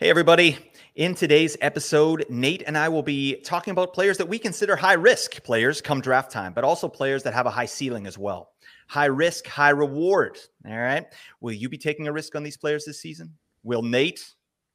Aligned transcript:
Hey, 0.00 0.08
everybody. 0.08 0.56
In 0.94 1.14
today's 1.14 1.58
episode, 1.60 2.24
Nate 2.30 2.62
and 2.66 2.78
I 2.78 2.88
will 2.88 3.02
be 3.02 3.36
talking 3.44 3.72
about 3.72 3.92
players 3.92 4.16
that 4.16 4.26
we 4.26 4.38
consider 4.38 4.74
high 4.74 4.94
risk 4.94 5.42
players 5.42 5.82
come 5.82 6.00
draft 6.00 6.30
time, 6.30 6.54
but 6.54 6.64
also 6.64 6.88
players 6.88 7.22
that 7.24 7.34
have 7.34 7.44
a 7.44 7.50
high 7.50 7.66
ceiling 7.66 8.06
as 8.06 8.16
well. 8.16 8.52
High 8.88 9.04
risk, 9.04 9.46
high 9.46 9.68
reward. 9.68 10.38
All 10.66 10.78
right. 10.78 11.04
Will 11.42 11.52
you 11.52 11.68
be 11.68 11.76
taking 11.76 12.08
a 12.08 12.12
risk 12.14 12.34
on 12.34 12.42
these 12.42 12.56
players 12.56 12.86
this 12.86 13.02
season? 13.02 13.36
Will 13.62 13.82
Nate? 13.82 14.24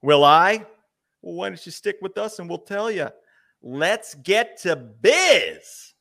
Will 0.03 0.23
I? 0.23 0.63
Well, 1.23 1.33
why 1.33 1.49
don't 1.49 1.65
you 1.65 1.71
stick 1.71 1.97
with 2.03 2.19
us 2.19 2.37
and 2.37 2.47
we'll 2.47 2.59
tell 2.59 2.91
you. 2.91 3.09
Let's 3.63 4.13
get 4.13 4.57
to 4.61 4.75
biz. 4.75 5.94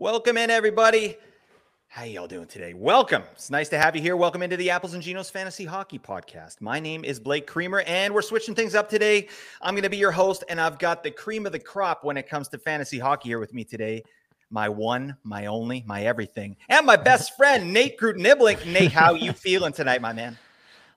Welcome 0.00 0.38
in, 0.38 0.48
everybody. 0.48 1.18
How 1.88 2.04
y'all 2.04 2.26
doing 2.26 2.46
today? 2.46 2.72
Welcome. 2.72 3.22
It's 3.32 3.50
nice 3.50 3.68
to 3.68 3.78
have 3.78 3.94
you 3.94 4.00
here. 4.00 4.16
Welcome 4.16 4.40
into 4.40 4.56
the 4.56 4.70
Apples 4.70 4.94
and 4.94 5.02
Ginos 5.02 5.30
Fantasy 5.30 5.66
Hockey 5.66 5.98
Podcast. 5.98 6.62
My 6.62 6.80
name 6.80 7.04
is 7.04 7.20
Blake 7.20 7.46
Creamer, 7.46 7.82
and 7.82 8.14
we're 8.14 8.22
switching 8.22 8.54
things 8.54 8.74
up 8.74 8.88
today. 8.88 9.28
I'm 9.60 9.74
going 9.74 9.82
to 9.82 9.90
be 9.90 9.98
your 9.98 10.10
host, 10.10 10.42
and 10.48 10.58
I've 10.58 10.78
got 10.78 11.02
the 11.02 11.10
cream 11.10 11.44
of 11.44 11.52
the 11.52 11.58
crop 11.58 12.02
when 12.02 12.16
it 12.16 12.26
comes 12.26 12.48
to 12.48 12.56
fantasy 12.56 12.98
hockey 12.98 13.28
here 13.28 13.38
with 13.38 13.52
me 13.52 13.62
today. 13.62 14.02
My 14.48 14.70
one, 14.70 15.18
my 15.22 15.44
only, 15.44 15.84
my 15.86 16.04
everything, 16.04 16.56
and 16.70 16.86
my 16.86 16.96
best 16.96 17.36
friend, 17.36 17.70
Nate 17.70 17.98
Groot 17.98 18.16
Niblink. 18.16 18.64
Nate, 18.64 18.92
how 18.92 19.12
you 19.12 19.32
feeling 19.34 19.74
tonight, 19.74 20.00
my 20.00 20.14
man? 20.14 20.38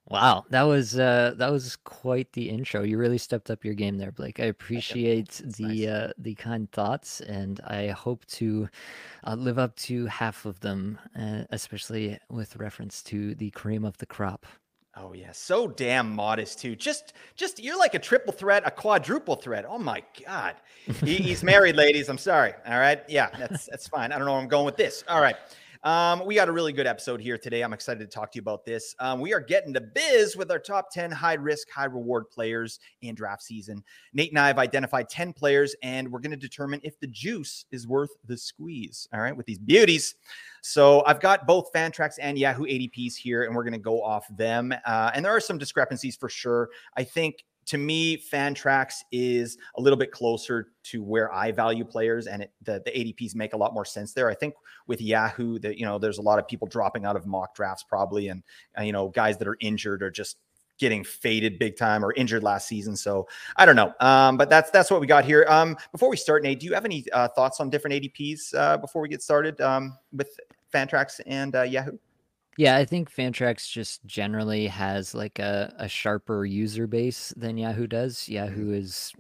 Wow, 0.10 0.44
that 0.50 0.64
was 0.64 1.00
uh 1.00 1.34
that 1.38 1.52
was 1.52 1.78
quite 1.78 2.32
the 2.34 2.50
intro. 2.50 2.84
You 2.84 2.98
really 2.98 3.18
stepped 3.18 3.50
up 3.50 3.64
your 3.64 3.74
game 3.74 3.98
there, 3.98 4.12
Blake. 4.12 4.40
I 4.40 4.46
appreciate 4.46 5.42
the 5.44 5.64
nice. 5.64 5.88
uh 5.88 6.14
the 6.18 6.36
kind 6.36 6.70
thoughts 6.72 7.22
and 7.22 7.62
I 7.66 7.88
hope 7.88 8.26
to 8.26 8.68
uh, 9.26 9.36
live 9.36 9.58
up 9.58 9.76
to 9.78 10.06
half 10.08 10.46
of 10.46 10.60
them, 10.60 11.00
uh, 11.18 11.44
especially 11.52 12.20
with 12.30 12.58
reference 12.58 13.02
to 13.04 13.34
the 13.36 13.50
cream 13.52 13.86
of 13.86 13.98
the 13.98 14.06
crop. 14.06 14.46
Oh 14.96 15.14
yeah, 15.14 15.32
so 15.32 15.68
damn 15.70 16.14
modest 16.14 16.60
too. 16.60 16.76
Just 16.76 17.14
just 17.36 17.64
you're 17.64 17.80
like 17.80 17.96
a 17.96 18.00
triple 18.00 18.34
threat, 18.34 18.62
a 18.66 18.72
quadruple 18.72 19.38
threat. 19.38 19.66
Oh 19.68 19.80
my 19.80 20.04
god. 20.26 20.56
He, 21.04 21.16
he's 21.16 21.44
married, 21.44 21.76
ladies. 21.76 22.10
I'm 22.10 22.18
sorry. 22.20 22.54
All 22.68 22.78
right. 22.78 23.02
Yeah, 23.08 23.30
that's 23.40 23.66
that's 23.66 23.88
fine. 23.88 24.12
I 24.12 24.18
don't 24.18 24.26
know 24.28 24.34
where 24.34 24.42
I'm 24.42 24.48
going 24.48 24.66
with 24.66 24.78
this. 24.78 25.04
All 25.08 25.22
right. 25.22 25.38
Um, 25.84 26.26
we 26.26 26.36
got 26.36 26.48
a 26.48 26.52
really 26.52 26.72
good 26.72 26.88
episode 26.88 27.20
here 27.20 27.38
today. 27.38 27.62
I'm 27.62 27.74
excited 27.74 28.00
to 28.00 28.08
talk 28.08 28.32
to 28.32 28.38
you 28.38 28.42
about 28.42 28.64
this. 28.64 28.96
Um, 29.00 29.20
we 29.20 29.34
are 29.34 29.42
getting 29.42 29.74
to 29.74 29.82
biz 29.82 30.38
with 30.38 30.50
our 30.50 30.60
top 30.60 30.90
10 30.92 31.12
high 31.12 31.34
risk, 31.34 31.70
high 31.70 31.86
reward 31.86 32.30
players 32.30 32.80
in 33.02 33.16
draft 33.16 33.44
season. 33.44 33.84
Nate 34.14 34.32
and 34.32 34.40
I 34.40 34.48
have 34.48 34.60
identified 34.60 35.10
10 35.10 35.34
players, 35.34 35.76
and 35.84 36.10
we're 36.10 36.20
going 36.20 36.32
to 36.32 36.38
determine 36.38 36.80
if 36.84 36.98
the 37.02 37.08
juice 37.08 37.66
is 37.72 37.86
worth 37.86 38.12
the 38.26 38.38
squeeze. 38.38 39.10
All 39.14 39.20
right, 39.20 39.36
with 39.36 39.46
these 39.46 39.60
beauties. 39.60 40.16
So 40.62 41.04
I've 41.06 41.20
got 41.20 41.46
both 41.46 41.74
Fantrax 41.74 42.14
and 42.22 42.40
Yahoo 42.40 42.64
ADPs 42.64 43.16
here, 43.16 43.44
and 43.44 43.54
we're 43.54 43.64
going 43.64 43.74
to 43.74 43.80
go 43.80 44.02
off 44.02 44.26
them. 44.38 44.74
Uh, 44.86 45.12
and 45.14 45.26
there 45.26 45.36
are 45.36 45.42
some 45.42 45.58
discrepancies 45.58 46.16
for 46.16 46.30
sure. 46.30 46.70
I 46.96 47.04
think 47.04 47.44
to 47.66 47.78
me, 47.78 48.18
Fantrax 48.18 49.04
is 49.12 49.58
a 49.76 49.82
little 49.82 49.98
bit 49.98 50.12
closer 50.12 50.72
to 50.84 51.04
where 51.04 51.34
I 51.34 51.52
value 51.52 51.86
players, 51.86 52.28
and 52.28 52.44
it, 52.44 52.52
the 52.62 52.82
the 52.86 52.92
ADPs 52.92 53.36
make 53.36 53.54
a 53.54 53.58
lot 53.58 53.74
more 53.74 53.86
sense 53.86 54.14
there. 54.14 54.30
I 54.30 54.34
think 54.34 54.56
with 54.88 55.02
Yahoo, 55.02 55.60
that 55.60 55.78
you 55.78 55.86
know, 55.86 55.98
there's 55.98 56.18
a 56.18 56.22
lot 56.22 56.40
of 56.40 56.48
people 56.48 56.68
dropping 56.68 57.06
out 57.06 57.16
of 57.16 57.26
mock 57.26 57.56
drafts 57.56 57.84
probably, 57.84 58.28
and 58.30 58.44
uh, 58.78 58.84
you 58.84 58.92
know, 58.92 59.10
guys 59.10 59.38
that 59.38 59.48
are 59.48 59.58
injured 59.60 60.04
or 60.04 60.12
just 60.12 60.38
getting 60.80 61.04
faded 61.04 61.60
big 61.60 61.78
time 61.78 62.04
or 62.04 62.14
injured 62.14 62.44
last 62.44 62.68
season. 62.68 62.96
So 62.96 63.28
I 63.56 63.66
don't 63.66 63.76
know, 63.76 63.94
um, 64.00 64.38
but 64.38 64.50
that's 64.50 64.72
that's 64.72 64.92
what 64.92 65.02
we 65.02 65.08
got 65.08 65.26
here. 65.26 65.46
Um, 65.48 65.78
before 65.92 66.10
we 66.10 66.18
start, 66.18 66.44
Nate, 66.44 66.60
do 66.60 66.66
you 66.66 66.74
have 66.74 66.86
any 66.86 67.06
uh, 67.14 67.28
thoughts 67.30 67.60
on 67.60 67.70
different 67.70 67.96
ADPs 68.02 68.56
uh, 68.56 68.78
before 68.78 69.02
we 69.02 69.10
get 69.10 69.22
started 69.22 69.60
um, 69.62 69.98
with 70.12 70.40
Fantrax 70.74 71.22
and 71.26 71.56
uh, 71.56 71.62
Yahoo? 71.64 71.98
Yeah, 72.58 72.78
I 72.78 72.86
think 72.86 73.12
Fantrax 73.12 73.70
just 73.70 74.06
generally 74.06 74.68
has 74.68 75.16
like 75.16 75.40
a, 75.40 75.74
a 75.78 75.88
sharper 75.88 76.46
user 76.46 76.88
base 76.88 77.34
than 77.36 77.58
Yahoo 77.58 77.88
does. 77.88 78.18
Mm-hmm. 78.18 78.34
Yahoo 78.34 78.72
is 78.74 79.14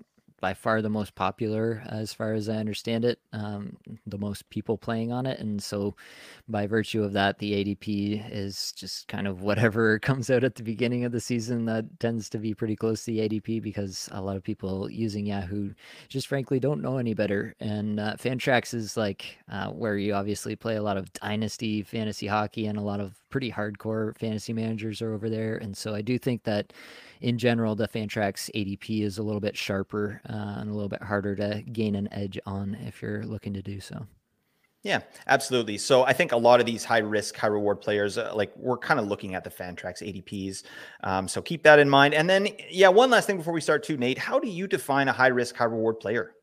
by 0.43 0.53
far 0.53 0.81
the 0.81 0.89
most 0.89 1.15
popular 1.15 1.81
as 1.87 2.13
far 2.13 2.33
as 2.33 2.49
I 2.49 2.55
understand 2.55 3.05
it, 3.05 3.17
um, 3.31 3.77
the 4.05 4.17
most 4.17 4.49
people 4.49 4.77
playing 4.77 5.09
on 5.09 5.25
it. 5.25 5.39
And 5.39 5.63
so, 5.63 5.95
by 6.49 6.67
virtue 6.67 7.01
of 7.01 7.13
that, 7.13 7.39
the 7.39 7.53
ADP 7.63 8.29
is 8.29 8.73
just 8.73 9.07
kind 9.07 9.25
of 9.25 9.41
whatever 9.41 9.99
comes 10.09 10.29
out 10.29 10.43
at 10.43 10.55
the 10.55 10.61
beginning 10.63 11.05
of 11.05 11.13
the 11.13 11.21
season 11.21 11.63
that 11.67 11.85
tends 12.01 12.29
to 12.31 12.39
be 12.39 12.53
pretty 12.53 12.75
close 12.75 13.05
to 13.05 13.11
the 13.11 13.19
ADP 13.19 13.61
because 13.61 14.09
a 14.11 14.19
lot 14.19 14.35
of 14.35 14.43
people 14.43 14.91
using 14.91 15.25
Yahoo 15.25 15.73
just 16.09 16.27
frankly 16.27 16.59
don't 16.59 16.81
know 16.81 16.97
any 16.97 17.13
better. 17.13 17.55
And 17.61 17.97
uh, 17.97 18.15
Fantrax 18.19 18.73
is 18.73 18.97
like 18.97 19.37
uh, 19.49 19.69
where 19.69 19.95
you 19.95 20.13
obviously 20.13 20.57
play 20.57 20.75
a 20.75 20.83
lot 20.83 20.97
of 20.97 21.13
dynasty 21.13 21.83
fantasy 21.83 22.27
hockey 22.27 22.65
and 22.67 22.77
a 22.77 22.81
lot 22.81 22.99
of 22.99 23.13
pretty 23.33 23.51
hardcore 23.51 24.15
fantasy 24.19 24.53
managers 24.53 25.01
are 25.01 25.11
over 25.11 25.27
there. 25.27 25.55
And 25.55 25.75
so, 25.75 25.95
I 25.95 26.03
do 26.03 26.19
think 26.19 26.43
that 26.43 26.71
in 27.19 27.39
general, 27.39 27.73
the 27.73 27.87
Fantrax 27.87 28.51
ADP 28.53 29.01
is 29.01 29.17
a 29.17 29.23
little 29.23 29.41
bit 29.41 29.57
sharper 29.57 30.21
uh, 30.29 30.59
and 30.59 30.69
a 30.69 30.73
little 30.73 30.87
bit 30.87 31.01
harder 31.01 31.35
to 31.37 31.63
gain 31.63 31.95
an 31.95 32.07
edge 32.13 32.37
on 32.45 32.75
if 32.85 33.01
you're 33.01 33.23
looking 33.23 33.51
to 33.55 33.63
do 33.63 33.79
so. 33.79 34.05
Yeah, 34.83 34.99
absolutely. 35.25 35.79
So 35.79 36.03
I 36.03 36.13
think 36.13 36.31
a 36.31 36.37
lot 36.37 36.59
of 36.59 36.67
these 36.67 36.83
high 36.83 36.99
risk, 36.99 37.35
high 37.35 37.47
reward 37.47 37.81
players, 37.81 38.19
uh, 38.19 38.33
like 38.35 38.53
we're 38.55 38.77
kind 38.77 38.99
of 38.99 39.07
looking 39.07 39.33
at 39.33 39.43
the 39.43 39.49
Fantrax 39.49 40.03
ADPs. 40.03 40.63
Um, 41.03 41.27
so 41.27 41.41
keep 41.41 41.63
that 41.63 41.79
in 41.79 41.89
mind. 41.89 42.13
And 42.13 42.29
then, 42.29 42.49
yeah, 42.69 42.89
one 42.89 43.09
last 43.09 43.25
thing 43.25 43.37
before 43.37 43.53
we 43.53 43.61
start, 43.61 43.81
too, 43.81 43.97
Nate. 43.97 44.19
How 44.19 44.37
do 44.37 44.47
you 44.47 44.67
define 44.67 45.07
a 45.07 45.13
high 45.13 45.27
risk, 45.27 45.55
high 45.55 45.63
reward 45.63 45.99
player? 45.99 46.35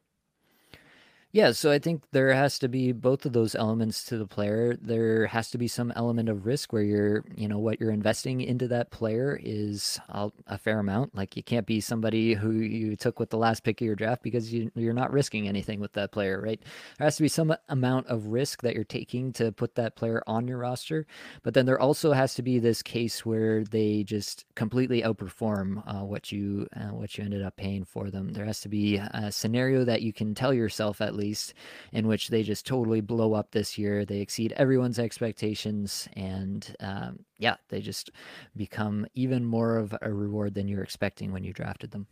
Yeah, 1.33 1.53
so 1.53 1.71
I 1.71 1.79
think 1.79 2.03
there 2.11 2.35
has 2.35 2.59
to 2.59 2.67
be 2.69 2.91
both 2.91 3.25
of 3.25 3.33
those 3.33 3.55
elements 3.55 4.03
to 4.07 4.19
the 4.19 4.27
player. 4.27 4.77
There 4.83 5.27
has 5.27 5.49
to 5.53 5.59
be 5.59 5.69
some 5.69 5.93
element 5.95 6.29
of 6.29 6.45
risk 6.45 6.73
where 6.73 6.83
you're, 6.83 7.25
you 7.37 7.47
know, 7.47 7.59
what 7.59 7.79
you're 7.79 7.93
investing 7.93 8.41
into 8.41 8.67
that 8.67 8.91
player 8.91 9.39
is 9.41 10.01
a, 10.09 10.33
fair 10.59 10.81
amount. 10.81 11.15
Like 11.15 11.37
you 11.37 11.45
can't 11.45 11.67
be 11.67 11.81
somebody 11.81 12.35
who 12.35 12.51
you 12.51 12.97
took 12.97 13.21
with 13.21 13.31
the 13.31 13.39
last 13.39 13.63
pick 13.63 13.81
of 13.81 13.87
your 13.87 13.95
draft 13.95 14.25
because 14.25 14.53
you, 14.53 14.73
you're 14.75 14.93
not 14.93 15.13
risking 15.13 15.47
anything 15.47 15.79
with 15.79 15.93
that 15.93 16.11
player, 16.11 16.41
right? 16.41 16.61
There 16.99 17.05
has 17.05 17.17
to 17.19 17.23
be 17.23 17.29
some 17.29 17.55
amount 17.69 18.09
of 18.09 18.27
risk 18.27 18.63
that 18.63 18.75
you're 18.75 18.83
taking 18.83 19.33
to 19.35 19.53
put 19.53 19.77
that 19.77 19.95
player 19.95 20.25
on 20.27 20.49
your 20.49 20.59
roster. 20.59 21.07
But 21.45 21.55
then 21.55 21.65
there 21.65 21.81
also 21.81 22.11
has 22.11 22.35
to 22.35 22.43
be 22.43 22.59
this 22.59 22.83
case 22.83 23.25
where 23.25 23.63
they 23.63 24.03
just 24.03 24.47
completely 24.57 25.03
outperform 25.03 25.87
uh, 25.87 26.05
what 26.05 26.33
you 26.33 26.67
uh, 26.75 26.93
what 26.93 27.17
you 27.17 27.23
ended 27.23 27.43
up 27.45 27.57
paying 27.57 27.85
for 27.85 28.11
them. 28.11 28.33
There 28.33 28.47
has 28.47 28.61
to 28.63 28.69
be 28.69 28.97
a 28.97 29.31
scenario 29.31 29.85
that 29.85 30.03
you 30.03 30.13
can 30.13 30.35
tell 30.35 30.53
yourself 30.53 31.01
at 31.01 31.20
least, 31.21 31.55
in 31.93 32.09
which 32.09 32.29
they 32.29 32.43
just 32.43 32.67
totally 32.67 33.01
blow 33.01 33.35
up 33.35 33.53
this 33.53 33.79
year. 33.79 34.05
They 34.05 34.21
exceed 34.21 34.53
everyone's 34.57 34.99
expectations, 34.99 36.09
and 36.15 36.75
um, 36.81 37.21
yeah, 37.39 37.57
they 37.69 37.81
just 37.81 38.11
become 38.57 39.07
even 39.15 39.45
more 39.45 39.77
of 39.77 39.95
a 40.03 40.13
reward 40.13 40.55
than 40.55 40.67
you're 40.67 40.83
expecting 40.83 41.33
when 41.33 41.45
you 41.45 41.53
drafted 41.53 41.93
them. 41.93 42.07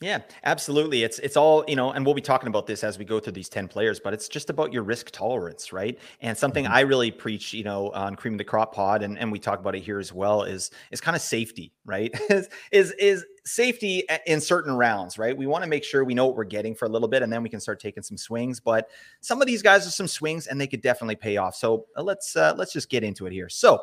Yeah, 0.00 0.20
absolutely. 0.44 1.02
It's 1.02 1.18
it's 1.18 1.36
all, 1.36 1.64
you 1.66 1.74
know, 1.74 1.90
and 1.90 2.06
we'll 2.06 2.14
be 2.14 2.20
talking 2.20 2.46
about 2.46 2.68
this 2.68 2.84
as 2.84 2.98
we 2.98 3.04
go 3.04 3.18
through 3.18 3.32
these 3.32 3.48
10 3.48 3.66
players, 3.66 3.98
but 3.98 4.14
it's 4.14 4.28
just 4.28 4.48
about 4.48 4.72
your 4.72 4.84
risk 4.84 5.10
tolerance, 5.10 5.72
right? 5.72 5.98
And 6.20 6.38
something 6.38 6.66
mm-hmm. 6.66 6.74
I 6.74 6.80
really 6.80 7.10
preach, 7.10 7.52
you 7.52 7.64
know, 7.64 7.90
on 7.90 8.14
Cream 8.14 8.34
of 8.34 8.38
the 8.38 8.44
Crop 8.44 8.72
Pod 8.72 9.02
and, 9.02 9.18
and 9.18 9.32
we 9.32 9.40
talk 9.40 9.58
about 9.58 9.74
it 9.74 9.82
here 9.82 9.98
as 9.98 10.12
well 10.12 10.44
is 10.44 10.70
is 10.92 11.00
kind 11.00 11.16
of 11.16 11.22
safety, 11.22 11.72
right? 11.84 12.14
is 12.30 12.48
is 12.70 12.92
is 12.92 13.24
safety 13.48 14.04
in 14.26 14.40
certain 14.40 14.74
rounds, 14.76 15.18
right? 15.18 15.36
We 15.36 15.46
want 15.46 15.64
to 15.64 15.70
make 15.70 15.84
sure 15.84 16.04
we 16.04 16.14
know 16.14 16.26
what 16.26 16.36
we're 16.36 16.44
getting 16.44 16.74
for 16.74 16.84
a 16.84 16.88
little 16.88 17.08
bit 17.08 17.22
and 17.22 17.32
then 17.32 17.42
we 17.42 17.48
can 17.48 17.60
start 17.60 17.80
taking 17.80 18.02
some 18.02 18.16
swings, 18.16 18.60
but 18.60 18.88
some 19.20 19.40
of 19.40 19.46
these 19.46 19.62
guys 19.62 19.86
are 19.86 19.90
some 19.90 20.06
swings 20.06 20.46
and 20.46 20.60
they 20.60 20.66
could 20.66 20.82
definitely 20.82 21.16
pay 21.16 21.36
off. 21.36 21.54
So, 21.54 21.86
uh, 21.96 22.02
let's 22.02 22.36
uh, 22.36 22.54
let's 22.56 22.72
just 22.72 22.90
get 22.90 23.02
into 23.02 23.26
it 23.26 23.32
here. 23.32 23.48
So, 23.48 23.80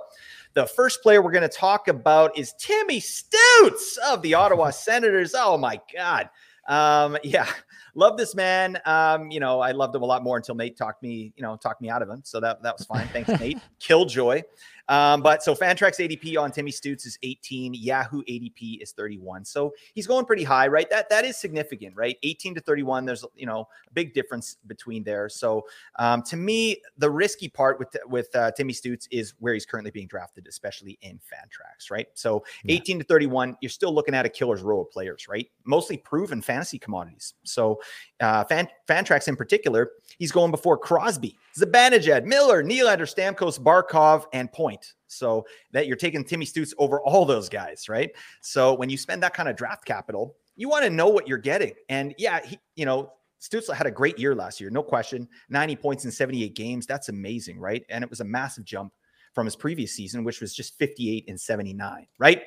the 0.54 0.66
first 0.66 1.02
player 1.02 1.22
we're 1.22 1.32
going 1.32 1.42
to 1.42 1.50
talk 1.50 1.88
about 1.88 2.38
is 2.38 2.54
Timmy 2.60 3.00
Stutes 3.00 3.98
of 4.06 4.22
the 4.22 4.34
Ottawa 4.34 4.70
Senators. 4.72 5.34
Oh 5.36 5.58
my 5.58 5.82
God. 5.94 6.30
Um, 6.68 7.18
yeah, 7.24 7.48
love 7.94 8.18
this 8.18 8.36
man. 8.36 8.80
Um, 8.86 9.32
you 9.32 9.40
know, 9.40 9.60
I 9.60 9.72
loved 9.72 9.96
him 9.96 10.02
a 10.02 10.06
lot 10.06 10.24
more 10.24 10.38
until 10.38 10.56
Nate 10.56 10.78
talked 10.78 11.02
me, 11.02 11.34
you 11.36 11.44
know, 11.44 11.56
talked 11.56 11.82
me 11.82 11.90
out 11.90 12.02
of 12.02 12.10
him. 12.10 12.22
So 12.24 12.40
that 12.40 12.62
that 12.64 12.78
was 12.78 12.86
fine. 12.86 13.08
Thanks, 13.08 13.40
Nate. 13.40 13.60
Killjoy. 13.80 14.44
Um, 14.90 15.22
but 15.22 15.44
so 15.44 15.56
Fantrax 15.56 16.00
ADP 16.00 16.40
on 16.40 16.52
Timmy 16.52 16.72
Stutes 16.72 17.06
is 17.06 17.18
18. 17.24 17.74
Yahoo 17.74 18.24
ADP 18.24 18.82
is 18.82 18.92
31. 18.92 19.46
So 19.46 19.74
he's 19.94 20.08
going 20.08 20.26
pretty 20.26 20.44
high, 20.44 20.68
right? 20.68 20.90
That 20.90 21.10
that 21.10 21.26
is 21.26 21.38
significant, 21.38 21.96
right? 21.96 22.18
18 22.24 22.56
to 22.56 22.62
31. 22.62 23.06
There's 23.06 23.26
you 23.36 23.46
know 23.46 23.68
a 23.88 23.94
big 23.94 24.14
difference 24.14 24.58
between 24.68 25.04
there. 25.04 25.30
So 25.30 25.66
um, 25.98 26.22
to 26.24 26.38
me, 26.38 26.82
the 26.98 27.10
risky 27.10 27.48
part 27.48 27.80
with 27.80 27.96
with 28.08 28.36
uh, 28.36 28.52
Timmy 28.52 28.74
Stutes 28.74 29.08
is 29.12 29.34
where 29.40 29.54
he's 29.54 29.66
currently 29.66 29.92
being 29.92 30.08
drafted, 30.08 30.48
especially 30.48 30.98
in 31.02 31.18
Fantrax, 31.18 31.90
right? 31.90 32.08
So 32.14 32.44
yeah. 32.64 32.76
18 32.76 33.00
to 33.00 33.06
31, 33.06 33.58
you're 33.62 33.70
still 33.70 33.94
looking 33.94 34.14
at 34.14 34.26
a 34.26 34.30
killer's 34.30 34.62
row 34.62 34.82
of 34.82 34.92
players, 34.92 35.28
right? 35.28 35.50
Mostly 35.64 35.98
proven 35.98 36.42
fantasy 36.42 36.78
commodities. 36.78 37.34
So 37.44 37.82
uh, 38.22 38.44
Fan, 38.46 38.68
Fantrax 38.88 39.28
in 39.28 39.36
particular, 39.36 39.92
he's 40.18 40.32
going 40.32 40.52
before 40.52 40.78
Crosby, 40.78 41.38
Zibanejad, 41.60 42.26
Miller, 42.26 42.64
Nylander, 42.64 43.02
Stamkos, 43.02 43.60
Barkov, 43.60 44.26
and 44.34 44.52
Point. 44.52 44.94
So 45.08 45.46
that 45.72 45.88
you're 45.88 45.96
taking 45.96 46.24
Timmy 46.24 46.46
Stutz 46.46 46.74
over 46.78 47.02
all 47.02 47.26
those 47.26 47.48
guys, 47.48 47.88
right? 47.88 48.12
So 48.42 48.74
when 48.74 48.90
you 48.90 48.98
spend 48.98 49.24
that 49.24 49.34
kind 49.34 49.48
of 49.48 49.56
draft 49.56 49.86
capital, 49.86 50.36
you 50.56 50.70
want 50.70 50.84
to 50.84 50.90
know 50.90 51.08
what 51.08 51.28
you're 51.28 51.38
getting. 51.38 51.74
And 51.90 52.14
yeah, 52.18 52.46
he, 52.46 52.60
you 52.76 52.86
know, 52.86 53.12
Stützle 53.42 53.76
had 53.76 53.88
a 53.88 53.92
great 53.92 54.18
year 54.18 54.34
last 54.34 54.60
year, 54.60 54.70
no 54.70 54.82
question. 54.82 55.28
90 55.50 55.76
points 55.76 56.06
in 56.06 56.12
78 56.12 56.56
games. 56.56 56.86
That's 56.86 57.10
amazing, 57.10 57.60
right? 57.60 57.84
And 57.90 58.04
it 58.04 58.10
was 58.10 58.22
a 58.22 58.26
massive 58.26 58.66
jump 58.66 58.94
from 59.34 59.46
his 59.46 59.56
previous 59.56 59.92
season, 59.92 60.24
which 60.24 60.42
was 60.42 60.56
just 60.56 60.78
58 60.78 61.26
and 61.28 61.40
79, 61.40 62.08
right? 62.18 62.44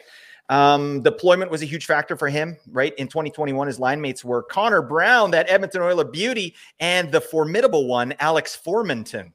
Um, 0.48 1.02
deployment 1.02 1.50
was 1.50 1.62
a 1.62 1.66
huge 1.66 1.86
factor 1.86 2.16
for 2.16 2.28
him, 2.28 2.56
right? 2.70 2.94
In 2.94 3.06
2021, 3.06 3.66
his 3.66 3.78
line 3.78 4.00
mates 4.00 4.24
were 4.24 4.42
Connor 4.42 4.80
Brown, 4.80 5.30
that 5.32 5.50
Edmonton 5.50 5.82
Oiler 5.82 6.04
beauty, 6.04 6.54
and 6.80 7.12
the 7.12 7.20
formidable 7.20 7.86
one, 7.86 8.14
Alex 8.18 8.58
Formenton. 8.64 9.24
Hmm. 9.24 9.32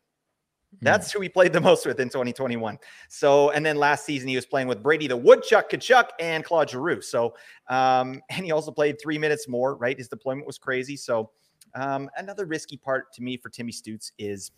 That's 0.82 1.12
who 1.12 1.22
he 1.22 1.30
played 1.30 1.54
the 1.54 1.62
most 1.62 1.86
with 1.86 2.00
in 2.00 2.10
2021. 2.10 2.80
So, 3.10 3.52
and 3.52 3.64
then 3.64 3.78
last 3.78 4.06
season 4.06 4.28
he 4.28 4.36
was 4.36 4.46
playing 4.46 4.68
with 4.68 4.82
Brady 4.82 5.08
the 5.08 5.18
Woodchuck 5.18 5.70
Tkachuk 5.70 6.10
and 6.20 6.44
Claude 6.44 6.70
Giroux. 6.70 7.02
So, 7.02 7.36
um, 7.70 8.22
and 8.30 8.44
he 8.46 8.52
also 8.52 8.72
played 8.72 9.00
three 9.02 9.20
minutes 9.20 9.48
more, 9.48 9.76
right? 9.76 9.98
His 9.98 10.08
deployment 10.08 10.48
was 10.48 10.58
crazy. 10.58 10.98
So, 10.98 11.30
um, 11.76 12.10
another 12.18 12.46
risky 12.46 12.78
part 12.78 13.14
to 13.14 13.22
me 13.22 13.38
for 13.38 13.50
Timmy 13.50 13.72
Stutes 13.72 14.12
is 14.18 14.52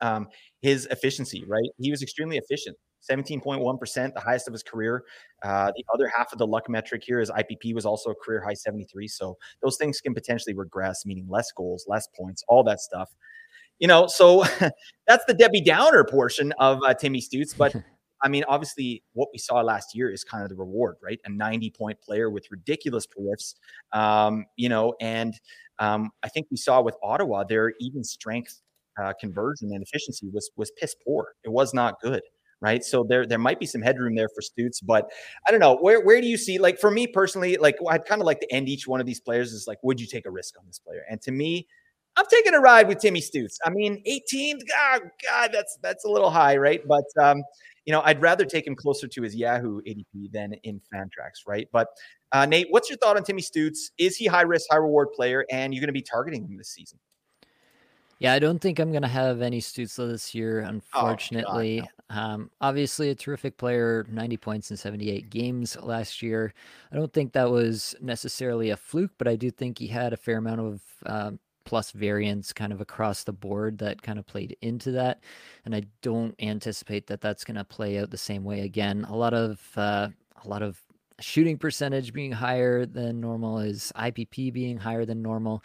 um, 0.00 0.28
his 0.62 0.86
efficiency, 0.86 1.44
right? 1.46 1.68
He 1.78 1.90
was 1.90 2.02
extremely 2.02 2.38
efficient. 2.38 2.76
17.1%, 3.08 4.14
the 4.14 4.20
highest 4.20 4.46
of 4.46 4.52
his 4.52 4.62
career. 4.62 5.04
Uh, 5.42 5.72
the 5.76 5.84
other 5.92 6.10
half 6.14 6.32
of 6.32 6.38
the 6.38 6.46
luck 6.46 6.68
metric 6.68 7.02
here 7.04 7.20
is 7.20 7.30
IPP 7.30 7.74
was 7.74 7.86
also 7.86 8.10
a 8.10 8.14
career 8.14 8.42
high 8.42 8.54
73. 8.54 9.08
So 9.08 9.36
those 9.62 9.76
things 9.76 10.00
can 10.00 10.14
potentially 10.14 10.54
regress, 10.54 11.06
meaning 11.06 11.26
less 11.28 11.50
goals, 11.52 11.84
less 11.88 12.08
points, 12.16 12.44
all 12.48 12.62
that 12.64 12.80
stuff. 12.80 13.10
You 13.78 13.88
know, 13.88 14.06
so 14.06 14.44
that's 15.06 15.24
the 15.26 15.34
Debbie 15.34 15.62
Downer 15.62 16.04
portion 16.04 16.52
of 16.58 16.80
uh, 16.86 16.94
Timmy 16.94 17.20
Stutes. 17.20 17.56
But 17.56 17.74
I 18.22 18.28
mean, 18.28 18.44
obviously, 18.48 19.02
what 19.14 19.30
we 19.32 19.38
saw 19.38 19.62
last 19.62 19.96
year 19.96 20.10
is 20.10 20.24
kind 20.24 20.42
of 20.42 20.50
the 20.50 20.56
reward, 20.56 20.96
right? 21.02 21.18
A 21.24 21.30
90 21.30 21.70
point 21.70 21.98
player 22.02 22.28
with 22.28 22.50
ridiculous 22.50 23.06
periffs, 23.06 23.54
um, 23.98 24.44
you 24.56 24.68
know, 24.68 24.94
and 25.00 25.34
um, 25.78 26.10
I 26.22 26.28
think 26.28 26.48
we 26.50 26.58
saw 26.58 26.82
with 26.82 26.96
Ottawa, 27.02 27.44
their 27.44 27.72
even 27.80 28.04
strength 28.04 28.60
uh, 29.02 29.14
conversion 29.18 29.72
and 29.72 29.82
efficiency 29.82 30.28
was 30.30 30.50
was 30.56 30.70
piss 30.72 30.94
poor. 31.06 31.32
It 31.44 31.48
was 31.48 31.72
not 31.72 31.98
good 32.02 32.20
right? 32.60 32.84
So 32.84 33.04
there 33.08 33.26
there 33.26 33.38
might 33.38 33.58
be 33.58 33.66
some 33.66 33.82
headroom 33.82 34.14
there 34.14 34.28
for 34.28 34.42
Stutes, 34.42 34.80
but 34.82 35.10
I 35.46 35.50
don't 35.50 35.60
know. 35.60 35.76
Where 35.76 36.04
where 36.04 36.20
do 36.20 36.26
you 36.26 36.36
see 36.36 36.58
like 36.58 36.78
for 36.78 36.90
me 36.90 37.06
personally, 37.06 37.56
like 37.56 37.76
I'd 37.88 38.04
kind 38.04 38.20
of 38.20 38.26
like 38.26 38.40
to 38.40 38.52
end 38.52 38.68
each 38.68 38.86
one 38.86 39.00
of 39.00 39.06
these 39.06 39.20
players 39.20 39.52
is 39.52 39.66
like, 39.66 39.78
would 39.82 40.00
you 40.00 40.06
take 40.06 40.26
a 40.26 40.30
risk 40.30 40.54
on 40.58 40.66
this 40.66 40.78
player? 40.78 41.04
And 41.10 41.20
to 41.22 41.32
me, 41.32 41.66
I'm 42.16 42.26
taking 42.30 42.54
a 42.54 42.60
ride 42.60 42.88
with 42.88 42.98
Timmy 42.98 43.20
Stutes. 43.20 43.56
I 43.64 43.70
mean, 43.70 44.02
18, 44.04 44.58
God, 44.68 45.02
God, 45.26 45.50
that's 45.52 45.78
that's 45.82 46.04
a 46.04 46.08
little 46.08 46.30
high, 46.30 46.56
right? 46.56 46.80
But 46.86 47.04
um, 47.22 47.42
you 47.86 47.92
know, 47.92 48.02
I'd 48.04 48.20
rather 48.20 48.44
take 48.44 48.66
him 48.66 48.76
closer 48.76 49.08
to 49.08 49.22
his 49.22 49.34
Yahoo 49.34 49.80
ADP 49.82 50.32
than 50.32 50.54
in 50.64 50.80
Fantrax, 50.92 51.46
right? 51.46 51.68
But 51.72 51.88
uh, 52.32 52.46
Nate, 52.46 52.66
what's 52.70 52.90
your 52.90 52.98
thought 52.98 53.16
on 53.16 53.24
Timmy 53.24 53.42
Stutes? 53.42 53.90
Is 53.98 54.16
he 54.16 54.26
high 54.26 54.42
risk, 54.42 54.66
high 54.70 54.76
reward 54.76 55.08
player, 55.12 55.44
and 55.50 55.72
you're 55.72 55.80
going 55.80 55.88
to 55.88 55.92
be 55.92 56.02
targeting 56.02 56.44
him 56.44 56.56
this 56.56 56.70
season? 56.70 56.98
Yeah, 58.20 58.34
I 58.34 58.38
don't 58.38 58.58
think 58.58 58.78
I'm 58.78 58.90
going 58.90 59.00
to 59.02 59.08
have 59.08 59.40
any 59.40 59.62
Stützle 59.62 60.10
this 60.10 60.34
year, 60.34 60.60
unfortunately. 60.60 61.80
Oh, 61.80 61.86
God, 62.10 62.16
no. 62.16 62.22
um, 62.22 62.50
obviously, 62.60 63.08
a 63.08 63.14
terrific 63.14 63.56
player, 63.56 64.06
90 64.10 64.36
points 64.36 64.70
in 64.70 64.76
78 64.76 65.30
games 65.30 65.74
last 65.80 66.20
year. 66.20 66.52
I 66.92 66.96
don't 66.96 67.10
think 67.10 67.32
that 67.32 67.50
was 67.50 67.94
necessarily 67.98 68.68
a 68.68 68.76
fluke, 68.76 69.12
but 69.16 69.26
I 69.26 69.36
do 69.36 69.50
think 69.50 69.78
he 69.78 69.86
had 69.86 70.12
a 70.12 70.18
fair 70.18 70.36
amount 70.36 70.60
of 70.60 70.82
uh, 71.06 71.30
plus 71.64 71.92
variance 71.92 72.52
kind 72.52 72.74
of 72.74 72.82
across 72.82 73.24
the 73.24 73.32
board 73.32 73.78
that 73.78 74.02
kind 74.02 74.18
of 74.18 74.26
played 74.26 74.54
into 74.60 74.90
that. 74.92 75.20
And 75.64 75.74
I 75.74 75.84
don't 76.02 76.34
anticipate 76.42 77.06
that 77.06 77.22
that's 77.22 77.42
going 77.42 77.56
to 77.56 77.64
play 77.64 77.98
out 77.98 78.10
the 78.10 78.18
same 78.18 78.44
way 78.44 78.60
again. 78.60 79.06
A 79.08 79.16
lot 79.16 79.32
of, 79.32 79.62
uh, 79.78 80.08
a 80.44 80.48
lot 80.48 80.60
of 80.60 80.78
shooting 81.20 81.56
percentage 81.56 82.12
being 82.12 82.32
higher 82.32 82.84
than 82.84 83.20
normal 83.20 83.60
is 83.60 83.92
IPP 83.96 84.52
being 84.52 84.76
higher 84.76 85.04
than 85.04 85.22
normal 85.22 85.62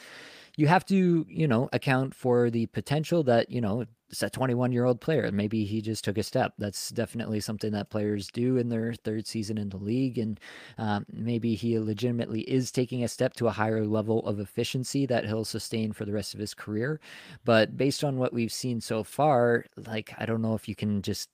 you 0.58 0.68
have 0.68 0.86
to, 0.86 1.26
you 1.30 1.48
know, 1.48 1.70
account 1.74 2.14
for 2.16 2.50
the 2.50 2.68
potential 2.68 3.24
that, 3.24 3.50
you 3.50 3.62
know, 3.62 3.86
it's 4.10 4.22
a 4.24 4.30
21 4.30 4.72
year 4.72 4.86
old 4.86 5.02
player. 5.02 5.30
Maybe 5.32 5.66
he 5.66 5.82
just 5.82 6.04
took 6.04 6.18
a 6.18 6.24
step. 6.24 6.54
That's 6.58 6.90
definitely 6.90 7.40
something 7.40 7.72
that 7.72 7.90
players 7.90 8.30
do 8.32 8.58
in 8.58 8.70
their 8.70 8.94
third 8.94 9.28
season 9.28 9.58
in 9.58 9.70
the 9.70 9.78
league. 9.78 10.18
And 10.18 10.40
um, 10.78 11.06
maybe 11.12 11.56
he 11.56 11.78
legitimately 11.80 12.42
is 12.42 12.72
taking 12.72 13.04
a 13.04 13.08
step 13.08 13.34
to 13.36 13.48
a 13.48 13.52
higher 13.52 13.86
level 13.86 14.26
of 14.28 14.40
efficiency 14.40 15.06
that 15.08 15.26
he'll 15.26 15.46
sustain 15.46 15.92
for 15.92 16.06
the 16.06 16.14
rest 16.14 16.34
of 16.34 16.40
his 16.40 16.54
career. 16.54 17.00
But 17.44 17.76
based 17.76 18.04
on 18.04 18.18
what 18.18 18.34
we've 18.34 18.54
seen 18.54 18.80
so 18.80 19.04
far, 19.04 19.66
like, 19.76 20.14
I 20.18 20.26
don't 20.26 20.42
know 20.42 20.56
if 20.56 20.70
you 20.70 20.76
can 20.76 21.02
just 21.02 21.30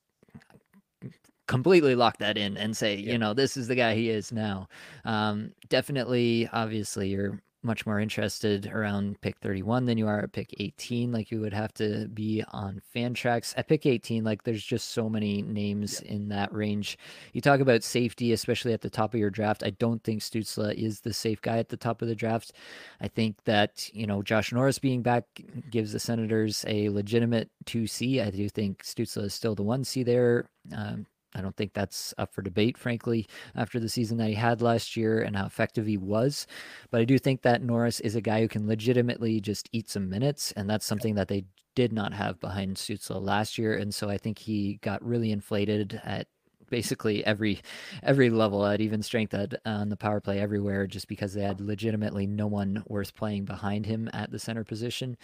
completely 1.47 1.95
lock 1.95 2.17
that 2.19 2.37
in 2.37 2.55
and 2.55 2.75
say, 2.77 2.95
you 2.95 3.17
know, 3.17 3.33
this 3.33 3.57
is 3.57 3.67
the 3.67 3.75
guy 3.75 3.93
he 3.93 4.09
is 4.09 4.31
now. 4.31 4.69
Um, 5.03 5.51
definitely, 5.67 6.49
obviously, 6.53 7.09
you're 7.09 7.41
much 7.63 7.85
more 7.85 7.99
interested 7.99 8.65
around 8.67 9.19
pick 9.21 9.37
31 9.37 9.85
than 9.85 9.97
you 9.97 10.07
are 10.07 10.21
at 10.21 10.31
pick 10.31 10.53
18 10.59 11.11
like 11.11 11.31
you 11.31 11.39
would 11.39 11.53
have 11.53 11.73
to 11.73 12.07
be 12.07 12.43
on 12.51 12.81
Fantrax 12.95 13.53
at 13.57 13.67
pick 13.67 13.85
18 13.85 14.23
like 14.23 14.43
there's 14.43 14.63
just 14.63 14.89
so 14.89 15.09
many 15.09 15.41
names 15.41 16.01
yeah. 16.03 16.11
in 16.13 16.29
that 16.29 16.53
range. 16.53 16.97
You 17.33 17.41
talk 17.41 17.59
about 17.59 17.83
safety 17.83 18.33
especially 18.33 18.73
at 18.73 18.81
the 18.81 18.89
top 18.89 19.13
of 19.13 19.19
your 19.19 19.29
draft. 19.29 19.63
I 19.63 19.71
don't 19.71 20.03
think 20.03 20.21
Stützle 20.21 20.73
is 20.73 21.01
the 21.01 21.13
safe 21.13 21.41
guy 21.41 21.57
at 21.57 21.69
the 21.69 21.77
top 21.77 22.01
of 22.01 22.07
the 22.07 22.15
draft. 22.15 22.53
I 22.99 23.07
think 23.07 23.43
that 23.45 23.89
you 23.93 24.07
know 24.07 24.21
josh 24.21 24.51
norris 24.51 24.79
being 24.79 25.01
back 25.01 25.25
gives 25.69 25.93
the 25.93 25.99
senators 25.99 26.65
a 26.67 26.89
legitimate 26.89 27.49
2c 27.65 28.25
i 28.25 28.29
do 28.29 28.49
think 28.49 28.83
Stützle 28.83 29.23
is 29.23 29.33
still 29.33 29.55
the 29.55 29.63
1c 29.63 30.05
there. 30.05 30.49
Um, 30.75 31.05
I 31.35 31.41
don't 31.41 31.55
think 31.55 31.73
that's 31.73 32.13
up 32.17 32.33
for 32.33 32.41
debate, 32.41 32.77
frankly, 32.77 33.27
after 33.55 33.79
the 33.79 33.89
season 33.89 34.17
that 34.17 34.29
he 34.29 34.35
had 34.35 34.61
last 34.61 34.97
year 34.97 35.21
and 35.21 35.35
how 35.35 35.45
effective 35.45 35.85
he 35.85 35.97
was. 35.97 36.47
But 36.89 37.01
I 37.01 37.05
do 37.05 37.17
think 37.17 37.41
that 37.41 37.63
Norris 37.63 37.99
is 37.99 38.15
a 38.15 38.21
guy 38.21 38.41
who 38.41 38.47
can 38.47 38.67
legitimately 38.67 39.39
just 39.41 39.69
eat 39.71 39.89
some 39.89 40.09
minutes, 40.09 40.51
and 40.53 40.69
that's 40.69 40.85
something 40.85 41.15
that 41.15 41.27
they 41.27 41.45
did 41.75 41.93
not 41.93 42.13
have 42.13 42.39
behind 42.39 42.75
Stützle 42.75 43.21
last 43.21 43.57
year. 43.57 43.75
And 43.75 43.93
so 43.93 44.09
I 44.09 44.17
think 44.17 44.39
he 44.39 44.79
got 44.81 45.03
really 45.03 45.31
inflated 45.31 46.01
at 46.03 46.27
basically 46.71 47.23
every 47.23 47.61
every 48.01 48.31
level 48.31 48.65
at 48.65 48.81
even 48.81 49.03
strength 49.03 49.35
at 49.35 49.53
on 49.65 49.89
the 49.89 49.97
power 49.97 50.19
play 50.19 50.39
everywhere 50.39 50.87
just 50.87 51.07
because 51.07 51.35
they 51.35 51.43
had 51.43 51.61
legitimately 51.61 52.25
no 52.25 52.47
one 52.47 52.83
worth 52.87 53.13
playing 53.13 53.45
behind 53.45 53.85
him 53.85 54.09
at 54.13 54.31
the 54.31 54.39
center 54.39 54.63
position. 54.63 55.15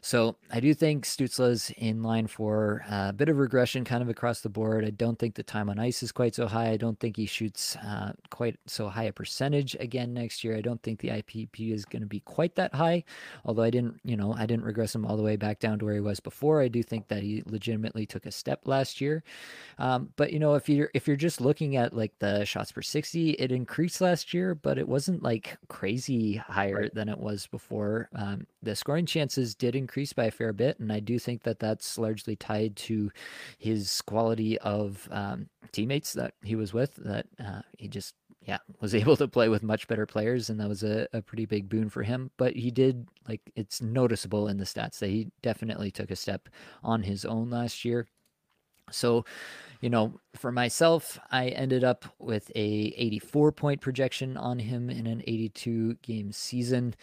So 0.00 0.36
I 0.52 0.60
do 0.60 0.74
think 0.74 1.06
Stützle's 1.06 1.70
in 1.70 2.02
line 2.02 2.26
for 2.26 2.84
a 2.90 3.12
bit 3.12 3.28
of 3.28 3.38
regression 3.38 3.84
kind 3.84 4.02
of 4.02 4.08
across 4.08 4.40
the 4.40 4.48
board. 4.48 4.84
I 4.84 4.90
don't 4.90 5.18
think 5.18 5.34
the 5.34 5.42
time 5.42 5.70
on 5.70 5.78
ice 5.78 6.02
is 6.02 6.12
quite 6.12 6.34
so 6.34 6.46
high. 6.46 6.70
I 6.70 6.76
don't 6.76 6.98
think 7.00 7.16
he 7.16 7.26
shoots 7.26 7.76
uh, 7.76 8.12
quite 8.30 8.56
so 8.66 8.88
high 8.88 9.04
a 9.04 9.12
percentage 9.12 9.76
again 9.80 10.12
next 10.12 10.44
year. 10.44 10.56
I 10.56 10.60
don't 10.60 10.82
think 10.82 11.00
the 11.00 11.08
IPP 11.08 11.72
is 11.72 11.84
going 11.84 12.02
to 12.02 12.06
be 12.06 12.20
quite 12.20 12.54
that 12.56 12.74
high, 12.74 13.04
although 13.44 13.62
I 13.62 13.70
didn't, 13.70 14.00
you 14.04 14.16
know, 14.16 14.34
I 14.34 14.46
didn't 14.46 14.64
regress 14.64 14.94
him 14.94 15.06
all 15.06 15.16
the 15.16 15.22
way 15.22 15.36
back 15.36 15.60
down 15.60 15.78
to 15.78 15.84
where 15.84 15.94
he 15.94 16.00
was 16.00 16.20
before. 16.20 16.60
I 16.60 16.68
do 16.68 16.82
think 16.82 17.08
that 17.08 17.22
he 17.22 17.42
legitimately 17.46 18.06
took 18.06 18.26
a 18.26 18.32
step 18.32 18.66
last 18.66 19.00
year. 19.00 19.22
Um, 19.78 20.10
but 20.16 20.32
you 20.32 20.38
know, 20.38 20.54
if 20.54 20.68
you're 20.68 20.87
if 20.94 21.06
you're 21.06 21.16
just 21.16 21.40
looking 21.40 21.76
at 21.76 21.94
like 21.94 22.12
the 22.18 22.44
shots 22.44 22.72
per 22.72 22.82
60, 22.82 23.30
it 23.32 23.52
increased 23.52 24.00
last 24.00 24.32
year, 24.34 24.54
but 24.54 24.78
it 24.78 24.88
wasn't 24.88 25.22
like 25.22 25.56
crazy 25.68 26.36
higher 26.36 26.82
right. 26.82 26.94
than 26.94 27.08
it 27.08 27.18
was 27.18 27.46
before. 27.46 28.08
Um, 28.14 28.46
the 28.62 28.76
scoring 28.76 29.06
chances 29.06 29.54
did 29.54 29.76
increase 29.76 30.12
by 30.12 30.24
a 30.24 30.30
fair 30.30 30.52
bit, 30.52 30.78
and 30.78 30.92
I 30.92 31.00
do 31.00 31.18
think 31.18 31.42
that 31.42 31.58
that's 31.58 31.98
largely 31.98 32.36
tied 32.36 32.76
to 32.76 33.10
his 33.58 34.00
quality 34.02 34.58
of 34.58 35.08
um, 35.10 35.48
teammates 35.72 36.12
that 36.14 36.34
he 36.42 36.54
was 36.54 36.72
with. 36.72 36.96
That 36.96 37.26
uh, 37.38 37.62
he 37.76 37.88
just 37.88 38.14
yeah 38.42 38.58
was 38.80 38.94
able 38.96 39.16
to 39.16 39.28
play 39.28 39.48
with 39.48 39.62
much 39.62 39.88
better 39.88 40.06
players, 40.06 40.50
and 40.50 40.60
that 40.60 40.68
was 40.68 40.82
a, 40.82 41.06
a 41.12 41.22
pretty 41.22 41.46
big 41.46 41.68
boon 41.68 41.88
for 41.88 42.02
him. 42.02 42.30
But 42.36 42.54
he 42.54 42.70
did 42.70 43.06
like 43.28 43.40
it's 43.56 43.80
noticeable 43.80 44.48
in 44.48 44.58
the 44.58 44.64
stats 44.64 44.98
that 44.98 45.10
he 45.10 45.30
definitely 45.42 45.90
took 45.90 46.10
a 46.10 46.16
step 46.16 46.48
on 46.82 47.02
his 47.02 47.24
own 47.24 47.50
last 47.50 47.84
year. 47.84 48.06
So 48.90 49.24
you 49.80 49.90
know, 49.90 50.18
for 50.34 50.50
myself, 50.50 51.18
I 51.30 51.48
ended 51.48 51.84
up 51.84 52.04
with 52.18 52.50
a 52.54 52.94
84 52.96 53.52
point 53.52 53.80
projection 53.80 54.36
on 54.36 54.58
him 54.58 54.90
in 54.90 55.06
an 55.06 55.22
82 55.26 55.94
game 56.02 56.32
season. 56.32 56.94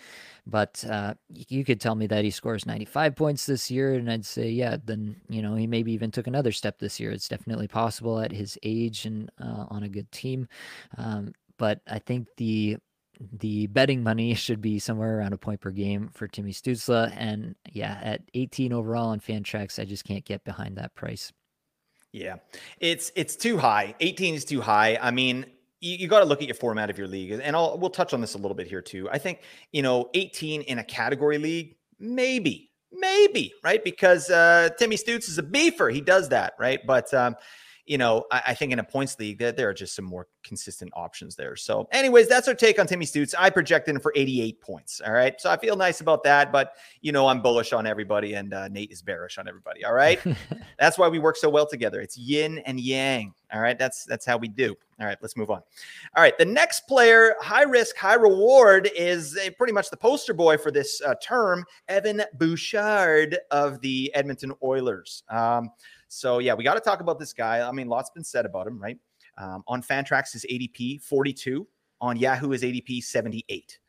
But 0.46 0.84
uh, 0.90 1.16
you 1.30 1.64
could 1.64 1.80
tell 1.80 1.96
me 1.96 2.08
that 2.08 2.24
he 2.24 2.32
scores 2.32 2.66
95 2.66 3.16
points 3.16 3.46
this 3.46 3.72
year, 3.72 3.94
and 3.94 4.12
I'd 4.12 4.26
say, 4.26 4.50
yeah, 4.50 4.78
then, 4.84 5.16
you 5.30 5.42
know, 5.42 5.56
he 5.56 5.68
maybe 5.68 5.94
even 5.94 6.12
took 6.12 6.28
another 6.28 6.52
step 6.52 6.80
this 6.80 7.00
year. 7.00 7.12
It's 7.12 7.30
definitely 7.30 7.68
possible 7.68 8.20
at 8.20 8.32
his 8.32 8.58
age 8.64 9.06
and 9.06 9.32
uh, 9.42 9.66
on 9.70 9.84
a 9.84 9.90
good 9.90 10.12
team. 10.12 10.48
Um, 10.98 11.34
but 11.58 11.82
I 11.88 12.00
think 12.00 12.28
the 12.38 12.78
the 13.32 13.68
betting 13.68 14.04
money 14.04 14.34
should 14.36 14.62
be 14.62 14.78
somewhere 14.80 15.18
around 15.18 15.32
a 15.34 15.38
point 15.38 15.62
per 15.62 15.72
game 15.72 16.10
for 16.14 16.28
Timmy 16.28 16.52
Stützle. 16.52 17.14
And 17.16 17.56
yeah, 17.72 18.00
at 18.02 18.22
18 18.34 18.74
overall 18.74 19.10
on 19.10 19.22
Fantrax, 19.22 19.80
I 19.80 19.86
just 19.86 20.04
can't 20.04 20.26
get 20.26 20.44
behind 20.44 20.78
that 20.78 20.94
price. 20.96 21.32
Yeah, 22.16 22.38
it's 22.80 23.12
it's 23.18 23.36
too 23.36 23.58
high. 23.58 23.94
18 24.00 24.36
is 24.36 24.46
too 24.46 24.62
high. 24.62 24.98
I 25.02 25.12
mean, 25.12 25.46
you, 25.82 25.98
you 25.98 26.08
got 26.08 26.20
to 26.20 26.26
look 26.26 26.42
at 26.42 26.48
your 26.48 26.56
format 26.56 26.90
of 26.90 26.98
your 26.98 27.10
league, 27.10 27.32
and 27.32 27.56
I'll 27.58 27.78
we'll 27.78 27.90
touch 27.90 28.14
on 28.14 28.22
this 28.22 28.36
a 28.36 28.38
little 28.38 28.56
bit 28.56 28.68
here 28.68 28.82
too. 28.82 29.10
I 29.12 29.18
think 29.18 29.42
you 29.74 29.82
know 29.82 30.10
18 30.14 30.62
in 30.62 30.80
a 30.80 30.84
category 30.86 31.38
league, 31.38 31.76
maybe, 32.00 32.72
maybe 32.90 33.54
right 33.66 33.84
because 33.84 34.30
uh, 34.30 34.70
Timmy 34.80 34.96
Stutes 34.96 35.28
is 35.28 35.38
a 35.40 35.44
beefer. 35.44 35.92
He 35.94 36.00
does 36.00 36.30
that 36.30 36.54
right, 36.58 36.80
but 36.88 37.14
um, 37.14 37.36
you 37.86 37.98
know, 37.98 38.26
I, 38.32 38.42
I, 38.48 38.54
think 38.56 38.72
in 38.72 38.80
a 38.80 38.84
points 38.84 39.18
league 39.20 39.38
that 39.40 39.58
there 39.58 39.70
are 39.70 39.74
just 39.74 39.96
some 39.96 40.06
more 40.06 40.28
consistent 40.44 40.92
options 40.96 41.36
there. 41.36 41.56
So, 41.56 41.88
anyways, 41.92 42.28
that's 42.28 42.48
our 42.48 42.56
take 42.56 42.80
on 42.80 42.88
Timmy 42.88 43.06
Stutes. 43.06 43.36
I 43.38 43.50
projected 43.50 43.96
him 43.96 44.02
for 44.02 44.12
88 44.16 44.60
points. 44.60 45.02
All 45.06 45.14
right. 45.14 45.40
So 45.40 45.52
I 45.52 45.58
feel 45.58 45.76
nice 45.76 46.02
about 46.02 46.24
that, 46.24 46.52
but 46.52 46.74
you 47.02 47.12
know, 47.12 47.28
I'm 47.28 47.42
bullish 47.42 47.74
on 47.74 47.86
everybody 47.86 48.34
and 48.34 48.54
uh, 48.54 48.68
Nate 48.70 48.92
is 48.92 49.02
bearish 49.02 49.38
on 49.38 49.48
everybody. 49.48 49.86
All 49.86 49.94
right. 49.94 50.20
that's 50.80 50.98
why 50.98 51.08
we 51.08 51.20
work 51.20 51.38
so 51.38 51.50
well 51.50 51.68
together. 51.68 52.02
It's 52.02 52.18
yin 52.18 52.60
and 52.60 52.80
yang. 52.80 53.34
All 53.54 53.62
right. 53.62 53.78
That's 53.78 54.04
that's 54.06 54.26
how 54.26 54.38
we 54.38 54.48
do. 54.48 54.76
All 55.00 55.06
right, 55.06 55.18
let's 55.22 55.36
move 55.36 55.52
on. 55.52 55.62
All 56.16 56.24
right, 56.24 56.38
the 56.38 56.46
next 56.46 56.88
player, 56.88 57.36
high 57.42 57.64
risk, 57.64 57.98
high 57.98 58.14
reward, 58.14 58.90
is 58.96 59.38
a, 59.38 59.50
pretty 59.50 59.74
much 59.74 59.90
the 59.90 59.98
poster 59.98 60.34
boy 60.34 60.58
for 60.58 60.72
this 60.72 61.02
uh, 61.02 61.16
term, 61.22 61.66
Evan 61.90 62.24
Bouchard 62.36 63.38
of 63.52 63.82
the 63.82 64.10
Edmonton 64.16 64.54
Oilers. 64.64 65.24
Um, 65.28 65.70
so 66.16 66.40
yeah, 66.40 66.54
we 66.54 66.64
got 66.64 66.76
to 66.76 66.80
talk 66.80 67.02
about 67.02 67.20
this 67.20 67.34
guy. 67.34 67.68
I 67.68 67.72
mean, 67.72 67.88
lots 67.88 68.10
been 68.10 68.24
said 68.24 68.46
about 68.46 68.68
him, 68.68 68.80
right? 68.80 68.98
Um, 69.38 69.64
on 69.68 69.82
Fantrax, 69.82 70.32
his 70.32 70.46
ADP 70.50 71.02
42. 71.02 71.68
On 72.02 72.18
Yahoo, 72.18 72.50
his 72.50 72.62
ADP 72.62 73.04
78. 73.04 73.80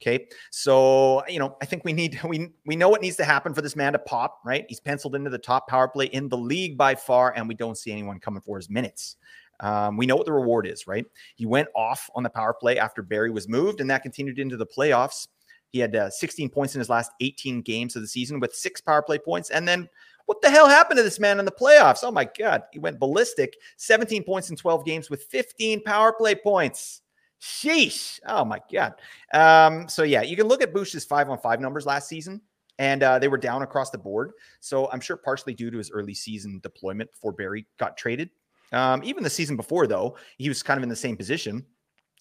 Okay, 0.00 0.28
so 0.50 1.26
you 1.26 1.38
know, 1.38 1.56
I 1.60 1.66
think 1.66 1.84
we 1.84 1.92
need 1.92 2.20
we 2.24 2.48
we 2.66 2.76
know 2.76 2.88
what 2.88 3.02
needs 3.02 3.16
to 3.16 3.24
happen 3.24 3.54
for 3.54 3.62
this 3.62 3.76
man 3.76 3.92
to 3.94 3.98
pop, 3.98 4.40
right? 4.44 4.64
He's 4.68 4.80
penciled 4.80 5.14
into 5.14 5.30
the 5.30 5.38
top 5.38 5.68
power 5.68 5.88
play 5.88 6.06
in 6.06 6.28
the 6.28 6.38
league 6.38 6.76
by 6.76 6.94
far, 6.94 7.34
and 7.34 7.48
we 7.48 7.54
don't 7.54 7.76
see 7.76 7.92
anyone 7.92 8.18
coming 8.18 8.42
for 8.42 8.56
his 8.56 8.68
minutes. 8.68 9.16
Um, 9.60 9.96
we 9.96 10.06
know 10.06 10.16
what 10.16 10.26
the 10.26 10.32
reward 10.32 10.66
is, 10.66 10.86
right? 10.86 11.04
He 11.36 11.44
went 11.44 11.68
off 11.76 12.08
on 12.14 12.22
the 12.22 12.30
power 12.30 12.54
play 12.54 12.78
after 12.78 13.02
Barry 13.02 13.30
was 13.30 13.48
moved, 13.48 13.80
and 13.80 13.90
that 13.90 14.02
continued 14.02 14.38
into 14.38 14.56
the 14.56 14.66
playoffs. 14.66 15.28
He 15.70 15.78
had 15.78 15.94
uh, 15.94 16.10
16 16.10 16.48
points 16.48 16.74
in 16.74 16.78
his 16.78 16.88
last 16.88 17.12
18 17.20 17.60
games 17.60 17.94
of 17.94 18.02
the 18.02 18.08
season 18.08 18.40
with 18.40 18.54
six 18.54 18.80
power 18.80 19.02
play 19.02 19.18
points, 19.18 19.50
and 19.50 19.68
then 19.68 19.88
what 20.26 20.40
the 20.42 20.50
hell 20.50 20.68
happened 20.68 20.98
to 20.98 21.02
this 21.02 21.20
man 21.20 21.38
in 21.38 21.44
the 21.44 21.50
playoffs? 21.50 22.00
Oh 22.02 22.10
my 22.10 22.28
God. 22.38 22.62
He 22.72 22.78
went 22.78 22.98
ballistic 22.98 23.56
17 23.76 24.24
points 24.24 24.50
in 24.50 24.56
12 24.56 24.84
games 24.84 25.10
with 25.10 25.24
15 25.24 25.82
power 25.82 26.12
play 26.12 26.34
points. 26.34 27.02
Sheesh. 27.40 28.20
Oh 28.26 28.44
my 28.44 28.60
God. 28.72 28.94
Um, 29.32 29.88
so, 29.88 30.02
yeah, 30.02 30.22
you 30.22 30.36
can 30.36 30.46
look 30.46 30.62
at 30.62 30.72
Bush's 30.72 31.04
five 31.04 31.30
on 31.30 31.38
five 31.38 31.60
numbers 31.60 31.86
last 31.86 32.08
season, 32.08 32.40
and 32.78 33.02
uh, 33.02 33.18
they 33.18 33.28
were 33.28 33.38
down 33.38 33.62
across 33.62 33.90
the 33.90 33.98
board. 33.98 34.32
So, 34.60 34.90
I'm 34.90 35.00
sure 35.00 35.16
partially 35.16 35.54
due 35.54 35.70
to 35.70 35.78
his 35.78 35.90
early 35.90 36.14
season 36.14 36.60
deployment 36.62 37.10
before 37.12 37.32
Barry 37.32 37.66
got 37.78 37.96
traded. 37.96 38.30
Um, 38.72 39.02
even 39.04 39.24
the 39.24 39.30
season 39.30 39.56
before, 39.56 39.86
though, 39.86 40.16
he 40.36 40.48
was 40.48 40.62
kind 40.62 40.78
of 40.78 40.82
in 40.82 40.88
the 40.88 40.96
same 40.96 41.16
position 41.16 41.64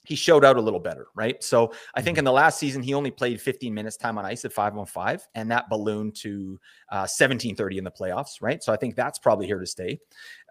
he 0.09 0.15
showed 0.15 0.43
out 0.43 0.57
a 0.57 0.61
little 0.61 0.79
better, 0.79 1.05
right? 1.13 1.43
So 1.43 1.71
I 1.93 2.01
think 2.01 2.15
mm-hmm. 2.15 2.21
in 2.21 2.25
the 2.25 2.31
last 2.31 2.57
season, 2.57 2.81
he 2.81 2.95
only 2.95 3.11
played 3.11 3.39
15 3.39 3.71
minutes 3.71 3.95
time 3.95 4.17
on 4.17 4.25
ice 4.25 4.43
at 4.43 4.51
five 4.51 4.75
on 4.75 4.87
five, 4.87 5.27
and 5.35 5.51
that 5.51 5.69
ballooned 5.69 6.15
to 6.21 6.59
uh, 6.91 7.05
1730 7.05 7.77
in 7.77 7.83
the 7.83 7.91
playoffs, 7.91 8.41
right? 8.41 8.63
So 8.63 8.73
I 8.73 8.75
think 8.75 8.95
that's 8.95 9.19
probably 9.19 9.45
here 9.45 9.59
to 9.59 9.67
stay. 9.67 9.99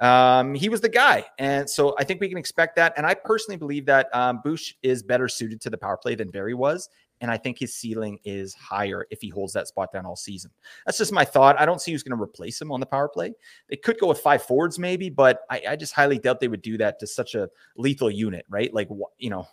Um, 0.00 0.54
he 0.54 0.68
was 0.68 0.80
the 0.80 0.88
guy. 0.88 1.24
And 1.40 1.68
so 1.68 1.96
I 1.98 2.04
think 2.04 2.20
we 2.20 2.28
can 2.28 2.38
expect 2.38 2.76
that. 2.76 2.94
And 2.96 3.04
I 3.04 3.14
personally 3.14 3.56
believe 3.56 3.84
that 3.86 4.14
um, 4.14 4.42
Bush 4.44 4.74
is 4.84 5.02
better 5.02 5.26
suited 5.26 5.60
to 5.62 5.70
the 5.70 5.78
power 5.78 5.96
play 5.96 6.14
than 6.14 6.30
Barry 6.30 6.54
was. 6.54 6.88
And 7.20 7.30
I 7.30 7.36
think 7.36 7.58
his 7.58 7.74
ceiling 7.74 8.18
is 8.24 8.54
higher 8.54 9.06
if 9.10 9.20
he 9.20 9.28
holds 9.28 9.52
that 9.54 9.68
spot 9.68 9.92
down 9.92 10.06
all 10.06 10.16
season. 10.16 10.50
That's 10.86 10.98
just 10.98 11.12
my 11.12 11.24
thought. 11.24 11.58
I 11.60 11.66
don't 11.66 11.80
see 11.80 11.92
who's 11.92 12.02
going 12.02 12.16
to 12.16 12.22
replace 12.22 12.60
him 12.60 12.70
on 12.70 12.80
the 12.80 12.86
power 12.86 13.08
play. 13.08 13.34
They 13.68 13.76
could 13.76 13.98
go 13.98 14.06
with 14.06 14.20
five 14.20 14.42
forwards, 14.42 14.78
maybe, 14.78 15.10
but 15.10 15.40
I, 15.50 15.62
I 15.70 15.76
just 15.76 15.92
highly 15.92 16.18
doubt 16.18 16.40
they 16.40 16.48
would 16.48 16.62
do 16.62 16.78
that 16.78 16.98
to 17.00 17.06
such 17.06 17.34
a 17.34 17.48
lethal 17.76 18.10
unit, 18.10 18.44
right? 18.48 18.72
Like, 18.72 18.88
you 19.18 19.30
know, 19.30 19.46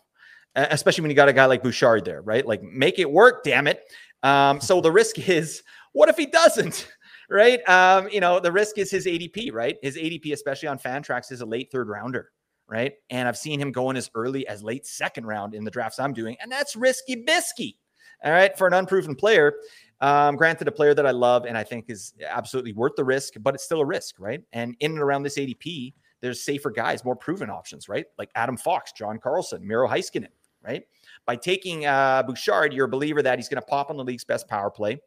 especially 0.55 1.01
when 1.01 1.11
you 1.11 1.15
got 1.15 1.29
a 1.29 1.33
guy 1.33 1.45
like 1.45 1.63
Bouchard 1.63 2.05
there, 2.05 2.21
right? 2.21 2.45
Like, 2.45 2.61
make 2.61 2.99
it 2.99 3.09
work, 3.09 3.43
damn 3.43 3.67
it. 3.67 3.81
Um, 4.23 4.61
so 4.61 4.81
the 4.81 4.91
risk 4.91 5.19
is, 5.29 5.63
what 5.93 6.09
if 6.09 6.17
he 6.17 6.25
doesn't? 6.25 6.87
Right? 7.27 7.67
Um, 7.67 8.07
you 8.09 8.19
know, 8.19 8.39
the 8.39 8.51
risk 8.51 8.77
is 8.77 8.91
his 8.91 9.07
ADP, 9.07 9.51
right? 9.51 9.77
His 9.81 9.97
ADP, 9.97 10.31
especially 10.31 10.67
on 10.67 10.77
Fantrax, 10.77 11.31
is 11.31 11.41
a 11.41 11.45
late 11.47 11.71
third 11.71 11.89
rounder 11.89 12.29
right? 12.67 12.93
And 13.09 13.27
I've 13.27 13.37
seen 13.37 13.59
him 13.59 13.71
going 13.71 13.97
as 13.97 14.09
early 14.15 14.47
as 14.47 14.63
late 14.63 14.85
second 14.85 15.25
round 15.25 15.53
in 15.53 15.63
the 15.63 15.71
drafts 15.71 15.99
I'm 15.99 16.13
doing, 16.13 16.37
and 16.41 16.51
that's 16.51 16.75
risky 16.75 17.25
bisky. 17.25 17.75
All 18.23 18.31
right, 18.31 18.57
for 18.57 18.65
an 18.65 18.73
unproven 18.73 19.15
player. 19.15 19.53
Um, 20.01 20.35
granted, 20.35 20.67
a 20.67 20.71
player 20.71 20.93
that 20.93 21.05
I 21.05 21.11
love 21.11 21.45
and 21.45 21.57
I 21.57 21.63
think 21.63 21.89
is 21.89 22.13
absolutely 22.27 22.73
worth 22.73 22.95
the 22.95 23.03
risk, 23.03 23.33
but 23.39 23.55
it's 23.55 23.63
still 23.63 23.81
a 23.81 23.85
risk, 23.85 24.15
right? 24.19 24.41
And 24.51 24.75
in 24.79 24.91
and 24.91 25.01
around 25.01 25.23
this 25.23 25.37
ADP, 25.37 25.93
there's 26.21 26.41
safer 26.43 26.71
guys, 26.71 27.05
more 27.05 27.15
proven 27.15 27.49
options, 27.49 27.87
right? 27.87 28.05
Like 28.17 28.29
Adam 28.35 28.57
Fox, 28.57 28.91
John 28.91 29.19
Carlson, 29.19 29.65
Miro 29.65 29.87
Heiskanen, 29.87 30.29
right? 30.63 30.83
By 31.25 31.35
taking 31.35 31.85
uh, 31.85 32.23
Bouchard, 32.23 32.73
you're 32.73 32.85
a 32.85 32.89
believer 32.89 33.21
that 33.21 33.37
he's 33.37 33.47
going 33.47 33.61
to 33.61 33.67
pop 33.67 33.89
on 33.89 33.97
the 33.97 34.03
league's 34.03 34.25
best 34.25 34.47
power 34.47 34.69
play. 34.69 34.99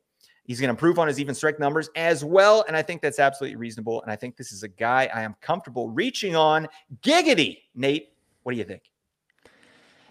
He's 0.48 0.58
going 0.58 0.68
to 0.68 0.70
improve 0.70 0.98
on 0.98 1.08
his 1.08 1.20
even 1.20 1.34
strike 1.34 1.60
numbers 1.60 1.90
as 1.94 2.24
well. 2.24 2.64
And 2.66 2.76
I 2.76 2.80
think 2.80 3.02
that's 3.02 3.18
absolutely 3.18 3.56
reasonable. 3.56 4.00
And 4.00 4.10
I 4.10 4.16
think 4.16 4.34
this 4.34 4.50
is 4.50 4.62
a 4.62 4.68
guy 4.68 5.10
I 5.14 5.20
am 5.20 5.36
comfortable 5.42 5.90
reaching 5.90 6.34
on. 6.34 6.66
Giggity, 7.02 7.58
Nate. 7.74 8.14
What 8.44 8.52
do 8.52 8.58
you 8.58 8.64
think? 8.64 8.90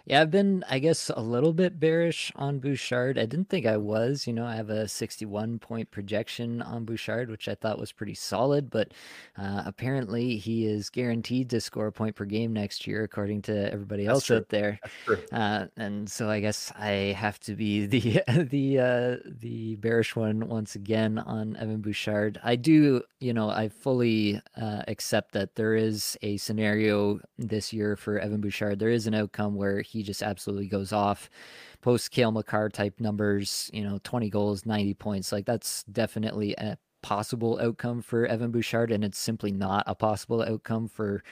Yeah, 0.07 0.21
I've 0.21 0.31
been, 0.31 0.63
I 0.69 0.79
guess, 0.79 1.11
a 1.13 1.19
little 1.19 1.51
bit 1.51 1.81
bearish 1.81 2.31
on 2.37 2.59
Bouchard. 2.59 3.19
I 3.19 3.25
didn't 3.25 3.49
think 3.49 3.65
I 3.65 3.75
was. 3.75 4.25
You 4.25 4.31
know, 4.31 4.45
I 4.45 4.55
have 4.55 4.69
a 4.69 4.87
61 4.87 5.59
point 5.59 5.91
projection 5.91 6.61
on 6.61 6.85
Bouchard, 6.85 7.29
which 7.29 7.49
I 7.49 7.55
thought 7.55 7.77
was 7.77 7.91
pretty 7.91 8.13
solid, 8.13 8.69
but 8.69 8.93
uh, 9.37 9.63
apparently 9.65 10.37
he 10.37 10.65
is 10.65 10.89
guaranteed 10.89 11.49
to 11.49 11.59
score 11.59 11.87
a 11.87 11.91
point 11.91 12.15
per 12.15 12.23
game 12.23 12.53
next 12.53 12.87
year, 12.87 13.03
according 13.03 13.41
to 13.43 13.69
everybody 13.73 14.05
That's 14.05 14.15
else 14.15 14.25
true. 14.27 14.37
out 14.37 14.47
there. 14.47 14.79
Uh, 15.33 15.65
and 15.75 16.09
so 16.09 16.29
I 16.29 16.39
guess 16.39 16.71
I 16.79 17.13
have 17.17 17.37
to 17.41 17.55
be 17.57 17.85
the 17.85 18.23
the 18.49 18.79
uh, 18.79 19.17
the 19.25 19.75
bearish 19.75 20.15
one 20.15 20.47
once 20.47 20.75
again 20.75 21.19
on 21.19 21.57
Evan 21.57 21.81
Bouchard. 21.81 22.39
I 22.45 22.55
do, 22.55 23.01
you 23.19 23.33
know, 23.33 23.49
I 23.49 23.67
fully 23.67 24.41
uh, 24.55 24.83
accept 24.87 25.33
that 25.33 25.55
there 25.55 25.75
is 25.75 26.17
a 26.21 26.37
scenario 26.37 27.19
this 27.37 27.73
year 27.73 27.97
for 27.97 28.19
Evan 28.19 28.39
Bouchard. 28.39 28.79
There 28.79 28.89
is 28.89 29.05
an 29.05 29.13
outcome 29.13 29.55
where 29.55 29.81
he 29.81 29.96
he 29.97 30.03
just 30.03 30.23
absolutely 30.23 30.67
goes 30.67 30.93
off. 30.93 31.29
Post 31.81 32.11
Cale 32.11 32.31
Makar 32.31 32.69
type 32.69 32.99
numbers, 32.99 33.69
you 33.73 33.83
know, 33.83 33.99
20 34.03 34.29
goals, 34.29 34.65
90 34.65 34.93
points. 34.95 35.31
Like 35.31 35.45
that's 35.45 35.83
definitely 35.83 36.53
a 36.57 36.77
possible 37.01 37.59
outcome 37.61 38.01
for 38.01 38.25
Evan 38.25 38.51
Bouchard, 38.51 38.91
and 38.91 39.03
it's 39.03 39.17
simply 39.17 39.51
not 39.51 39.83
a 39.87 39.95
possible 39.95 40.41
outcome 40.41 40.87
for 40.87 41.23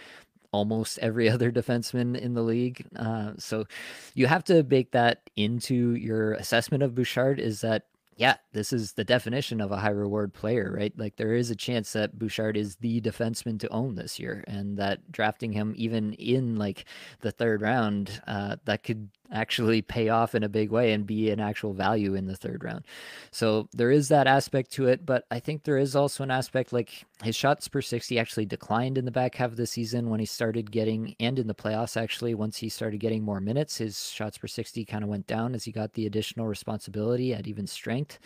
almost 0.51 0.97
every 0.99 1.29
other 1.35 1.51
defenseman 1.51 2.17
in 2.17 2.33
the 2.33 2.41
league. 2.41 2.85
Uh, 2.95 3.33
so 3.37 3.65
you 4.13 4.27
have 4.27 4.43
to 4.45 4.63
bake 4.63 4.91
that 4.91 5.29
into 5.35 5.95
your 5.95 6.33
assessment 6.33 6.83
of 6.83 6.95
Bouchard 6.95 7.39
is 7.39 7.61
that 7.61 7.85
yeah, 8.17 8.37
this 8.53 8.71
is 8.71 8.93
the 8.93 9.03
definition 9.03 9.59
of 9.59 9.71
a 9.71 9.77
high 9.77 9.89
reward 9.89 10.33
player, 10.33 10.73
right? 10.77 10.93
Like 10.97 11.17
there 11.17 11.33
is 11.35 11.51
a 11.51 11.55
chance 11.55 11.91
that 11.93 12.17
Bouchard 12.17 12.55
is 12.55 12.77
the 12.77 13.01
defenseman 13.01 13.59
to 13.59 13.69
own 13.69 13.95
this 13.95 14.19
year, 14.19 14.43
and 14.47 14.77
that 14.77 15.11
drafting 15.11 15.51
him 15.51 15.73
even 15.75 16.13
in 16.13 16.55
like 16.55 16.85
the 17.21 17.31
third 17.31 17.61
round, 17.61 18.21
uh, 18.25 18.55
that 18.65 18.83
could 18.83 19.09
actually 19.31 19.81
pay 19.81 20.09
off 20.09 20.35
in 20.35 20.43
a 20.43 20.49
big 20.49 20.69
way 20.71 20.93
and 20.93 21.05
be 21.05 21.29
an 21.29 21.39
actual 21.39 21.73
value 21.73 22.15
in 22.15 22.27
the 22.27 22.35
third 22.35 22.63
round. 22.63 22.85
So 23.31 23.67
there 23.73 23.91
is 23.91 24.07
that 24.09 24.27
aspect 24.27 24.71
to 24.73 24.87
it, 24.87 25.05
but 25.05 25.25
I 25.31 25.39
think 25.39 25.63
there 25.63 25.77
is 25.77 25.95
also 25.95 26.23
an 26.23 26.31
aspect 26.31 26.73
like 26.73 27.05
his 27.23 27.35
shots 27.35 27.67
per 27.67 27.81
60 27.81 28.19
actually 28.19 28.45
declined 28.45 28.97
in 28.97 29.05
the 29.05 29.11
back 29.11 29.35
half 29.35 29.51
of 29.51 29.57
the 29.57 29.67
season 29.67 30.09
when 30.09 30.19
he 30.19 30.25
started 30.25 30.71
getting 30.71 31.15
and 31.19 31.39
in 31.39 31.47
the 31.47 31.55
playoffs 31.55 31.97
actually 32.01 32.33
once 32.33 32.57
he 32.57 32.69
started 32.69 32.99
getting 32.99 33.23
more 33.23 33.39
minutes, 33.39 33.77
his 33.77 34.09
shots 34.09 34.37
per 34.37 34.47
60 34.47 34.85
kind 34.85 35.03
of 35.03 35.09
went 35.09 35.27
down 35.27 35.55
as 35.55 35.63
he 35.63 35.71
got 35.71 35.93
the 35.93 36.05
additional 36.05 36.47
responsibility 36.47 37.33
at 37.33 37.47
even 37.47 37.67
strength. 37.67 38.19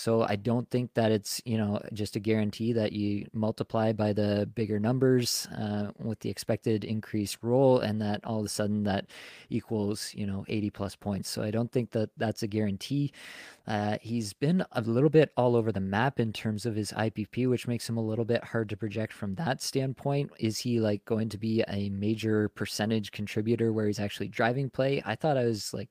So 0.00 0.22
I 0.22 0.36
don't 0.36 0.68
think 0.70 0.94
that 0.94 1.12
it's, 1.12 1.42
you 1.44 1.58
know, 1.58 1.82
just 1.92 2.16
a 2.16 2.20
guarantee 2.20 2.72
that 2.72 2.92
you 2.92 3.26
multiply 3.34 3.92
by 3.92 4.14
the 4.14 4.48
bigger 4.54 4.80
numbers 4.80 5.46
uh, 5.54 5.90
with 5.98 6.20
the 6.20 6.30
expected 6.30 6.84
increased 6.84 7.38
role 7.42 7.80
and 7.80 8.00
that 8.00 8.24
all 8.24 8.40
of 8.40 8.46
a 8.46 8.48
sudden 8.48 8.84
that 8.84 9.04
equals, 9.50 10.14
you 10.14 10.26
know, 10.26 10.30
know 10.30 10.44
80 10.48 10.70
plus 10.70 10.96
points. 10.96 11.28
So 11.28 11.42
I 11.42 11.50
don't 11.50 11.70
think 11.70 11.90
that 11.90 12.10
that's 12.16 12.42
a 12.42 12.46
guarantee. 12.46 13.12
Uh, 13.66 13.98
he's 14.00 14.32
been 14.32 14.64
a 14.72 14.80
little 14.80 15.10
bit 15.10 15.32
all 15.36 15.54
over 15.54 15.70
the 15.70 15.80
map 15.80 16.18
in 16.18 16.32
terms 16.32 16.66
of 16.66 16.74
his 16.74 16.92
IPP, 16.92 17.48
which 17.48 17.68
makes 17.68 17.88
him 17.88 17.96
a 17.96 18.02
little 18.02 18.24
bit 18.24 18.42
hard 18.42 18.68
to 18.70 18.76
project 18.76 19.12
from 19.12 19.34
that 19.34 19.62
standpoint. 19.62 20.30
Is 20.38 20.58
he 20.58 20.80
like 20.80 21.04
going 21.04 21.28
to 21.28 21.38
be 21.38 21.62
a 21.68 21.90
major 21.90 22.48
percentage 22.48 23.12
contributor 23.12 23.72
where 23.72 23.86
he's 23.86 24.00
actually 24.00 24.28
driving 24.28 24.70
play? 24.70 25.02
I 25.04 25.14
thought 25.14 25.36
I 25.36 25.44
was 25.44 25.74
like 25.74 25.88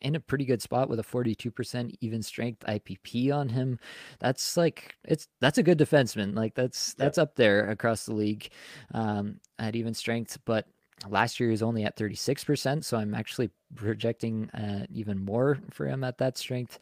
in 0.00 0.14
a 0.14 0.20
pretty 0.20 0.44
good 0.44 0.62
spot 0.62 0.88
with 0.88 1.00
a 1.00 1.04
42% 1.04 1.94
even 2.00 2.22
strength 2.22 2.64
IPP 2.66 3.32
on 3.32 3.48
him. 3.48 3.78
That's 4.20 4.56
like 4.56 4.94
it's 5.04 5.28
that's 5.40 5.58
a 5.58 5.62
good 5.62 5.78
defenseman. 5.78 6.36
Like 6.36 6.54
that's 6.54 6.94
that's 6.94 7.18
up 7.18 7.36
there 7.36 7.70
across 7.70 8.06
the 8.06 8.14
league 8.14 8.48
um, 8.92 9.40
at 9.58 9.76
even 9.76 9.94
strength. 9.94 10.38
But 10.44 10.66
last 11.08 11.40
year 11.40 11.48
he 11.48 11.52
was 11.52 11.62
only 11.62 11.84
at 11.84 11.96
36%, 11.96 12.84
so 12.84 12.96
I'm 12.96 13.14
actually 13.14 13.50
projecting 13.74 14.50
uh, 14.50 14.86
even 14.92 15.18
more 15.18 15.58
for 15.70 15.86
him 15.86 16.04
at 16.04 16.18
that 16.18 16.38
strength. 16.38 16.78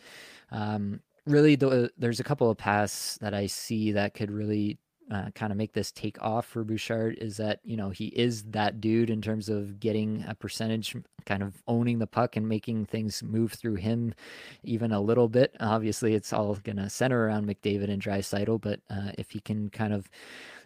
Um, 0.50 1.00
really, 1.26 1.56
the, 1.56 1.90
there's 1.98 2.20
a 2.20 2.24
couple 2.24 2.50
of 2.50 2.58
paths 2.58 3.18
that 3.20 3.34
I 3.34 3.46
see 3.46 3.92
that 3.92 4.14
could 4.14 4.30
really 4.30 4.78
uh, 5.10 5.30
kind 5.34 5.52
of 5.52 5.58
make 5.58 5.72
this 5.72 5.92
take 5.92 6.20
off 6.22 6.46
for 6.46 6.64
Bouchard 6.64 7.16
is 7.18 7.36
that 7.36 7.60
you 7.64 7.76
know 7.76 7.90
he 7.90 8.06
is 8.08 8.42
that 8.44 8.80
dude 8.80 9.10
in 9.10 9.20
terms 9.20 9.48
of 9.48 9.78
getting 9.80 10.24
a 10.28 10.34
percentage, 10.34 10.96
kind 11.26 11.42
of 11.42 11.62
owning 11.66 11.98
the 11.98 12.06
puck 12.06 12.36
and 12.36 12.48
making 12.48 12.86
things 12.86 13.22
move 13.22 13.52
through 13.52 13.76
him 13.76 14.14
even 14.62 14.92
a 14.92 15.00
little 15.00 15.28
bit. 15.28 15.54
Obviously, 15.60 16.14
it's 16.14 16.32
all 16.32 16.54
gonna 16.62 16.88
center 16.88 17.26
around 17.26 17.46
McDavid 17.46 17.90
and 17.90 18.02
Draisaitl, 18.02 18.60
but 18.60 18.80
uh, 18.90 19.12
if 19.18 19.30
he 19.30 19.40
can 19.40 19.68
kind 19.70 19.92
of 19.92 20.08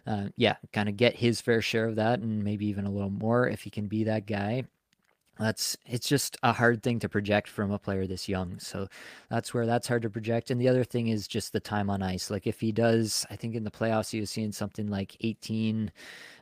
uh, 0.07 0.29
yeah, 0.37 0.55
kind 0.73 0.89
of 0.89 0.97
get 0.97 1.15
his 1.15 1.41
fair 1.41 1.61
share 1.61 1.85
of 1.85 1.95
that 1.97 2.19
and 2.19 2.43
maybe 2.43 2.65
even 2.65 2.85
a 2.85 2.91
little 2.91 3.09
more 3.09 3.47
if 3.47 3.61
he 3.61 3.69
can 3.69 3.87
be 3.87 4.03
that 4.05 4.25
guy 4.25 4.63
that's 5.39 5.77
it's 5.85 6.07
just 6.07 6.37
a 6.43 6.51
hard 6.51 6.83
thing 6.83 6.99
to 6.99 7.09
project 7.09 7.47
from 7.47 7.71
a 7.71 7.79
player 7.79 8.05
this 8.05 8.27
young 8.27 8.59
so 8.59 8.87
that's 9.29 9.53
where 9.53 9.65
that's 9.65 9.87
hard 9.87 10.01
to 10.01 10.09
project 10.09 10.51
and 10.51 10.59
the 10.59 10.67
other 10.67 10.83
thing 10.83 11.07
is 11.07 11.27
just 11.27 11.53
the 11.53 11.59
time 11.59 11.89
on 11.89 12.03
ice 12.03 12.29
like 12.29 12.45
if 12.45 12.59
he 12.59 12.71
does 12.71 13.25
i 13.31 13.35
think 13.35 13.55
in 13.55 13.63
the 13.63 13.71
playoffs 13.71 14.11
he 14.11 14.19
was 14.19 14.29
seeing 14.29 14.51
something 14.51 14.87
like 14.87 15.15
18 15.21 15.91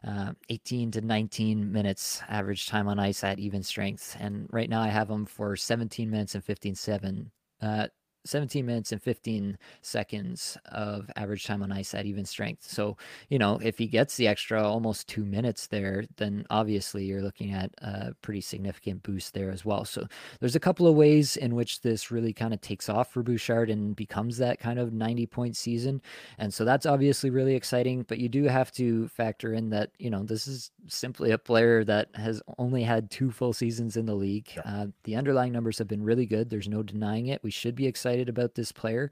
uh, 0.06 0.32
18 0.50 0.92
to 0.92 1.02
19 1.02 1.72
minutes 1.72 2.22
average 2.28 2.66
time 2.66 2.88
on 2.88 3.00
ice 3.00 3.24
at 3.24 3.40
even 3.40 3.62
strength 3.62 4.18
and 4.20 4.48
right 4.52 4.70
now 4.70 4.82
i 4.82 4.88
have 4.88 5.10
him 5.10 5.26
for 5.26 5.56
17 5.56 6.10
minutes 6.10 6.36
and 6.36 6.44
15 6.44 6.76
7 6.76 7.32
uh, 7.62 7.88
17 8.28 8.66
minutes 8.66 8.92
and 8.92 9.02
15 9.02 9.58
seconds 9.82 10.58
of 10.72 11.10
average 11.16 11.46
time 11.46 11.64
on 11.64 11.72
ice 11.72 11.94
at 11.94 12.06
even 12.06 12.26
strength. 12.26 12.70
So, 12.70 12.98
you 13.30 13.40
know, 13.40 13.60
if 13.62 13.78
he 13.78 13.88
gets 13.88 14.18
the 14.18 14.28
extra 14.28 14.62
almost 14.62 15.08
two 15.08 15.26
minutes 15.26 15.68
there, 15.68 16.06
then 16.18 16.46
obviously 16.50 17.06
you're 17.06 17.22
looking 17.22 17.54
at 17.54 17.72
a 17.80 18.14
pretty 18.22 18.42
significant 18.42 19.04
boost 19.04 19.34
there 19.34 19.52
as 19.52 19.66
well. 19.66 19.86
So, 19.86 20.08
there's 20.40 20.56
a 20.56 20.60
couple 20.60 20.88
of 20.88 20.96
ways 20.96 21.38
in 21.38 21.56
which 21.56 21.82
this 21.82 22.12
really 22.12 22.34
kind 22.34 22.54
of 22.54 22.62
takes 22.62 22.90
off 22.90 23.12
for 23.12 23.24
Bouchard 23.24 23.70
and 23.70 23.96
becomes 23.96 24.38
that 24.38 24.60
kind 24.60 24.80
of 24.80 24.94
90 24.94 25.26
point 25.28 25.56
season. 25.56 26.02
And 26.38 26.54
so 26.54 26.66
that's 26.66 26.86
obviously 26.86 27.30
really 27.30 27.56
exciting, 27.56 28.06
but 28.08 28.20
you 28.20 28.30
do 28.30 28.44
have 28.46 28.72
to 28.74 29.08
factor 29.10 29.54
in 29.54 29.70
that, 29.70 29.92
you 29.98 30.10
know, 30.10 30.24
this 30.24 30.48
is 30.48 30.72
simply 30.88 31.32
a 31.32 31.38
player 31.38 31.84
that 31.84 32.10
has 32.16 32.42
only 32.58 32.84
had 32.84 33.10
two 33.10 33.32
full 33.32 33.54
seasons 33.54 33.98
in 33.98 34.06
the 34.06 34.16
league. 34.16 34.50
Yeah. 34.56 34.62
Uh, 34.66 34.88
the 35.04 35.16
underlying 35.16 35.52
numbers 35.52 35.78
have 35.78 35.88
been 35.88 36.04
really 36.04 36.26
good. 36.26 36.50
There's 36.50 36.68
no 36.68 36.84
denying 36.84 37.28
it. 37.28 37.44
We 37.44 37.52
should 37.52 37.76
be 37.76 37.88
excited 37.88 38.17
excited 38.18 38.30
about 38.30 38.56
this 38.56 38.72
player, 38.72 39.12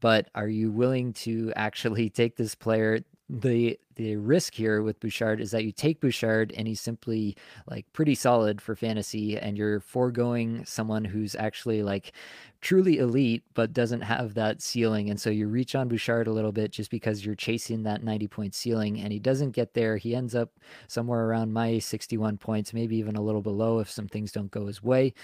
but 0.00 0.28
are 0.34 0.48
you 0.48 0.70
willing 0.70 1.12
to 1.12 1.52
actually 1.56 2.10
take 2.20 2.36
this 2.36 2.54
player? 2.54 3.00
The 3.34 3.80
the 3.94 4.16
risk 4.16 4.52
here 4.52 4.82
with 4.82 5.00
Bouchard 5.00 5.40
is 5.40 5.52
that 5.52 5.64
you 5.64 5.72
take 5.72 6.00
Bouchard 6.00 6.52
and 6.54 6.68
he's 6.68 6.82
simply 6.82 7.34
like 7.66 7.90
pretty 7.94 8.14
solid 8.14 8.60
for 8.60 8.76
fantasy, 8.76 9.38
and 9.38 9.56
you're 9.56 9.80
foregoing 9.80 10.66
someone 10.66 11.06
who's 11.06 11.34
actually 11.34 11.82
like 11.82 12.12
truly 12.60 12.98
elite 12.98 13.42
but 13.54 13.72
doesn't 13.72 14.02
have 14.02 14.34
that 14.34 14.60
ceiling. 14.60 15.08
And 15.08 15.18
so 15.18 15.30
you 15.30 15.48
reach 15.48 15.74
on 15.74 15.88
Bouchard 15.88 16.26
a 16.26 16.32
little 16.32 16.52
bit 16.52 16.72
just 16.72 16.90
because 16.90 17.24
you're 17.24 17.34
chasing 17.34 17.84
that 17.84 18.04
90 18.04 18.28
point 18.28 18.54
ceiling, 18.54 19.00
and 19.00 19.10
he 19.10 19.18
doesn't 19.18 19.52
get 19.52 19.72
there. 19.72 19.96
He 19.96 20.14
ends 20.14 20.34
up 20.34 20.50
somewhere 20.86 21.24
around 21.24 21.54
my 21.54 21.78
61 21.78 22.36
points, 22.36 22.74
maybe 22.74 22.96
even 22.98 23.16
a 23.16 23.22
little 23.22 23.42
below 23.42 23.78
if 23.78 23.90
some 23.90 24.08
things 24.08 24.30
don't 24.30 24.50
go 24.50 24.66
his 24.66 24.82
way. 24.82 25.14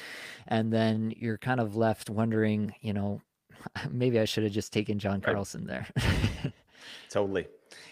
And 0.46 0.72
then 0.72 1.12
you're 1.14 1.36
kind 1.36 1.60
of 1.60 1.76
left 1.76 2.08
wondering, 2.08 2.74
you 2.80 2.94
know, 2.94 3.20
maybe 3.90 4.18
I 4.18 4.24
should 4.24 4.44
have 4.44 4.52
just 4.52 4.72
taken 4.72 4.98
John 4.98 5.20
Carlson 5.20 5.66
there. 5.66 5.88
totally. 7.10 7.46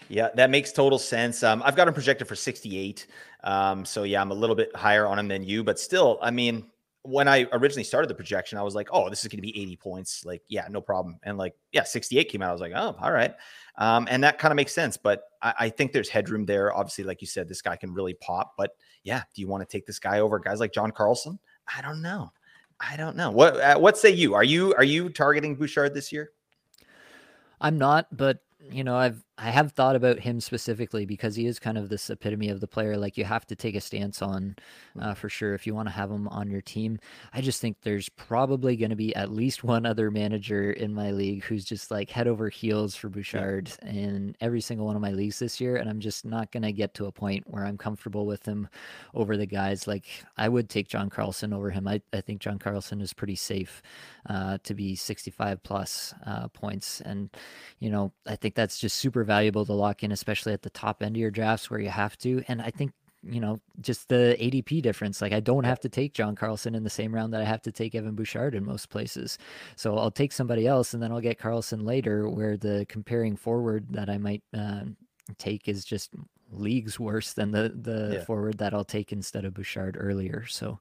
Yeah, 0.09 0.29
that 0.35 0.49
makes 0.49 0.71
total 0.71 0.99
sense. 0.99 1.43
Um, 1.43 1.61
I've 1.65 1.75
got 1.75 1.87
him 1.87 1.93
projected 1.93 2.27
for 2.27 2.35
68. 2.35 3.07
Um, 3.43 3.85
so 3.85 4.03
yeah, 4.03 4.21
I'm 4.21 4.31
a 4.31 4.35
little 4.35 4.55
bit 4.55 4.75
higher 4.75 5.05
on 5.05 5.19
him 5.19 5.27
than 5.27 5.43
you, 5.43 5.63
but 5.63 5.79
still, 5.79 6.17
I 6.21 6.31
mean, 6.31 6.65
when 7.03 7.27
I 7.27 7.47
originally 7.53 7.85
started 7.85 8.09
the 8.09 8.15
projection, 8.15 8.57
I 8.57 8.63
was 8.63 8.75
like, 8.75 8.89
oh, 8.91 9.09
this 9.09 9.23
is 9.23 9.29
going 9.29 9.37
to 9.37 9.41
be 9.41 9.57
80 9.61 9.75
points. 9.77 10.25
Like, 10.25 10.41
yeah, 10.49 10.67
no 10.69 10.81
problem. 10.81 11.19
And 11.23 11.37
like, 11.37 11.55
yeah, 11.71 11.83
68 11.83 12.25
came 12.25 12.41
out. 12.41 12.49
I 12.49 12.51
was 12.51 12.61
like, 12.61 12.73
oh, 12.75 12.97
all 12.99 13.11
right. 13.11 13.33
Um, 13.77 14.07
and 14.09 14.23
that 14.23 14.39
kind 14.39 14.51
of 14.51 14.57
makes 14.57 14.73
sense. 14.73 14.97
But 14.97 15.23
I, 15.41 15.53
I, 15.59 15.69
think 15.69 15.93
there's 15.93 16.09
headroom 16.09 16.45
there. 16.45 16.75
Obviously, 16.75 17.05
like 17.05 17.21
you 17.21 17.27
said, 17.27 17.47
this 17.47 17.61
guy 17.61 17.77
can 17.77 17.93
really 17.93 18.15
pop. 18.15 18.55
But 18.57 18.71
yeah, 19.03 19.21
do 19.33 19.41
you 19.41 19.47
want 19.47 19.61
to 19.61 19.71
take 19.71 19.85
this 19.85 19.99
guy 19.99 20.19
over 20.19 20.37
guys 20.39 20.59
like 20.59 20.73
John 20.73 20.91
Carlson? 20.91 21.39
I 21.73 21.81
don't 21.81 22.01
know. 22.01 22.31
I 22.79 22.97
don't 22.97 23.15
know. 23.15 23.31
What 23.31 23.59
uh, 23.59 23.79
what 23.79 23.97
say 23.97 24.11
you? 24.11 24.33
Are 24.33 24.43
you 24.43 24.73
are 24.75 24.83
you 24.83 25.09
targeting 25.09 25.55
Bouchard 25.55 25.93
this 25.93 26.11
year? 26.11 26.31
I'm 27.59 27.77
not, 27.77 28.07
but 28.15 28.39
you 28.59 28.83
know, 28.83 28.95
I've 28.97 29.21
I 29.39 29.51
have 29.51 29.71
thought 29.71 29.95
about 29.95 30.19
him 30.19 30.39
specifically 30.39 31.05
because 31.05 31.35
he 31.35 31.45
is 31.45 31.59
kind 31.59 31.77
of 31.77 31.89
this 31.89 32.09
epitome 32.09 32.49
of 32.49 32.59
the 32.59 32.67
player 32.67 32.97
like 32.97 33.17
you 33.17 33.25
have 33.25 33.45
to 33.47 33.55
take 33.55 33.75
a 33.75 33.81
stance 33.81 34.23
on 34.23 34.55
uh, 34.99 35.13
for 35.13 35.29
sure 35.29 35.53
if 35.53 35.67
you 35.67 35.75
want 35.75 35.87
to 35.87 35.93
have 35.93 36.09
him 36.09 36.27
on 36.29 36.49
your 36.49 36.61
team. 36.61 36.97
I 37.33 37.41
just 37.41 37.61
think 37.61 37.77
there's 37.81 38.09
probably 38.09 38.75
going 38.75 38.89
to 38.89 38.95
be 38.95 39.15
at 39.15 39.31
least 39.31 39.63
one 39.63 39.85
other 39.85 40.09
manager 40.09 40.71
in 40.71 40.91
my 40.91 41.11
league 41.11 41.43
who's 41.43 41.65
just 41.65 41.91
like 41.91 42.09
head 42.09 42.27
over 42.27 42.49
heels 42.49 42.95
for 42.95 43.09
Bouchard 43.09 43.71
yeah. 43.83 43.89
in 43.91 44.35
every 44.41 44.59
single 44.59 44.87
one 44.87 44.95
of 44.95 45.03
my 45.03 45.11
leagues 45.11 45.37
this 45.37 45.61
year. 45.61 45.75
And 45.75 45.87
I'm 45.87 45.99
just 45.99 46.25
not 46.25 46.51
going 46.51 46.63
to 46.63 46.71
get 46.71 46.95
to 46.95 47.05
a 47.05 47.11
point 47.11 47.43
where 47.45 47.63
I'm 47.63 47.77
comfortable 47.77 48.25
with 48.25 48.43
him 48.43 48.67
over 49.13 49.37
the 49.37 49.45
guys. 49.45 49.85
Like 49.85 50.07
I 50.37 50.49
would 50.49 50.67
take 50.67 50.87
John 50.87 51.11
Carlson 51.11 51.53
over 51.53 51.69
him. 51.69 51.87
I, 51.87 52.01
I 52.11 52.21
think 52.21 52.41
John 52.41 52.57
Carlson 52.57 53.01
is 53.01 53.13
pretty 53.13 53.35
safe 53.35 53.83
uh, 54.27 54.57
to 54.63 54.73
be 54.73 54.95
65 54.95 55.61
plus 55.61 56.15
uh, 56.25 56.47
points. 56.47 57.01
And, 57.01 57.29
you 57.79 57.91
know, 57.91 58.11
I 58.25 58.35
think 58.35 58.55
that's 58.55 58.79
just 58.79 58.97
super 58.97 59.26
valuable 59.27 59.65
to 59.65 59.73
lock 59.73 60.03
in, 60.03 60.11
especially 60.11 60.53
at 60.53 60.63
the 60.63 60.71
top 60.71 61.03
end 61.03 61.15
of 61.15 61.19
your 61.19 61.31
drafts 61.31 61.69
where 61.69 61.79
you 61.79 61.89
have 61.89 62.17
to. 62.19 62.43
And 62.47 62.61
I 62.61 62.71
think 62.71 62.93
you 63.23 63.39
know, 63.39 63.59
just 63.81 64.09
the 64.09 64.37
ADP 64.39 64.81
difference. 64.81 65.21
Like 65.21 65.33
I 65.33 65.39
don't 65.39 65.63
have 65.63 65.79
to 65.81 65.89
take 65.89 66.13
John 66.13 66.35
Carlson 66.35 66.75
in 66.75 66.83
the 66.83 66.89
same 66.89 67.13
round 67.13 67.33
that 67.33 67.41
I 67.41 67.45
have 67.45 67.61
to 67.63 67.71
take 67.71 67.95
Evan 67.95 68.15
Bouchard 68.15 68.55
in 68.55 68.65
most 68.65 68.89
places. 68.89 69.37
So 69.75 69.97
I'll 69.97 70.11
take 70.11 70.31
somebody 70.31 70.67
else 70.67 70.93
and 70.93 71.01
then 71.01 71.11
I'll 71.11 71.21
get 71.21 71.39
Carlson 71.39 71.85
later 71.85 72.29
where 72.29 72.57
the 72.57 72.85
comparing 72.87 73.35
forward 73.35 73.87
that 73.91 74.09
I 74.09 74.17
might 74.17 74.43
uh, 74.55 74.81
take 75.37 75.67
is 75.67 75.83
just 75.83 76.11
leagues 76.51 76.97
worse 76.99 77.33
than 77.33 77.51
the 77.51 77.73
the 77.75 78.11
yeah. 78.13 78.23
forward 78.23 78.59
that 78.59 78.73
I'll 78.73 78.85
take 78.85 79.11
instead 79.11 79.45
of 79.45 79.53
Bouchard 79.53 79.97
earlier. 79.99 80.45
So 80.47 80.79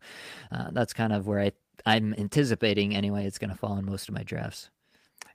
uh, 0.53 0.69
that's 0.73 0.93
kind 0.93 1.13
of 1.13 1.27
where 1.27 1.41
I 1.41 1.53
I'm 1.85 2.15
anticipating 2.19 2.95
anyway 2.95 3.27
it's 3.27 3.39
going 3.39 3.51
to 3.51 3.57
fall 3.57 3.79
in 3.79 3.85
most 3.85 4.09
of 4.09 4.15
my 4.15 4.23
drafts. 4.23 4.71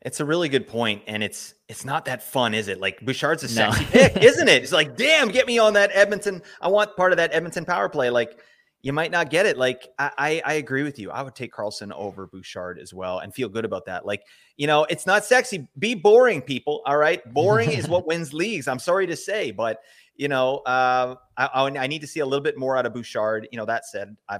It's 0.02 0.20
a 0.20 0.26
really 0.26 0.50
good 0.50 0.68
point, 0.68 1.04
and 1.06 1.24
it's 1.24 1.54
it's 1.70 1.86
not 1.86 2.06
that 2.06 2.24
fun, 2.24 2.56
is 2.56 2.68
it? 2.68 2.80
Like 2.80 3.00
Bouchard's 3.02 3.44
a 3.44 3.48
sexy 3.48 3.84
no. 3.84 3.90
pick, 3.92 4.18
isn't 4.24 4.48
it? 4.48 4.64
It's 4.64 4.72
like, 4.72 4.98
damn, 4.98 5.30
get 5.30 5.46
me 5.46 5.60
on 5.60 5.74
that 5.74 5.92
Edmonton. 5.94 6.42
I 6.60 6.70
want 6.70 6.96
part 6.96 7.12
of 7.12 7.18
that 7.18 7.34
Edmonton 7.34 7.66
power 7.66 7.88
play. 7.88 8.10
Like 8.10 8.40
you 8.82 8.94
might 8.94 9.12
not 9.12 9.30
get 9.30 9.46
it. 9.46 9.58
Like 9.58 9.88
I, 10.00 10.12
I, 10.18 10.42
I 10.44 10.54
agree 10.54 10.82
with 10.82 10.98
you. 10.98 11.12
I 11.12 11.22
would 11.22 11.36
take 11.36 11.52
Carlson 11.52 11.92
over 11.94 12.26
Bouchard 12.26 12.80
as 12.80 12.94
well, 12.96 13.20
and 13.20 13.34
feel 13.34 13.48
good 13.48 13.64
about 13.64 13.86
that. 13.86 14.06
Like 14.06 14.24
you 14.58 14.66
know, 14.66 14.86
it's 14.86 15.06
not 15.06 15.24
sexy. 15.24 15.68
Be 15.78 15.94
boring, 15.94 16.42
people. 16.42 16.82
All 16.88 16.98
right, 16.98 17.22
boring 17.34 17.72
is 17.72 17.88
what 17.90 18.08
wins 18.08 18.34
leagues. 18.34 18.68
I'm 18.68 18.80
sorry 18.80 19.06
to 19.06 19.16
say, 19.16 19.52
but 19.52 19.82
you 20.16 20.28
know, 20.28 20.58
uh, 20.60 21.16
I, 21.38 21.64
I, 21.64 21.88
need 21.88 22.02
to 22.02 22.08
see 22.08 22.20
a 22.20 22.26
little 22.26 22.44
bit 22.44 22.58
more 22.58 22.78
out 22.78 22.86
of 22.86 22.94
Bouchard. 22.94 23.48
You 23.52 23.58
know, 23.58 23.66
that 23.66 23.86
said, 23.86 24.16
i 24.30 24.40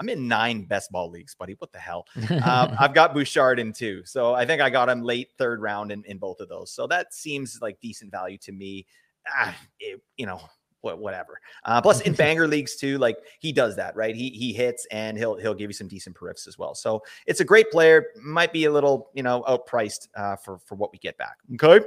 am 0.00 0.08
in 0.08 0.28
nine 0.28 0.64
best 0.64 0.90
ball 0.92 1.10
leagues, 1.10 1.34
buddy. 1.34 1.54
What 1.58 1.72
the 1.72 1.78
hell? 1.78 2.06
um, 2.30 2.74
I've 2.78 2.94
got 2.94 3.14
Bouchard 3.14 3.58
in 3.58 3.72
two. 3.72 4.02
So 4.04 4.34
I 4.34 4.44
think 4.44 4.60
I 4.60 4.70
got 4.70 4.88
him 4.88 5.02
late 5.02 5.30
third 5.38 5.62
round 5.62 5.92
in, 5.92 6.04
in 6.04 6.18
both 6.18 6.40
of 6.40 6.48
those. 6.48 6.72
So 6.72 6.86
that 6.88 7.14
seems 7.14 7.58
like 7.62 7.80
decent 7.80 8.10
value 8.10 8.38
to 8.38 8.52
me. 8.52 8.86
Ah, 9.28 9.56
it, 9.80 10.02
you 10.16 10.26
know, 10.26 10.40
whatever. 10.82 11.40
Uh, 11.64 11.80
plus 11.80 12.02
in 12.02 12.12
banger 12.14 12.46
leagues 12.46 12.76
too, 12.76 12.98
like 12.98 13.16
he 13.40 13.52
does 13.52 13.76
that, 13.76 13.96
right? 13.96 14.14
He 14.14 14.30
he 14.30 14.52
hits 14.52 14.86
and 14.90 15.16
he'll 15.16 15.36
he'll 15.36 15.54
give 15.54 15.70
you 15.70 15.74
some 15.74 15.88
decent 15.88 16.14
periffs 16.14 16.46
as 16.46 16.58
well. 16.58 16.74
So 16.74 17.02
it's 17.26 17.40
a 17.40 17.44
great 17.44 17.70
player. 17.70 18.08
Might 18.22 18.52
be 18.52 18.66
a 18.66 18.70
little 18.70 19.10
you 19.14 19.22
know 19.22 19.42
outpriced 19.48 20.08
uh, 20.14 20.36
for 20.36 20.58
for 20.58 20.74
what 20.74 20.92
we 20.92 20.98
get 20.98 21.16
back. 21.16 21.36
Okay. 21.54 21.84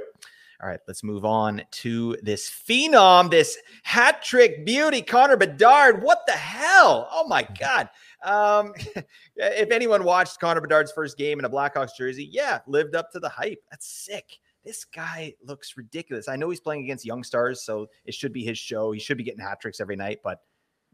All 0.60 0.68
right, 0.68 0.80
let's 0.88 1.04
move 1.04 1.24
on 1.24 1.62
to 1.70 2.16
this 2.22 2.50
phenom, 2.50 3.30
this 3.30 3.56
hat 3.84 4.22
trick 4.22 4.66
beauty, 4.66 5.02
Connor 5.02 5.36
Bedard. 5.36 6.02
What 6.02 6.22
the 6.26 6.32
hell? 6.32 7.08
Oh 7.12 7.28
my 7.28 7.44
mm. 7.44 7.58
God. 7.60 7.88
Um, 8.24 8.74
if 9.36 9.70
anyone 9.70 10.02
watched 10.02 10.40
Connor 10.40 10.60
Bedard's 10.60 10.90
first 10.90 11.16
game 11.16 11.38
in 11.38 11.44
a 11.44 11.50
Blackhawks 11.50 11.96
jersey, 11.96 12.28
yeah, 12.32 12.58
lived 12.66 12.96
up 12.96 13.12
to 13.12 13.20
the 13.20 13.28
hype. 13.28 13.62
That's 13.70 13.86
sick. 13.86 14.40
This 14.64 14.84
guy 14.84 15.32
looks 15.44 15.76
ridiculous. 15.76 16.26
I 16.26 16.34
know 16.34 16.50
he's 16.50 16.60
playing 16.60 16.82
against 16.82 17.04
young 17.06 17.22
stars, 17.22 17.62
so 17.62 17.86
it 18.04 18.12
should 18.12 18.32
be 18.32 18.44
his 18.44 18.58
show. 18.58 18.90
He 18.90 18.98
should 18.98 19.16
be 19.16 19.22
getting 19.22 19.40
hat 19.40 19.60
tricks 19.60 19.80
every 19.80 19.96
night, 19.96 20.18
but 20.24 20.42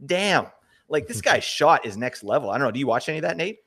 damn, 0.04 0.48
Like 0.88 1.06
this 1.06 1.20
guy's 1.22 1.42
shot 1.42 1.86
is 1.86 1.96
next 1.96 2.22
level. 2.22 2.50
I 2.50 2.58
don't 2.58 2.66
know. 2.66 2.72
Do 2.72 2.80
you 2.80 2.86
watch 2.86 3.08
any 3.08 3.18
of 3.18 3.22
that, 3.22 3.38
Nate? 3.38 3.60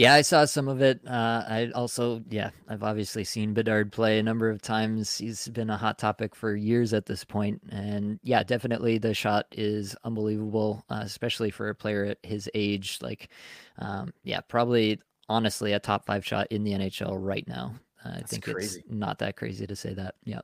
Yeah, 0.00 0.14
I 0.14 0.22
saw 0.22 0.46
some 0.46 0.66
of 0.66 0.80
it. 0.80 1.06
Uh, 1.06 1.44
I 1.46 1.70
also, 1.74 2.22
yeah, 2.30 2.52
I've 2.66 2.82
obviously 2.82 3.22
seen 3.22 3.52
Bedard 3.52 3.92
play 3.92 4.18
a 4.18 4.22
number 4.22 4.48
of 4.48 4.62
times. 4.62 5.18
He's 5.18 5.46
been 5.48 5.68
a 5.68 5.76
hot 5.76 5.98
topic 5.98 6.34
for 6.34 6.56
years 6.56 6.94
at 6.94 7.04
this 7.04 7.22
point, 7.22 7.60
and 7.68 8.18
yeah, 8.22 8.42
definitely 8.42 8.96
the 8.96 9.12
shot 9.12 9.44
is 9.52 9.94
unbelievable, 10.02 10.82
uh, 10.88 11.02
especially 11.02 11.50
for 11.50 11.68
a 11.68 11.74
player 11.74 12.06
at 12.06 12.18
his 12.22 12.48
age. 12.54 12.98
Like, 13.02 13.28
um, 13.76 14.14
yeah, 14.24 14.40
probably 14.40 15.00
honestly 15.28 15.74
a 15.74 15.78
top 15.78 16.06
five 16.06 16.24
shot 16.24 16.46
in 16.50 16.64
the 16.64 16.72
NHL 16.72 17.14
right 17.20 17.46
now. 17.46 17.74
Uh, 18.02 18.12
I 18.14 18.20
think 18.22 18.44
crazy. 18.44 18.80
it's 18.80 18.90
not 18.90 19.18
that 19.18 19.36
crazy 19.36 19.66
to 19.66 19.76
say 19.76 19.92
that. 19.92 20.14
Yeah. 20.24 20.40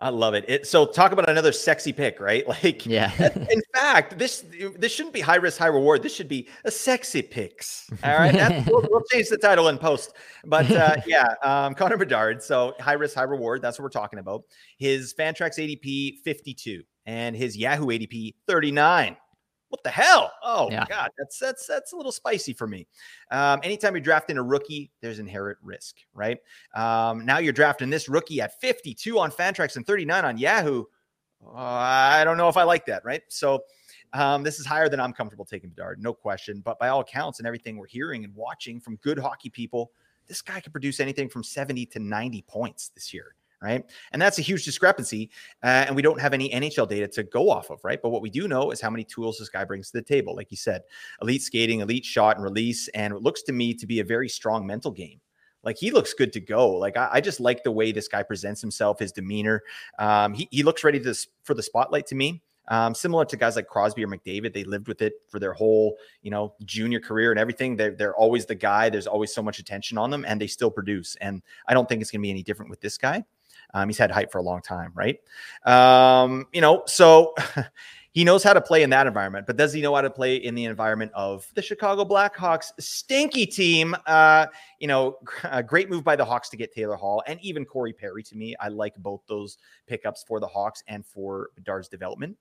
I 0.00 0.08
love 0.08 0.34
it. 0.34 0.44
it. 0.48 0.66
So 0.66 0.86
talk 0.86 1.12
about 1.12 1.28
another 1.28 1.52
sexy 1.52 1.92
pick, 1.92 2.20
right? 2.20 2.44
Like, 2.50 2.84
yeah. 2.84 3.12
in 3.48 3.62
fact, 3.72 4.18
this 4.18 4.44
this 4.76 4.92
shouldn't 4.92 5.14
be 5.14 5.20
high 5.20 5.36
risk, 5.36 5.56
high 5.56 5.68
reward. 5.68 6.02
This 6.02 6.14
should 6.14 6.28
be 6.28 6.48
a 6.64 6.70
sexy 6.70 7.22
picks. 7.22 7.88
All 8.02 8.18
right, 8.18 8.34
we'll, 8.66 8.86
we'll, 8.90 9.02
change 9.10 9.28
the 9.28 9.38
title 9.38 9.68
in 9.68 9.78
post. 9.78 10.14
But 10.44 10.70
uh, 10.70 10.96
yeah, 11.06 11.34
um, 11.42 11.74
Connor 11.74 11.96
Bedard. 11.96 12.42
So 12.42 12.74
high 12.80 12.94
risk, 12.94 13.14
high 13.14 13.22
reward. 13.22 13.62
That's 13.62 13.78
what 13.78 13.84
we're 13.84 13.90
talking 13.90 14.18
about. 14.18 14.42
His 14.78 15.14
Fantrax 15.14 15.58
ADP 15.58 16.18
fifty 16.24 16.54
two 16.54 16.82
and 17.06 17.36
his 17.36 17.56
Yahoo 17.56 17.86
ADP 17.86 18.34
thirty 18.46 18.72
nine 18.72 19.16
what 19.70 19.82
the 19.84 19.90
hell? 19.90 20.32
Oh 20.42 20.68
yeah. 20.70 20.84
God, 20.88 21.10
that's 21.16 21.38
that's 21.38 21.66
that's 21.66 21.92
a 21.92 21.96
little 21.96 22.12
spicy 22.12 22.52
for 22.52 22.66
me. 22.66 22.86
Um, 23.30 23.60
anytime 23.62 23.94
you're 23.94 24.02
drafting 24.02 24.36
a 24.36 24.42
rookie, 24.42 24.90
there's 25.00 25.18
inherent 25.18 25.58
risk, 25.62 25.96
right? 26.12 26.38
Um, 26.74 27.24
now 27.24 27.38
you're 27.38 27.52
drafting 27.52 27.88
this 27.88 28.08
rookie 28.08 28.40
at 28.40 28.60
52 28.60 29.18
on 29.18 29.30
Fantrax 29.30 29.76
and 29.76 29.86
39 29.86 30.24
on 30.24 30.38
Yahoo. 30.38 30.84
Uh, 31.46 31.56
I 31.56 32.24
don't 32.24 32.36
know 32.36 32.48
if 32.48 32.56
I 32.56 32.64
like 32.64 32.84
that, 32.86 33.04
right? 33.04 33.22
So 33.28 33.60
um, 34.12 34.42
this 34.42 34.58
is 34.58 34.66
higher 34.66 34.88
than 34.88 35.00
I'm 35.00 35.12
comfortable 35.12 35.44
taking 35.44 35.70
Bedard, 35.70 36.02
no 36.02 36.12
question. 36.12 36.60
But 36.64 36.78
by 36.78 36.88
all 36.88 37.00
accounts 37.00 37.38
and 37.38 37.46
everything 37.46 37.78
we're 37.78 37.86
hearing 37.86 38.24
and 38.24 38.34
watching 38.34 38.80
from 38.80 38.96
good 38.96 39.18
hockey 39.18 39.48
people, 39.50 39.92
this 40.26 40.42
guy 40.42 40.60
could 40.60 40.72
produce 40.72 41.00
anything 41.00 41.28
from 41.28 41.42
70 41.42 41.86
to 41.86 41.98
90 41.98 42.42
points 42.42 42.90
this 42.90 43.14
year 43.14 43.34
right? 43.62 43.84
And 44.12 44.20
that's 44.20 44.38
a 44.38 44.42
huge 44.42 44.64
discrepancy. 44.64 45.30
Uh, 45.62 45.84
and 45.86 45.96
we 45.96 46.02
don't 46.02 46.20
have 46.20 46.32
any 46.32 46.50
NHL 46.50 46.88
data 46.88 47.08
to 47.08 47.22
go 47.22 47.50
off 47.50 47.70
of, 47.70 47.80
right? 47.84 48.00
But 48.00 48.10
what 48.10 48.22
we 48.22 48.30
do 48.30 48.48
know 48.48 48.70
is 48.70 48.80
how 48.80 48.90
many 48.90 49.04
tools 49.04 49.38
this 49.38 49.48
guy 49.48 49.64
brings 49.64 49.90
to 49.90 49.98
the 49.98 50.02
table. 50.02 50.34
Like 50.34 50.50
you 50.50 50.56
said, 50.56 50.82
elite 51.20 51.42
skating, 51.42 51.80
elite 51.80 52.04
shot 52.04 52.36
and 52.36 52.44
release. 52.44 52.88
And 52.88 53.12
it 53.12 53.22
looks 53.22 53.42
to 53.42 53.52
me 53.52 53.74
to 53.74 53.86
be 53.86 54.00
a 54.00 54.04
very 54.04 54.28
strong 54.28 54.66
mental 54.66 54.90
game. 54.90 55.20
Like 55.62 55.76
he 55.76 55.90
looks 55.90 56.14
good 56.14 56.32
to 56.32 56.40
go. 56.40 56.70
Like 56.70 56.96
I, 56.96 57.08
I 57.12 57.20
just 57.20 57.38
like 57.38 57.62
the 57.62 57.70
way 57.70 57.92
this 57.92 58.08
guy 58.08 58.22
presents 58.22 58.60
himself, 58.60 58.98
his 58.98 59.12
demeanor. 59.12 59.62
Um, 59.98 60.32
he, 60.32 60.48
he 60.50 60.62
looks 60.62 60.84
ready 60.84 61.00
to, 61.00 61.14
for 61.42 61.54
the 61.54 61.62
spotlight 61.62 62.06
to 62.06 62.14
me. 62.14 62.42
Um, 62.68 62.94
similar 62.94 63.24
to 63.24 63.36
guys 63.36 63.56
like 63.56 63.66
Crosby 63.66 64.04
or 64.04 64.06
McDavid, 64.06 64.54
they 64.54 64.62
lived 64.62 64.86
with 64.86 65.02
it 65.02 65.14
for 65.28 65.40
their 65.40 65.52
whole, 65.52 65.96
you 66.22 66.30
know, 66.30 66.54
junior 66.64 67.00
career 67.00 67.32
and 67.32 67.40
everything. 67.40 67.74
They're, 67.74 67.90
they're 67.90 68.14
always 68.14 68.46
the 68.46 68.54
guy. 68.54 68.88
There's 68.88 69.08
always 69.08 69.34
so 69.34 69.42
much 69.42 69.58
attention 69.58 69.98
on 69.98 70.10
them, 70.10 70.24
and 70.26 70.40
they 70.40 70.46
still 70.46 70.70
produce. 70.70 71.16
And 71.20 71.42
I 71.66 71.74
don't 71.74 71.88
think 71.88 72.00
it's 72.00 72.12
going 72.12 72.20
to 72.20 72.22
be 72.22 72.30
any 72.30 72.44
different 72.44 72.70
with 72.70 72.80
this 72.80 72.96
guy. 72.96 73.24
Um, 73.74 73.88
he's 73.88 73.98
had 73.98 74.10
hype 74.10 74.32
for 74.32 74.38
a 74.38 74.42
long 74.42 74.62
time, 74.62 74.92
right? 74.94 75.18
Um, 75.64 76.46
you 76.52 76.60
know, 76.60 76.82
so 76.86 77.34
he 78.12 78.24
knows 78.24 78.42
how 78.42 78.52
to 78.52 78.60
play 78.60 78.82
in 78.82 78.90
that 78.90 79.06
environment, 79.06 79.46
but 79.46 79.56
does 79.56 79.72
he 79.72 79.80
know 79.80 79.94
how 79.94 80.00
to 80.00 80.10
play 80.10 80.36
in 80.36 80.54
the 80.54 80.64
environment 80.64 81.12
of 81.14 81.46
the 81.54 81.62
Chicago 81.62 82.04
Blackhawks 82.04 82.72
stinky 82.80 83.46
team? 83.46 83.94
Uh, 84.06 84.46
you 84.80 84.88
know, 84.88 85.18
a 85.44 85.62
great 85.62 85.88
move 85.88 86.02
by 86.02 86.16
the 86.16 86.24
Hawks 86.24 86.48
to 86.50 86.56
get 86.56 86.72
Taylor 86.72 86.96
Hall 86.96 87.22
and 87.26 87.38
even 87.40 87.64
Corey 87.64 87.92
Perry 87.92 88.22
to 88.24 88.36
me. 88.36 88.54
I 88.58 88.68
like 88.68 88.96
both 88.96 89.22
those 89.28 89.58
pickups 89.86 90.24
for 90.26 90.40
the 90.40 90.46
Hawks 90.46 90.82
and 90.88 91.06
for 91.06 91.50
Bedard's 91.54 91.88
development. 91.88 92.36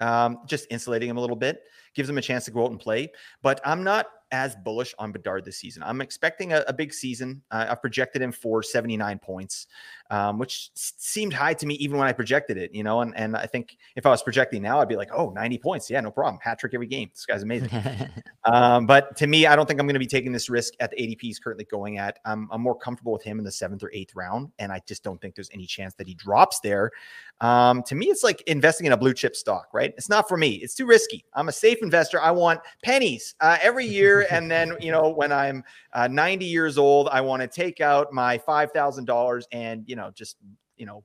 Um, 0.00 0.38
just 0.46 0.66
insulating 0.70 1.10
him 1.10 1.18
a 1.18 1.20
little 1.20 1.36
bit, 1.36 1.62
gives 1.94 2.08
him 2.08 2.18
a 2.18 2.22
chance 2.22 2.44
to 2.46 2.50
go 2.50 2.64
out 2.64 2.70
and 2.70 2.80
play. 2.80 3.10
But 3.42 3.60
I'm 3.64 3.82
not 3.82 4.06
as 4.32 4.54
bullish 4.56 4.94
on 4.98 5.12
Bedard 5.12 5.44
this 5.44 5.56
season. 5.56 5.82
I'm 5.82 6.00
expecting 6.00 6.52
a, 6.52 6.62
a 6.68 6.72
big 6.72 6.92
season. 6.92 7.42
Uh, 7.50 7.66
I've 7.70 7.80
projected 7.80 8.22
him 8.22 8.30
for 8.30 8.62
79 8.62 9.18
points, 9.18 9.66
um, 10.10 10.38
which 10.38 10.70
seemed 10.74 11.32
high 11.32 11.54
to 11.54 11.66
me 11.66 11.74
even 11.74 11.98
when 11.98 12.06
I 12.06 12.12
projected 12.12 12.56
it, 12.56 12.72
you 12.74 12.84
know. 12.84 13.00
And, 13.00 13.16
and 13.16 13.36
I 13.36 13.46
think 13.46 13.76
if 13.96 14.06
I 14.06 14.10
was 14.10 14.22
projecting 14.22 14.62
now, 14.62 14.80
I'd 14.80 14.88
be 14.88 14.96
like, 14.96 15.10
oh, 15.12 15.30
90 15.30 15.58
points. 15.58 15.90
Yeah, 15.90 16.00
no 16.00 16.10
problem. 16.10 16.38
Hat 16.42 16.58
trick 16.58 16.74
every 16.74 16.86
game. 16.86 17.10
This 17.12 17.26
guy's 17.26 17.42
amazing. 17.42 17.70
um, 18.44 18.86
but 18.86 19.16
to 19.16 19.26
me, 19.26 19.46
I 19.46 19.56
don't 19.56 19.66
think 19.66 19.80
I'm 19.80 19.86
going 19.86 19.94
to 19.94 20.00
be 20.00 20.06
taking 20.06 20.32
this 20.32 20.48
risk 20.48 20.74
at 20.80 20.90
the 20.90 20.96
ADP 20.96 21.20
he's 21.22 21.38
currently 21.38 21.64
going 21.64 21.98
at. 21.98 22.18
I'm, 22.24 22.48
I'm 22.52 22.60
more 22.60 22.78
comfortable 22.78 23.12
with 23.12 23.24
him 23.24 23.38
in 23.38 23.44
the 23.44 23.52
seventh 23.52 23.82
or 23.82 23.90
eighth 23.92 24.14
round. 24.14 24.50
And 24.58 24.70
I 24.70 24.80
just 24.86 25.02
don't 25.02 25.20
think 25.20 25.34
there's 25.34 25.50
any 25.52 25.66
chance 25.66 25.94
that 25.94 26.06
he 26.06 26.14
drops 26.14 26.60
there. 26.60 26.92
Um, 27.40 27.82
to 27.84 27.94
me, 27.94 28.06
it's 28.06 28.22
like 28.22 28.42
investing 28.42 28.86
in 28.86 28.92
a 28.92 28.96
blue 28.96 29.14
chip 29.14 29.34
stock, 29.34 29.68
right? 29.72 29.92
It's 29.96 30.08
not 30.08 30.28
for 30.28 30.36
me. 30.36 30.56
It's 30.56 30.74
too 30.74 30.86
risky. 30.86 31.24
I'm 31.34 31.48
a 31.48 31.52
safe 31.52 31.79
investor. 31.82 32.20
I 32.20 32.30
want 32.30 32.60
pennies 32.82 33.34
uh, 33.40 33.58
every 33.62 33.86
year 33.86 34.26
and 34.30 34.50
then, 34.50 34.74
you 34.80 34.92
know, 34.92 35.08
when 35.08 35.32
I'm 35.32 35.64
uh, 35.92 36.08
90 36.08 36.44
years 36.44 36.78
old, 36.78 37.08
I 37.08 37.20
want 37.20 37.42
to 37.42 37.48
take 37.48 37.80
out 37.80 38.12
my 38.12 38.38
$5,000 38.38 39.42
and, 39.52 39.84
you 39.86 39.96
know, 39.96 40.10
just, 40.14 40.36
you 40.76 40.86
know, 40.86 41.02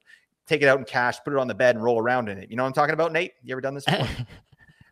take 0.48 0.62
it 0.62 0.68
out 0.68 0.78
in 0.78 0.86
cash, 0.86 1.18
put 1.24 1.34
it 1.34 1.40
on 1.40 1.48
the 1.48 1.56
bed 1.56 1.76
and 1.76 1.84
roll 1.84 2.00
around 2.00 2.30
in 2.30 2.38
it. 2.38 2.50
You 2.50 2.56
know 2.56 2.64
what 2.64 2.68
I'm 2.68 2.74
talking 2.74 2.94
about, 2.94 3.12
Nate? 3.12 3.34
You 3.44 3.54
ever 3.54 3.62
done 3.62 3.74
this 3.74 3.86
before? 3.86 4.08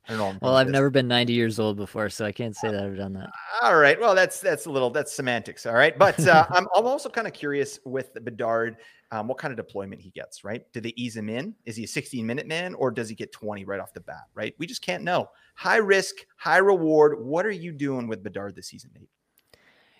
I 0.07 0.17
don't 0.17 0.33
know. 0.33 0.39
Well, 0.41 0.55
I've 0.57 0.69
never 0.69 0.89
been 0.89 1.07
90 1.07 1.31
years 1.33 1.59
old 1.59 1.77
before, 1.77 2.09
so 2.09 2.25
I 2.25 2.31
can't 2.31 2.55
say 2.55 2.69
that 2.69 2.83
I've 2.83 2.97
done 2.97 3.13
that. 3.13 3.29
All 3.61 3.77
right. 3.77 3.99
Well, 3.99 4.13
that's 4.13 4.41
that's 4.41 4.65
a 4.65 4.69
little 4.69 4.89
that's 4.89 5.13
semantics. 5.13 5.65
All 5.65 5.73
right. 5.73 5.97
But 5.97 6.19
uh, 6.27 6.45
I'm 6.49 6.67
I'm 6.75 6.85
also 6.85 7.09
kind 7.09 7.27
of 7.27 7.33
curious 7.33 7.79
with 7.85 8.13
Bedard 8.23 8.77
um, 9.13 9.27
what 9.27 9.37
kind 9.37 9.51
of 9.51 9.57
deployment 9.57 10.01
he 10.01 10.09
gets, 10.09 10.43
right? 10.43 10.65
Do 10.73 10.81
they 10.81 10.91
ease 10.95 11.15
him 11.15 11.29
in? 11.29 11.53
Is 11.65 11.75
he 11.75 11.83
a 11.83 11.87
16 11.87 12.25
minute 12.25 12.47
man 12.47 12.73
or 12.73 12.89
does 12.89 13.07
he 13.07 13.13
get 13.13 13.31
20 13.31 13.63
right 13.63 13.79
off 13.79 13.93
the 13.93 13.99
bat, 13.99 14.23
right? 14.33 14.55
We 14.57 14.65
just 14.65 14.81
can't 14.81 15.03
know. 15.03 15.29
High 15.53 15.77
risk, 15.77 16.15
high 16.35 16.57
reward. 16.57 17.23
What 17.23 17.45
are 17.45 17.51
you 17.51 17.71
doing 17.71 18.07
with 18.07 18.23
Bedard 18.23 18.55
this 18.55 18.67
season, 18.67 18.89
Nate? 18.95 19.09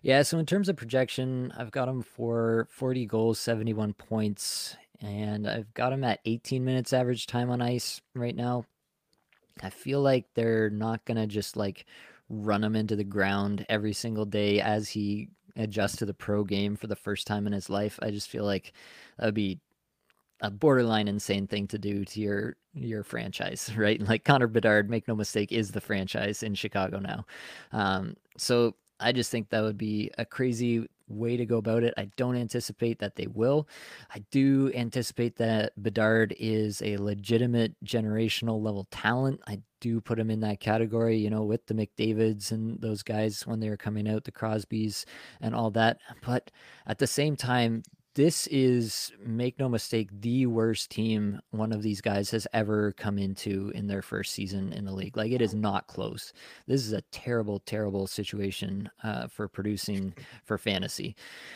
Yeah, 0.02 0.24
so 0.24 0.40
in 0.40 0.48
terms 0.48 0.68
of 0.68 0.78
projection, 0.78 1.54
I've 1.56 1.70
got 1.70 1.88
him 1.88 2.02
for 2.02 2.68
40 2.72 3.06
goals, 3.06 3.38
71 3.38 3.94
points, 3.94 4.76
and 5.00 5.48
I've 5.48 5.72
got 5.76 5.94
him 5.94 6.04
at 6.04 6.20
18 6.26 6.66
minutes 6.66 6.92
average 6.92 7.28
time 7.28 7.52
on 7.52 7.62
ice 7.62 8.02
right 8.16 8.36
now. 8.36 8.66
I 9.62 9.70
feel 9.70 10.02
like 10.02 10.26
they're 10.34 10.70
not 10.70 11.06
going 11.06 11.18
to 11.18 11.28
just 11.28 11.56
like 11.56 11.86
run 12.30 12.64
him 12.64 12.76
into 12.76 12.96
the 12.96 13.04
ground 13.04 13.66
every 13.70 13.94
single 13.94 14.26
day 14.26 14.60
as 14.60 14.90
he 14.90 15.30
adjusts 15.56 15.98
to 15.98 16.06
the 16.06 16.14
pro 16.14 16.44
game 16.44 16.76
for 16.76 16.88
the 16.88 16.96
first 16.96 17.28
time 17.28 17.46
in 17.46 17.54
his 17.54 17.70
life. 17.70 18.00
I 18.02 18.12
just 18.12 18.30
feel 18.30 18.46
like 18.46 18.74
that 19.18 19.26
would 19.26 19.36
be 19.36 19.60
a 20.42 20.50
borderline 20.52 21.08
insane 21.08 21.48
thing 21.48 21.68
to 21.68 21.78
do 21.78 22.04
to 22.06 22.20
your 22.20 22.56
your 22.74 23.04
franchise, 23.04 23.72
right? 23.78 24.02
Like 24.02 24.26
Connor 24.26 24.48
Bedard, 24.48 24.90
make 24.90 25.08
no 25.08 25.16
mistake, 25.16 25.52
is 25.52 25.72
the 25.72 25.82
franchise 25.82 26.44
in 26.44 26.56
Chicago 26.56 27.00
now. 27.00 27.26
Um, 27.72 28.16
so 28.38 28.76
I 29.00 29.12
just 29.12 29.32
think 29.32 29.50
that 29.50 29.62
would 29.62 29.78
be 29.78 30.12
a 30.18 30.26
crazy 30.26 30.88
way 31.14 31.38
to 31.38 31.46
go 31.46 31.58
about 31.58 31.84
it. 31.84 31.94
I 31.98 32.10
don't 32.18 32.36
anticipate 32.36 33.00
that 33.00 33.16
they 33.16 33.28
will. 33.28 33.68
I 34.14 34.24
do 34.32 34.72
anticipate 34.74 35.38
that 35.38 35.74
Bedard 35.82 36.36
is 36.40 36.82
a 36.82 36.98
legitimate 36.98 37.76
generational 37.86 38.62
level 38.62 38.88
talent. 38.92 39.42
I 39.48 39.62
do 39.80 40.00
put 40.00 40.20
him 40.20 40.32
in 40.32 40.40
that 40.40 40.60
category, 40.60 41.18
you 41.18 41.30
know, 41.30 41.44
with 41.44 41.66
the 41.68 41.74
McDavids 41.74 42.52
and 42.52 42.80
those 42.82 43.04
guys 43.04 43.46
when 43.46 43.60
they 43.60 43.70
were 43.70 43.78
coming 43.78 44.10
out, 44.10 44.24
the 44.24 44.32
Crosbys 44.32 45.06
and 45.42 45.54
all 45.54 45.72
that. 45.72 46.00
But 46.26 46.52
at 46.88 47.00
the 47.00 47.08
same 47.08 47.36
time, 47.36 47.84
this 48.16 48.48
is 48.48 49.12
make 49.26 49.58
no 49.58 49.68
mistake 49.68 50.10
the 50.22 50.46
worst 50.46 50.90
team 50.90 51.40
one 51.52 51.72
of 51.72 51.82
these 51.82 52.02
guys 52.02 52.30
has 52.32 52.48
ever 52.54 52.92
come 52.94 53.18
into 53.18 53.72
in 53.74 53.88
their 53.88 54.02
first 54.02 54.34
season 54.34 54.72
in 54.74 54.86
the 54.86 54.94
league 54.94 55.18
like 55.18 55.32
it 55.32 55.42
is 55.42 55.54
not 55.54 55.88
close 55.88 56.34
this 56.68 56.86
is 56.86 56.94
a 56.94 57.02
terrible 57.12 57.60
terrible 57.60 58.08
situation 58.08 58.90
uh, 59.04 59.28
for 59.28 59.48
producing 59.48 60.14
for 60.44 60.58
fantasy 60.58 61.16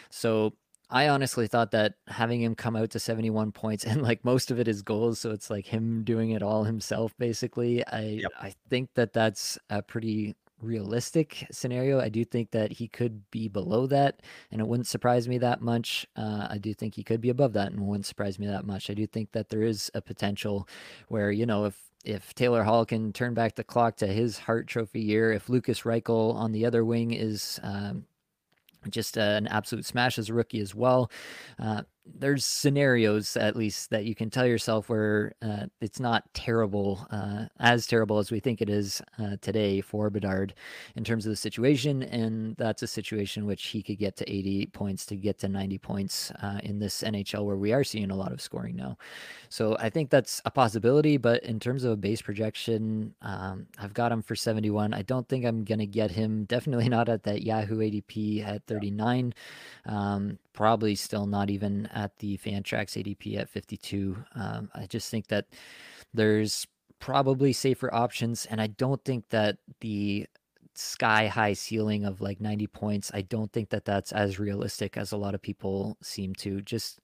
so 0.09 0.53
I 0.89 1.09
honestly 1.09 1.47
thought 1.47 1.71
that 1.71 1.95
having 2.07 2.41
him 2.41 2.55
come 2.55 2.75
out 2.75 2.91
to 2.91 2.99
71 2.99 3.51
points 3.51 3.83
and 3.85 4.01
like 4.01 4.23
most 4.23 4.51
of 4.51 4.59
it 4.59 4.67
is 4.67 4.81
goals, 4.81 5.19
so 5.19 5.31
it's 5.31 5.49
like 5.49 5.65
him 5.65 6.03
doing 6.03 6.31
it 6.31 6.41
all 6.41 6.63
himself 6.63 7.13
basically. 7.17 7.85
I 7.85 8.19
yep. 8.21 8.31
I 8.39 8.53
think 8.69 8.89
that 8.95 9.13
that's 9.13 9.57
a 9.69 9.81
pretty 9.81 10.35
realistic 10.61 11.47
scenario. 11.51 11.99
I 11.99 12.09
do 12.09 12.23
think 12.25 12.51
that 12.51 12.71
he 12.71 12.87
could 12.87 13.29
be 13.31 13.47
below 13.47 13.87
that, 13.87 14.21
and 14.51 14.61
it 14.61 14.67
wouldn't 14.67 14.87
surprise 14.87 15.27
me 15.27 15.37
that 15.39 15.61
much. 15.61 16.05
Uh, 16.15 16.47
I 16.49 16.57
do 16.57 16.73
think 16.73 16.95
he 16.95 17.03
could 17.03 17.21
be 17.21 17.29
above 17.29 17.53
that, 17.53 17.71
and 17.71 17.87
wouldn't 17.87 18.05
surprise 18.05 18.39
me 18.39 18.47
that 18.47 18.65
much. 18.65 18.89
I 18.89 18.93
do 18.93 19.05
think 19.07 19.31
that 19.31 19.49
there 19.49 19.63
is 19.63 19.91
a 19.93 20.01
potential 20.01 20.67
where 21.07 21.31
you 21.31 21.45
know 21.45 21.65
if 21.65 21.79
if 22.05 22.33
Taylor 22.33 22.63
Hall 22.63 22.85
can 22.85 23.11
turn 23.11 23.33
back 23.33 23.55
the 23.55 23.63
clock 23.63 23.97
to 23.97 24.07
his 24.07 24.39
Hart 24.39 24.67
Trophy 24.67 25.01
year, 25.01 25.31
if 25.31 25.49
Lukas 25.49 25.81
Reichel 25.81 26.33
on 26.33 26.51
the 26.51 26.65
other 26.65 26.85
wing 26.85 27.11
is 27.11 27.59
um, 27.63 28.05
just 28.89 29.17
an 29.17 29.47
absolute 29.47 29.85
smash 29.85 30.17
as 30.17 30.29
a 30.29 30.33
rookie 30.33 30.61
as 30.61 30.73
well. 30.73 31.11
Uh, 31.59 31.83
there's 32.15 32.45
scenarios 32.45 33.37
at 33.37 33.55
least 33.55 33.89
that 33.89 34.05
you 34.05 34.15
can 34.15 34.29
tell 34.29 34.45
yourself 34.45 34.89
where 34.89 35.33
uh, 35.41 35.65
it's 35.81 35.99
not 35.99 36.23
terrible, 36.33 37.05
uh, 37.11 37.45
as 37.59 37.87
terrible 37.87 38.17
as 38.17 38.31
we 38.31 38.39
think 38.39 38.61
it 38.61 38.69
is 38.69 39.01
uh, 39.19 39.37
today 39.41 39.81
for 39.81 40.09
Bedard 40.09 40.53
in 40.95 41.03
terms 41.03 41.25
of 41.25 41.31
the 41.31 41.35
situation, 41.35 42.03
and 42.03 42.55
that's 42.57 42.83
a 42.83 42.87
situation 42.87 43.45
which 43.45 43.67
he 43.67 43.81
could 43.81 43.97
get 43.97 44.15
to 44.17 44.31
80 44.31 44.67
points 44.67 45.05
to 45.07 45.15
get 45.15 45.39
to 45.39 45.47
90 45.47 45.77
points 45.79 46.31
uh, 46.41 46.59
in 46.63 46.79
this 46.79 47.03
NHL 47.03 47.45
where 47.45 47.57
we 47.57 47.73
are 47.73 47.83
seeing 47.83 48.11
a 48.11 48.15
lot 48.15 48.31
of 48.31 48.41
scoring 48.41 48.75
now. 48.75 48.97
So 49.49 49.77
I 49.79 49.89
think 49.89 50.09
that's 50.09 50.41
a 50.45 50.51
possibility, 50.51 51.17
but 51.17 51.43
in 51.43 51.59
terms 51.59 51.83
of 51.83 51.91
a 51.91 51.97
base 51.97 52.21
projection, 52.21 53.13
um, 53.21 53.67
I've 53.77 53.93
got 53.93 54.11
him 54.11 54.21
for 54.21 54.35
71. 54.35 54.93
I 54.93 55.01
don't 55.01 55.27
think 55.27 55.45
I'm 55.45 55.63
going 55.63 55.79
to 55.79 55.85
get 55.85 56.11
him. 56.11 56.45
Definitely 56.45 56.89
not 56.97 57.09
at 57.09 57.23
that 57.23 57.43
Yahoo 57.43 57.77
ADP 57.79 58.45
at 58.45 58.65
39. 58.67 59.33
Um, 59.85 60.39
probably 60.57 60.95
still 60.95 61.27
not 61.27 61.51
even 61.51 61.85
at 61.93 62.17
the 62.17 62.35
Fantrax 62.39 62.97
ADP 62.97 63.37
at 63.37 63.47
52. 63.47 64.17
Um, 64.33 64.71
I 64.73 64.87
just 64.87 65.11
think 65.11 65.27
that 65.27 65.45
there's 66.15 66.65
probably 66.99 67.53
safer 67.53 67.93
options, 67.93 68.47
and 68.47 68.59
I 68.59 68.65
don't 68.65 69.05
think 69.05 69.29
that 69.29 69.57
the 69.81 70.25
sky 70.73 71.27
high 71.27 71.53
ceiling 71.53 72.05
of 72.05 72.21
like 72.21 72.41
90 72.41 72.65
points, 72.67 73.11
I 73.13 73.21
don't 73.21 73.53
think 73.53 73.69
that 73.69 73.85
that's 73.85 74.11
as 74.11 74.39
realistic 74.39 74.97
as 74.97 75.11
a 75.11 75.17
lot 75.17 75.35
of 75.35 75.43
people 75.43 75.95
seem 76.01 76.33
to. 76.35 76.59
Just 76.61 77.01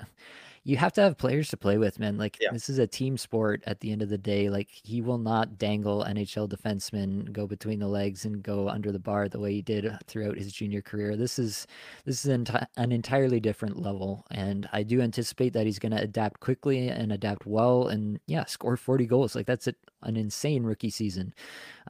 you 0.66 0.78
have 0.78 0.94
to 0.94 1.02
have 1.02 1.18
players 1.18 1.50
to 1.50 1.58
play 1.58 1.78
with, 1.78 2.00
man. 2.00 2.18
Like 2.18 2.38
yeah. 2.40 2.52
this 2.54 2.70
is 2.70 2.80
a 2.80 2.88
team 2.88 3.18
sport 3.18 3.62
at 3.66 3.82
the 3.82 3.92
end 3.92 4.02
of 4.02 4.08
the 4.08 4.18
day. 4.18 4.50
Like 4.50 4.70
he 4.72 5.02
will 5.02 5.18
not 5.18 5.58
dangle 5.58 6.06
NHL 6.08 6.48
defensemen, 6.48 7.32
go 7.34 7.46
between 7.46 7.80
the 7.80 7.88
legs 7.88 8.24
and 8.24 8.42
go 8.42 8.70
under 8.70 8.92
the 8.92 9.00
bar 9.00 9.28
the 9.28 9.40
way 9.40 9.54
he 9.54 9.62
did 9.62 9.92
throughout 10.08 10.38
his 10.38 10.54
junior 10.54 10.82
career. 10.82 11.18
This 11.18 11.38
is 11.38 11.68
this 12.06 12.26
is 12.26 12.32
enti- 12.32 12.66
an 12.78 12.94
entirely 12.94 13.42
different 13.42 13.82
level, 13.82 14.26
and 14.32 14.70
I 14.72 14.84
do 14.84 15.02
anticipate 15.02 15.52
that 15.54 15.66
he's 15.66 15.80
going 15.80 15.92
to 15.92 16.02
adapt 16.02 16.40
quickly 16.40 16.88
and 16.88 17.12
adapt 17.12 17.46
well, 17.46 17.90
and 17.90 18.20
yeah, 18.28 18.46
score 18.46 18.78
40 18.78 19.06
goals. 19.06 19.36
Like 19.36 19.48
that's 19.48 19.68
a, 19.68 19.74
an 20.04 20.16
insane 20.16 20.64
rookie 20.64 20.90
season. 20.90 21.34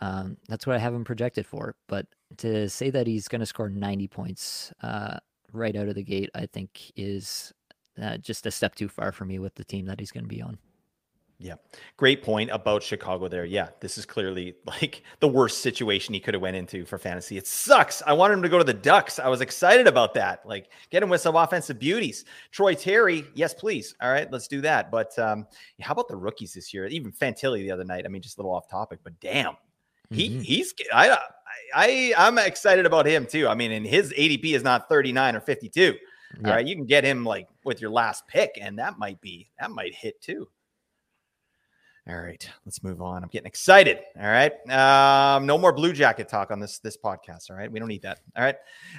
Um, 0.01 0.37
that's 0.49 0.65
what 0.65 0.75
I 0.75 0.79
have 0.79 0.95
him 0.95 1.03
projected 1.03 1.45
for. 1.45 1.75
But 1.87 2.07
to 2.37 2.67
say 2.69 2.89
that 2.89 3.05
he's 3.05 3.27
going 3.27 3.41
to 3.41 3.45
score 3.45 3.69
90 3.69 4.07
points 4.07 4.73
uh, 4.81 5.17
right 5.51 5.75
out 5.75 5.87
of 5.87 5.95
the 5.95 6.03
gate, 6.03 6.31
I 6.33 6.47
think 6.47 6.91
is 6.95 7.53
uh, 8.01 8.17
just 8.17 8.45
a 8.45 8.51
step 8.51 8.75
too 8.75 8.87
far 8.87 9.11
for 9.11 9.25
me 9.25 9.39
with 9.39 9.55
the 9.55 9.63
team 9.63 9.85
that 9.85 9.99
he's 9.99 10.11
going 10.11 10.23
to 10.23 10.29
be 10.29 10.41
on. 10.41 10.57
Yeah. 11.39 11.55
Great 11.97 12.23
point 12.23 12.51
about 12.51 12.83
Chicago 12.83 13.27
there. 13.27 13.43
Yeah, 13.43 13.69
this 13.81 13.97
is 13.97 14.05
clearly 14.05 14.55
like 14.65 15.03
the 15.19 15.27
worst 15.27 15.59
situation 15.59 16.13
he 16.13 16.19
could 16.19 16.33
have 16.33 16.41
went 16.41 16.55
into 16.55 16.85
for 16.85 16.97
fantasy. 16.97 17.37
It 17.37 17.47
sucks. 17.47 18.01
I 18.05 18.13
wanted 18.13 18.35
him 18.35 18.43
to 18.43 18.49
go 18.49 18.57
to 18.59 18.63
the 18.63 18.73
Ducks. 18.73 19.19
I 19.19 19.27
was 19.27 19.41
excited 19.41 19.85
about 19.85 20.13
that. 20.13 20.45
Like 20.45 20.69
get 20.89 21.03
him 21.03 21.09
with 21.09 21.21
some 21.21 21.35
offensive 21.35 21.79
beauties. 21.79 22.23
Troy 22.51 22.75
Terry, 22.75 23.25
yes, 23.33 23.53
please. 23.53 23.93
All 24.01 24.09
right, 24.09 24.31
let's 24.31 24.47
do 24.47 24.61
that. 24.61 24.89
But 24.89 25.17
um, 25.19 25.45
how 25.81 25.91
about 25.91 26.07
the 26.07 26.15
rookies 26.15 26.53
this 26.53 26.73
year? 26.73 26.87
Even 26.87 27.11
Fantilli 27.11 27.59
the 27.63 27.71
other 27.71 27.83
night. 27.83 28.05
I 28.05 28.07
mean, 28.07 28.21
just 28.21 28.37
a 28.37 28.41
little 28.41 28.55
off 28.55 28.69
topic, 28.69 28.99
but 29.03 29.19
damn. 29.19 29.57
He 30.11 30.29
mm-hmm. 30.29 30.41
he's 30.41 30.73
I 30.93 31.17
I 31.73 32.13
I'm 32.17 32.37
excited 32.37 32.85
about 32.85 33.05
him 33.05 33.25
too. 33.25 33.47
I 33.47 33.55
mean, 33.55 33.71
and 33.71 33.85
his 33.85 34.13
ADP 34.13 34.53
is 34.53 34.63
not 34.63 34.87
39 34.87 35.35
or 35.35 35.39
52. 35.39 35.95
Yeah. 36.41 36.49
All 36.49 36.55
right, 36.55 36.65
you 36.65 36.75
can 36.75 36.85
get 36.85 37.03
him 37.03 37.23
like 37.23 37.47
with 37.63 37.81
your 37.81 37.91
last 37.91 38.27
pick, 38.27 38.57
and 38.59 38.79
that 38.79 38.97
might 38.97 39.21
be 39.21 39.49
that 39.59 39.71
might 39.71 39.93
hit 39.93 40.21
too. 40.21 40.47
All 42.09 42.17
right, 42.17 42.49
let's 42.65 42.83
move 42.83 43.01
on. 43.01 43.23
I'm 43.23 43.29
getting 43.29 43.47
excited. 43.47 43.99
All 44.19 44.27
right, 44.27 44.51
um, 44.69 45.45
no 45.45 45.57
more 45.57 45.71
Blue 45.71 45.93
Jacket 45.93 46.27
talk 46.27 46.51
on 46.51 46.59
this 46.59 46.79
this 46.79 46.97
podcast. 46.97 47.49
All 47.49 47.55
right, 47.55 47.71
we 47.71 47.79
don't 47.79 47.87
need 47.87 48.01
that. 48.01 48.19
All 48.35 48.43
right, 48.43 48.57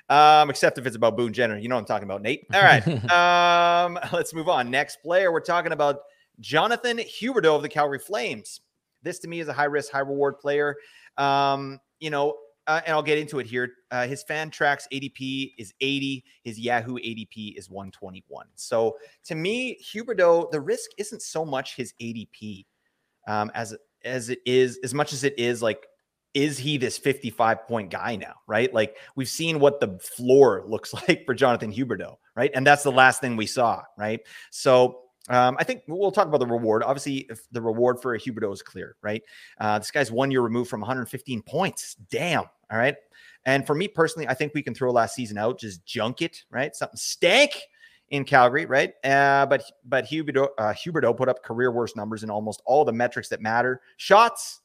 um, 0.09 0.49
except 0.49 0.79
if 0.79 0.87
it's 0.87 0.97
about 0.97 1.16
Boone 1.16 1.33
Jenner. 1.33 1.59
You 1.59 1.68
know 1.68 1.75
what 1.75 1.81
I'm 1.81 1.87
talking 1.87 2.09
about, 2.09 2.23
Nate. 2.23 2.47
All 2.55 2.62
right, 2.62 2.87
um, 3.11 3.99
let's 4.12 4.33
move 4.33 4.49
on. 4.49 4.70
Next 4.70 5.03
player, 5.03 5.33
we're 5.33 5.40
talking 5.40 5.73
about 5.73 6.01
Jonathan 6.40 6.99
Huberdeau 6.99 7.57
of 7.57 7.62
the 7.62 7.68
Calgary 7.68 7.99
Flames. 7.99 8.61
This 9.03 9.18
to 9.20 9.29
me 9.29 9.40
is 9.40 9.49
a 9.49 9.53
high 9.53 9.64
risk, 9.64 9.92
high 9.92 9.99
reward 9.99 10.38
player. 10.38 10.77
Um, 11.18 11.81
you 12.01 12.11
know, 12.11 12.37
uh, 12.66 12.81
and 12.87 12.94
I'll 12.94 13.03
get 13.03 13.18
into 13.18 13.38
it 13.38 13.46
here. 13.46 13.72
Uh, 13.90 14.07
his 14.07 14.24
Fantrax 14.24 14.85
ADP 14.92 15.55
is 15.59 15.74
80. 15.81 16.24
His 16.42 16.59
Yahoo 16.59 16.94
ADP 16.94 17.57
is 17.57 17.68
121. 17.68 18.46
So 18.55 18.96
to 19.24 19.35
me, 19.35 19.79
Huberdeau, 19.83 20.50
the 20.50 20.61
risk 20.61 20.90
isn't 20.98 21.22
so 21.22 21.44
much 21.44 21.77
his 21.77 21.92
ADP 22.00 22.64
um, 23.27 23.50
as 23.55 23.77
as 24.05 24.29
it 24.29 24.40
is, 24.44 24.79
as 24.85 24.92
much 24.92 25.14
as 25.14 25.24
it 25.24 25.38
is 25.38 25.62
like, 25.62 25.87
is 26.35 26.59
he 26.59 26.77
this 26.77 26.98
55 26.98 27.66
point 27.66 27.90
guy 27.90 28.16
now? 28.16 28.35
Right? 28.46 28.72
Like 28.72 28.96
we've 29.16 29.29
seen 29.29 29.61
what 29.61 29.81
the 29.81 29.98
floor 29.98 30.64
looks 30.66 30.92
like 31.09 31.24
for 31.27 31.35
Jonathan 31.35 31.72
Huberdeau, 31.72 32.16
right? 32.35 32.50
And 32.55 32.66
that's 32.66 32.83
the 32.83 32.92
last 32.92 33.20
thing 33.20 33.37
we 33.37 33.46
saw, 33.46 33.83
right? 33.98 34.20
So 34.50 35.00
um, 35.28 35.56
I 35.58 35.64
think 35.64 35.82
we'll 35.88 36.12
talk 36.12 36.26
about 36.26 36.38
the 36.38 36.46
reward. 36.46 36.82
Obviously, 36.82 37.28
the 37.50 37.62
reward 37.62 38.00
for 38.00 38.14
a 38.14 38.18
Huberdeau 38.18 38.52
is 38.52 38.62
clear, 38.62 38.96
right? 39.02 39.22
Uh, 39.58 39.78
this 39.78 39.90
guy's 39.90 40.12
one 40.12 40.30
year 40.30 40.42
removed 40.42 40.68
from 40.68 40.80
115 40.80 41.42
points. 41.42 41.96
Damn. 42.10 42.44
All 42.70 42.78
right. 42.78 42.96
And 43.46 43.66
for 43.66 43.74
me 43.74 43.88
personally, 43.88 44.28
I 44.28 44.34
think 44.34 44.52
we 44.54 44.62
can 44.62 44.74
throw 44.74 44.90
last 44.90 45.14
season 45.14 45.38
out, 45.38 45.58
just 45.58 45.84
junk 45.84 46.22
it, 46.22 46.44
right? 46.50 46.74
Something 46.74 46.96
stank 46.96 47.52
in 48.10 48.24
Calgary, 48.24 48.66
right? 48.66 48.92
Uh, 49.02 49.46
but 49.46 49.64
but 49.84 50.06
Huberdeau, 50.06 50.48
uh, 50.58 50.72
Huberdeau 50.72 51.16
put 51.16 51.28
up 51.28 51.42
career 51.42 51.70
worst 51.70 51.96
numbers 51.96 52.22
in 52.22 52.30
almost 52.30 52.62
all 52.66 52.84
the 52.84 52.92
metrics 52.92 53.28
that 53.28 53.40
matter. 53.40 53.80
Shots, 53.96 54.60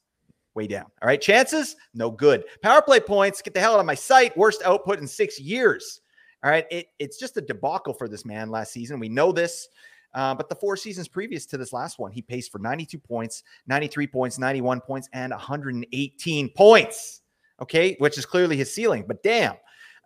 way 0.54 0.66
down. 0.66 0.86
All 1.02 1.06
right. 1.06 1.20
Chances, 1.20 1.76
no 1.94 2.10
good. 2.10 2.44
Power 2.62 2.82
play 2.82 3.00
points, 3.00 3.42
get 3.42 3.54
the 3.54 3.60
hell 3.60 3.74
out 3.74 3.80
of 3.80 3.86
my 3.86 3.94
sight. 3.94 4.36
Worst 4.36 4.62
output 4.62 4.98
in 4.98 5.06
six 5.06 5.40
years. 5.40 6.00
All 6.42 6.50
right. 6.50 6.66
It, 6.70 6.86
it's 6.98 7.18
just 7.18 7.36
a 7.36 7.42
debacle 7.42 7.94
for 7.94 8.08
this 8.08 8.24
man 8.24 8.50
last 8.50 8.72
season. 8.72 8.98
We 8.98 9.08
know 9.08 9.32
this. 9.32 9.68
Uh, 10.14 10.34
but 10.34 10.48
the 10.48 10.54
four 10.54 10.76
seasons 10.76 11.08
previous 11.08 11.46
to 11.46 11.56
this 11.56 11.72
last 11.72 11.98
one, 11.98 12.10
he 12.10 12.22
paced 12.22 12.50
for 12.50 12.58
92 12.58 12.98
points, 12.98 13.42
93 13.66 14.06
points, 14.06 14.38
91 14.38 14.80
points, 14.80 15.08
and 15.12 15.30
118 15.30 16.48
points. 16.50 17.22
Okay, 17.60 17.94
which 17.98 18.16
is 18.16 18.24
clearly 18.24 18.56
his 18.56 18.74
ceiling. 18.74 19.04
But 19.06 19.22
damn, 19.22 19.54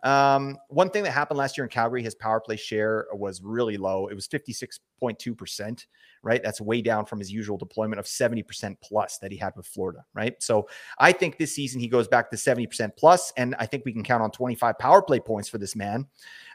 um, 0.05 0.59
one 0.69 0.91
thing 0.91 1.03
that 1.03 1.11
happened 1.11 1.39
last 1.39 1.57
year 1.57 1.65
in 1.65 1.69
Calgary, 1.69 2.03
his 2.03 2.13
power 2.13 2.39
play 2.39 2.57
share 2.57 3.07
was 3.11 3.41
really 3.41 3.75
low. 3.75 4.07
It 4.07 4.13
was 4.13 4.27
56.2%, 4.27 5.85
right? 6.21 6.43
That's 6.43 6.61
way 6.61 6.83
down 6.83 7.05
from 7.05 7.17
his 7.17 7.31
usual 7.31 7.57
deployment 7.57 7.99
of 7.99 8.05
70% 8.05 8.77
plus 8.83 9.17
that 9.17 9.31
he 9.31 9.37
had 9.37 9.53
with 9.55 9.65
Florida, 9.65 10.05
right? 10.13 10.35
So 10.43 10.67
I 10.99 11.11
think 11.11 11.39
this 11.39 11.55
season 11.55 11.79
he 11.79 11.87
goes 11.87 12.07
back 12.07 12.29
to 12.29 12.37
70% 12.37 12.91
plus, 12.95 13.33
and 13.35 13.55
I 13.57 13.65
think 13.65 13.83
we 13.83 13.93
can 13.93 14.03
count 14.03 14.21
on 14.21 14.29
25 14.29 14.77
power 14.77 15.01
play 15.01 15.19
points 15.19 15.49
for 15.49 15.57
this 15.57 15.75
man. 15.75 16.05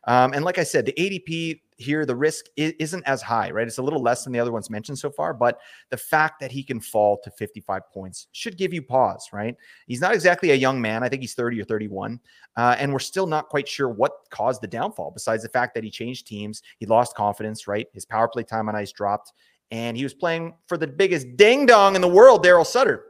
Um, 0.07 0.33
and 0.33 0.45
like 0.45 0.59
I 0.59 0.65
said, 0.65 0.87
the 0.87 0.93
ADP 0.93 1.61
here, 1.81 2.05
the 2.05 2.17
risk 2.17 2.47
isn't 2.57 3.05
as 3.07 3.23
high, 3.23 3.51
right? 3.51 3.67
It's 3.67 3.79
a 3.79 3.83
little 3.83 4.03
less 4.03 4.25
than 4.25 4.33
the 4.33 4.39
other 4.39 4.53
ones 4.53 4.71
mentioned 4.71 4.99
so 4.99 5.11
far, 5.11 5.33
but 5.33 5.61
the 5.91 5.97
fact 5.97 6.41
that 6.41 6.53
he 6.53 6.63
can 6.63 6.81
fall 6.81 7.19
to 7.25 7.31
55 7.31 7.83
points 7.93 8.29
should 8.33 8.57
give 8.57 8.73
you 8.73 8.83
pause, 8.83 9.29
right? 9.33 9.57
He's 9.87 10.01
not 10.01 10.15
exactly 10.15 10.51
a 10.51 10.55
young 10.55 10.81
man. 10.81 11.03
I 11.03 11.09
think 11.09 11.23
he's 11.23 11.35
30 11.35 11.61
or 11.61 11.65
31. 11.65 12.21
Uh, 12.57 12.77
and 12.79 12.93
we're 12.93 12.99
still 12.99 13.27
not 13.27 13.49
quite 13.49 13.69
sure 13.69 13.89
what 13.89 14.13
caused 14.31 14.61
the 14.63 14.69
downfall, 14.69 15.11
besides 15.11 15.43
the 15.43 15.49
fact 15.49 15.75
that 15.75 15.85
he 15.85 15.91
changed 15.91 16.27
teams. 16.27 16.63
He 16.79 16.87
lost 16.87 17.17
confidence, 17.17 17.67
right? 17.67 17.87
His 17.93 18.05
power 18.05 18.29
play 18.29 18.43
time 18.43 18.69
on 18.69 18.77
ice 18.77 18.93
dropped, 18.93 19.33
and 19.71 19.97
he 19.97 20.03
was 20.03 20.15
playing 20.15 20.55
for 20.67 20.77
the 20.77 20.87
biggest 20.87 21.37
ding 21.37 21.67
dong 21.67 21.95
in 21.95 22.03
the 22.03 22.09
world, 22.09 22.45
Darryl 22.45 22.67
Sutter, 22.67 23.05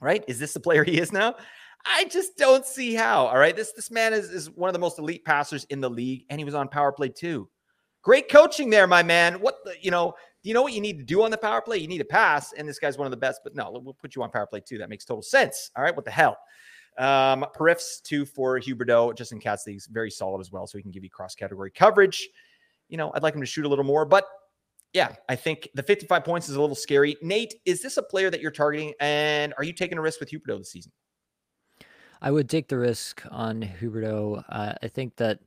right? 0.00 0.24
Is 0.26 0.38
this 0.38 0.52
the 0.52 0.60
player 0.60 0.84
he 0.84 0.98
is 0.98 1.12
now? 1.12 1.34
I 1.84 2.04
just 2.04 2.36
don't 2.36 2.66
see 2.66 2.94
how. 2.94 3.26
All 3.26 3.38
right. 3.38 3.54
This 3.54 3.72
this 3.72 3.90
man 3.90 4.12
is, 4.12 4.30
is 4.30 4.50
one 4.50 4.68
of 4.68 4.74
the 4.74 4.80
most 4.80 4.98
elite 4.98 5.24
passers 5.24 5.64
in 5.64 5.80
the 5.80 5.88
league, 5.88 6.24
and 6.28 6.40
he 6.40 6.44
was 6.44 6.54
on 6.54 6.68
power 6.68 6.92
play 6.92 7.08
too. 7.08 7.48
Great 8.08 8.30
coaching 8.30 8.70
there, 8.70 8.86
my 8.86 9.02
man. 9.02 9.34
What 9.34 9.56
the, 9.66 9.74
you 9.82 9.90
know, 9.90 10.14
you 10.42 10.54
know 10.54 10.62
what 10.62 10.72
you 10.72 10.80
need 10.80 10.96
to 10.96 11.04
do 11.04 11.22
on 11.24 11.30
the 11.30 11.36
power 11.36 11.60
play? 11.60 11.76
You 11.76 11.88
need 11.88 11.98
to 11.98 12.06
pass, 12.06 12.54
and 12.54 12.66
this 12.66 12.78
guy's 12.78 12.96
one 12.96 13.06
of 13.06 13.10
the 13.10 13.18
best. 13.18 13.42
But 13.44 13.54
no, 13.54 13.70
we'll 13.70 13.92
put 13.92 14.16
you 14.16 14.22
on 14.22 14.30
power 14.30 14.46
play 14.46 14.60
too. 14.60 14.78
That 14.78 14.88
makes 14.88 15.04
total 15.04 15.20
sense. 15.20 15.70
All 15.76 15.84
right, 15.84 15.94
what 15.94 16.06
the 16.06 16.10
hell? 16.10 16.38
Um, 16.96 17.44
two 18.04 18.24
for 18.24 18.58
Huberdeau. 18.58 19.14
Justin 19.14 19.38
Katz's 19.38 19.88
very 19.88 20.10
solid 20.10 20.40
as 20.40 20.50
well, 20.50 20.66
so 20.66 20.78
he 20.78 20.82
can 20.82 20.90
give 20.90 21.04
you 21.04 21.10
cross 21.10 21.34
category 21.34 21.70
coverage. 21.70 22.26
You 22.88 22.96
know, 22.96 23.12
I'd 23.14 23.22
like 23.22 23.34
him 23.34 23.42
to 23.42 23.46
shoot 23.46 23.66
a 23.66 23.68
little 23.68 23.84
more, 23.84 24.06
but 24.06 24.24
yeah, 24.94 25.14
I 25.28 25.36
think 25.36 25.68
the 25.74 25.82
55 25.82 26.24
points 26.24 26.48
is 26.48 26.56
a 26.56 26.60
little 26.62 26.74
scary. 26.74 27.14
Nate, 27.20 27.56
is 27.66 27.82
this 27.82 27.98
a 27.98 28.02
player 28.02 28.30
that 28.30 28.40
you're 28.40 28.50
targeting, 28.50 28.94
and 29.00 29.52
are 29.58 29.64
you 29.64 29.74
taking 29.74 29.98
a 29.98 30.00
risk 30.00 30.18
with 30.18 30.30
Huberdeau 30.30 30.56
this 30.56 30.70
season? 30.70 30.92
I 32.22 32.30
would 32.30 32.48
take 32.48 32.68
the 32.68 32.78
risk 32.78 33.22
on 33.30 33.60
Huberdeau. 33.60 34.42
Uh, 34.48 34.72
I 34.82 34.88
think 34.88 35.16
that 35.16 35.40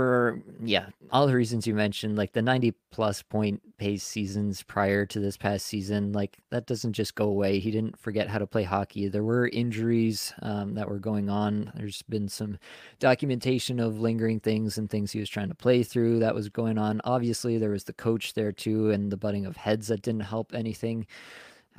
for 0.00 0.40
yeah, 0.62 0.86
all 1.12 1.26
the 1.26 1.34
reasons 1.34 1.66
you 1.66 1.74
mentioned, 1.74 2.16
like 2.16 2.32
the 2.32 2.40
90 2.40 2.72
plus 2.90 3.20
point 3.20 3.60
pace 3.76 4.02
seasons 4.02 4.62
prior 4.62 5.04
to 5.04 5.20
this 5.20 5.36
past 5.36 5.66
season, 5.66 6.10
like 6.14 6.38
that 6.48 6.64
doesn't 6.64 6.94
just 6.94 7.14
go 7.14 7.26
away. 7.26 7.58
He 7.58 7.70
didn't 7.70 7.98
forget 7.98 8.26
how 8.26 8.38
to 8.38 8.46
play 8.46 8.62
hockey. 8.62 9.08
There 9.08 9.22
were 9.22 9.48
injuries 9.48 10.32
um, 10.40 10.72
that 10.72 10.88
were 10.88 10.98
going 10.98 11.28
on. 11.28 11.70
There's 11.74 12.00
been 12.00 12.30
some 12.30 12.58
documentation 12.98 13.78
of 13.78 14.00
lingering 14.00 14.40
things 14.40 14.78
and 14.78 14.88
things 14.88 15.12
he 15.12 15.20
was 15.20 15.28
trying 15.28 15.50
to 15.50 15.54
play 15.54 15.82
through 15.82 16.20
that 16.20 16.34
was 16.34 16.48
going 16.48 16.78
on. 16.78 17.02
Obviously, 17.04 17.58
there 17.58 17.68
was 17.68 17.84
the 17.84 17.92
coach 17.92 18.32
there 18.32 18.52
too, 18.52 18.90
and 18.92 19.12
the 19.12 19.18
butting 19.18 19.44
of 19.44 19.58
heads 19.58 19.88
that 19.88 20.00
didn't 20.00 20.20
help 20.20 20.54
anything. 20.54 21.06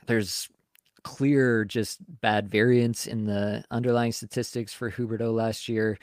There's 0.06 0.48
clear 1.02 1.66
just 1.66 1.98
bad 2.22 2.48
variance 2.48 3.08
in 3.08 3.26
the 3.26 3.64
underlying 3.72 4.12
statistics 4.12 4.76
for 4.76 4.92
Huberdeau 4.92 5.34
last 5.34 5.68
year 5.68 5.98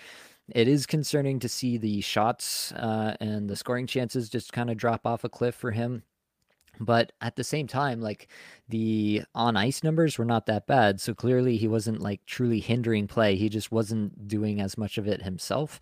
it 0.50 0.68
is 0.68 0.86
concerning 0.86 1.38
to 1.40 1.48
see 1.48 1.76
the 1.76 2.00
shots 2.00 2.72
uh, 2.72 3.16
and 3.20 3.48
the 3.48 3.56
scoring 3.56 3.86
chances 3.86 4.28
just 4.28 4.52
kind 4.52 4.70
of 4.70 4.76
drop 4.76 5.06
off 5.06 5.24
a 5.24 5.28
cliff 5.28 5.54
for 5.54 5.70
him. 5.70 6.02
But 6.80 7.12
at 7.20 7.36
the 7.36 7.44
same 7.44 7.66
time, 7.66 8.00
like 8.00 8.28
the 8.68 9.22
on 9.34 9.56
ice 9.56 9.82
numbers 9.82 10.16
were 10.16 10.24
not 10.24 10.46
that 10.46 10.66
bad. 10.66 11.00
So 11.00 11.12
clearly 11.12 11.56
he 11.56 11.66
wasn't 11.66 12.00
like 12.00 12.24
truly 12.24 12.60
hindering 12.60 13.08
play. 13.08 13.36
He 13.36 13.48
just 13.48 13.72
wasn't 13.72 14.28
doing 14.28 14.60
as 14.60 14.78
much 14.78 14.96
of 14.96 15.08
it 15.08 15.22
himself. 15.22 15.80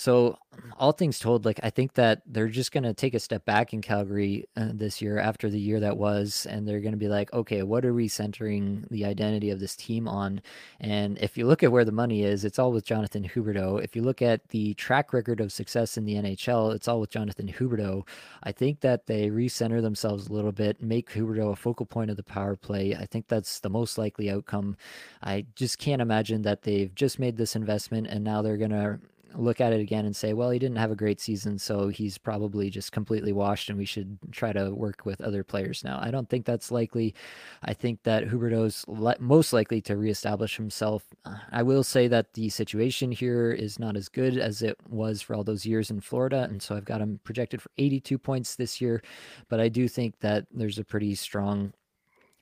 So, 0.00 0.38
all 0.78 0.92
things 0.92 1.18
told, 1.18 1.44
like 1.44 1.60
I 1.62 1.68
think 1.68 1.92
that 1.92 2.22
they're 2.24 2.48
just 2.48 2.72
going 2.72 2.84
to 2.84 2.94
take 2.94 3.12
a 3.12 3.20
step 3.20 3.44
back 3.44 3.74
in 3.74 3.82
Calgary 3.82 4.46
uh, 4.56 4.70
this 4.72 5.02
year 5.02 5.18
after 5.18 5.50
the 5.50 5.60
year 5.60 5.78
that 5.80 5.98
was, 5.98 6.46
and 6.48 6.66
they're 6.66 6.80
going 6.80 6.94
to 6.94 6.98
be 6.98 7.08
like, 7.08 7.30
okay, 7.34 7.62
what 7.64 7.84
are 7.84 7.92
we 7.92 8.08
centering 8.08 8.86
the 8.90 9.04
identity 9.04 9.50
of 9.50 9.60
this 9.60 9.76
team 9.76 10.08
on? 10.08 10.40
And 10.80 11.18
if 11.18 11.36
you 11.36 11.46
look 11.46 11.62
at 11.62 11.70
where 11.70 11.84
the 11.84 11.92
money 11.92 12.22
is, 12.22 12.46
it's 12.46 12.58
all 12.58 12.72
with 12.72 12.86
Jonathan 12.86 13.28
Huberdeau. 13.28 13.84
If 13.84 13.94
you 13.94 14.00
look 14.00 14.22
at 14.22 14.48
the 14.48 14.72
track 14.72 15.12
record 15.12 15.38
of 15.38 15.52
success 15.52 15.98
in 15.98 16.06
the 16.06 16.14
NHL, 16.14 16.74
it's 16.74 16.88
all 16.88 17.00
with 17.00 17.10
Jonathan 17.10 17.48
Huberdeau. 17.48 18.08
I 18.42 18.52
think 18.52 18.80
that 18.80 19.04
they 19.04 19.28
recenter 19.28 19.82
themselves 19.82 20.28
a 20.28 20.32
little 20.32 20.52
bit, 20.52 20.82
make 20.82 21.10
Huberdeau 21.10 21.52
a 21.52 21.56
focal 21.56 21.84
point 21.84 22.10
of 22.10 22.16
the 22.16 22.22
power 22.22 22.56
play. 22.56 22.94
I 22.94 23.04
think 23.04 23.28
that's 23.28 23.60
the 23.60 23.68
most 23.68 23.98
likely 23.98 24.30
outcome. 24.30 24.78
I 25.22 25.44
just 25.56 25.78
can't 25.78 26.00
imagine 26.00 26.40
that 26.42 26.62
they've 26.62 26.94
just 26.94 27.18
made 27.18 27.36
this 27.36 27.54
investment 27.54 28.06
and 28.06 28.24
now 28.24 28.40
they're 28.40 28.56
going 28.56 28.70
to 28.70 28.98
look 29.34 29.60
at 29.60 29.72
it 29.72 29.80
again 29.80 30.06
and 30.06 30.14
say, 30.14 30.32
well, 30.32 30.50
he 30.50 30.58
didn't 30.58 30.78
have 30.78 30.90
a 30.90 30.96
great 30.96 31.20
season, 31.20 31.58
so 31.58 31.88
he's 31.88 32.18
probably 32.18 32.70
just 32.70 32.92
completely 32.92 33.32
washed, 33.32 33.68
and 33.68 33.78
we 33.78 33.84
should 33.84 34.18
try 34.32 34.52
to 34.52 34.70
work 34.74 35.04
with 35.04 35.20
other 35.20 35.44
players 35.44 35.84
now. 35.84 35.98
I 36.00 36.10
don't 36.10 36.28
think 36.28 36.46
that's 36.46 36.70
likely. 36.70 37.14
I 37.62 37.74
think 37.74 38.02
that 38.04 38.28
Huberdeau's 38.28 38.84
le- 38.88 39.16
most 39.18 39.52
likely 39.52 39.80
to 39.82 39.96
reestablish 39.96 40.56
himself. 40.56 41.04
Uh, 41.24 41.36
I 41.52 41.62
will 41.62 41.84
say 41.84 42.08
that 42.08 42.34
the 42.34 42.48
situation 42.48 43.12
here 43.12 43.50
is 43.52 43.78
not 43.78 43.96
as 43.96 44.08
good 44.08 44.38
as 44.38 44.62
it 44.62 44.76
was 44.88 45.22
for 45.22 45.34
all 45.34 45.44
those 45.44 45.66
years 45.66 45.90
in 45.90 46.00
Florida, 46.00 46.46
and 46.50 46.62
so 46.62 46.76
I've 46.76 46.84
got 46.84 47.00
him 47.00 47.20
projected 47.24 47.62
for 47.62 47.70
82 47.78 48.18
points 48.18 48.56
this 48.56 48.80
year, 48.80 49.02
but 49.48 49.60
I 49.60 49.68
do 49.68 49.88
think 49.88 50.20
that 50.20 50.46
there's 50.52 50.78
a 50.78 50.84
pretty 50.84 51.14
strong 51.14 51.72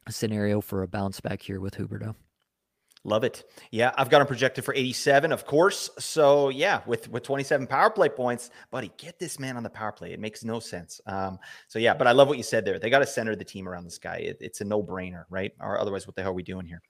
scenario 0.09 0.61
for 0.61 0.83
a 0.83 0.88
bounce 0.88 1.20
back 1.20 1.42
here 1.42 1.61
with 1.61 1.77
Huberdeau. 1.77 2.14
Love 3.04 3.24
it. 3.24 3.44
Yeah, 3.70 3.92
I've 3.96 4.11
got 4.11 4.20
him 4.20 4.26
projected 4.26 4.64
for 4.64 4.74
87, 4.74 5.32
of 5.32 5.46
course. 5.46 5.88
So 5.98 6.48
yeah, 6.48 6.80
with 6.87 7.08
with 7.08 7.22
27 7.22 7.66
power 7.66 7.90
play 7.90 8.08
points, 8.08 8.50
buddy, 8.70 8.90
get 8.98 9.18
this 9.18 9.38
man 9.38 9.56
on 9.56 9.62
the 9.62 9.70
power 9.70 9.92
play. 9.92 10.12
It 10.12 10.20
makes 10.20 10.44
no 10.44 10.58
sense. 10.58 11.00
Um, 11.06 11.38
so 11.68 11.78
yeah, 11.78 11.94
but 11.94 12.06
I 12.06 12.12
love 12.12 12.28
what 12.28 12.38
you 12.38 12.42
said 12.42 12.64
there. 12.64 12.78
They 12.78 12.90
got 12.90 12.98
to 12.98 13.06
center 13.06 13.37
the 13.37 13.44
team 13.44 13.68
around 13.68 13.84
this 13.84 13.98
guy. 13.98 14.16
It, 14.16 14.38
it's 14.40 14.61
a 14.61 14.64
no 14.64 14.82
brainer, 14.82 15.24
right? 15.30 15.52
Or 15.61 15.78
otherwise, 15.80 16.06
what 16.06 16.16
the 16.16 16.22
hell 16.22 16.32
are 16.32 16.34
we 16.34 16.42
doing 16.42 16.66
here? 16.66 16.82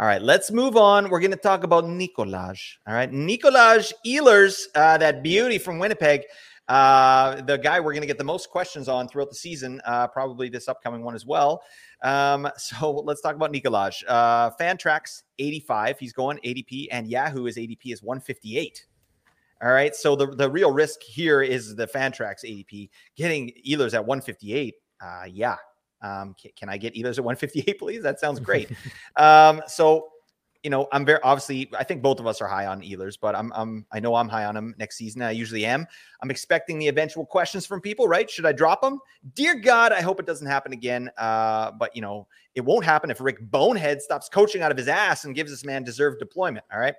All 0.00 0.06
right, 0.06 0.20
let's 0.20 0.50
move 0.50 0.76
on. 0.76 1.08
We're 1.08 1.20
going 1.20 1.30
to 1.30 1.36
talk 1.36 1.62
about 1.62 1.84
Nikolaj. 1.84 2.78
All 2.86 2.94
right, 2.94 3.10
Nikolaj 3.10 3.92
Ehlers, 4.04 4.64
uh, 4.74 4.98
that 4.98 5.22
beauty 5.22 5.58
from 5.58 5.78
Winnipeg. 5.78 6.24
Uh, 6.68 7.42
the 7.42 7.58
guy 7.58 7.78
we're 7.78 7.92
going 7.92 8.02
to 8.02 8.06
get 8.06 8.18
the 8.18 8.24
most 8.24 8.50
questions 8.50 8.88
on 8.88 9.06
throughout 9.08 9.28
the 9.28 9.34
season, 9.34 9.80
uh, 9.84 10.06
probably 10.08 10.48
this 10.48 10.68
upcoming 10.68 11.02
one 11.02 11.14
as 11.14 11.26
well. 11.26 11.62
Um, 12.02 12.48
so 12.56 12.90
let's 12.90 13.20
talk 13.20 13.36
about 13.36 13.52
Nikolaj. 13.52 14.02
Uh, 14.08 14.50
Fantrax 14.58 15.22
85, 15.38 15.98
he's 15.98 16.12
going 16.12 16.38
ADP, 16.44 16.88
and 16.90 17.06
Yahoo 17.06 17.46
is 17.46 17.56
ADP 17.56 17.92
is 17.92 18.02
158. 18.02 18.86
All 19.62 19.72
right, 19.72 19.94
so 19.94 20.16
the, 20.16 20.26
the 20.26 20.50
real 20.50 20.72
risk 20.72 21.02
here 21.02 21.40
is 21.40 21.76
the 21.76 21.86
Fantrax 21.86 22.44
ADP 22.44 22.90
getting 23.16 23.52
Ehlers 23.66 23.94
at 23.94 24.04
158. 24.04 24.74
Uh, 25.00 25.24
yeah, 25.30 25.56
um, 26.02 26.34
can, 26.40 26.50
can, 26.56 26.68
I 26.68 26.76
get 26.76 26.94
Ehlers 26.94 27.18
at 27.18 27.24
158, 27.24 27.78
please? 27.78 28.02
That 28.02 28.20
sounds 28.20 28.40
great. 28.40 28.70
um, 29.16 29.62
so 29.66 30.08
you 30.64 30.70
know, 30.70 30.88
I'm 30.92 31.04
very 31.04 31.20
obviously. 31.22 31.70
I 31.78 31.84
think 31.84 32.00
both 32.02 32.18
of 32.18 32.26
us 32.26 32.40
are 32.40 32.48
high 32.48 32.66
on 32.66 32.80
Ehlers, 32.80 33.18
but 33.20 33.36
I'm, 33.36 33.52
I'm, 33.54 33.84
I 33.92 34.00
know 34.00 34.14
I'm 34.14 34.28
high 34.28 34.46
on 34.46 34.56
him 34.56 34.74
next 34.78 34.96
season. 34.96 35.20
I 35.20 35.30
usually 35.30 35.66
am. 35.66 35.86
I'm 36.22 36.30
expecting 36.30 36.78
the 36.78 36.88
eventual 36.88 37.26
questions 37.26 37.66
from 37.66 37.82
people. 37.82 38.08
Right? 38.08 38.28
Should 38.28 38.46
I 38.46 38.52
drop 38.52 38.82
him? 38.82 38.98
Dear 39.34 39.56
God, 39.56 39.92
I 39.92 40.00
hope 40.00 40.18
it 40.18 40.26
doesn't 40.26 40.46
happen 40.46 40.72
again. 40.72 41.10
Uh, 41.18 41.70
but 41.72 41.94
you 41.94 42.00
know, 42.00 42.26
it 42.54 42.64
won't 42.64 42.84
happen 42.84 43.10
if 43.10 43.20
Rick 43.20 43.38
Bonehead 43.50 44.00
stops 44.00 44.30
coaching 44.30 44.62
out 44.62 44.70
of 44.70 44.78
his 44.78 44.88
ass 44.88 45.26
and 45.26 45.34
gives 45.34 45.50
this 45.50 45.66
man 45.66 45.84
deserved 45.84 46.18
deployment. 46.18 46.64
All 46.72 46.80
right. 46.80 46.94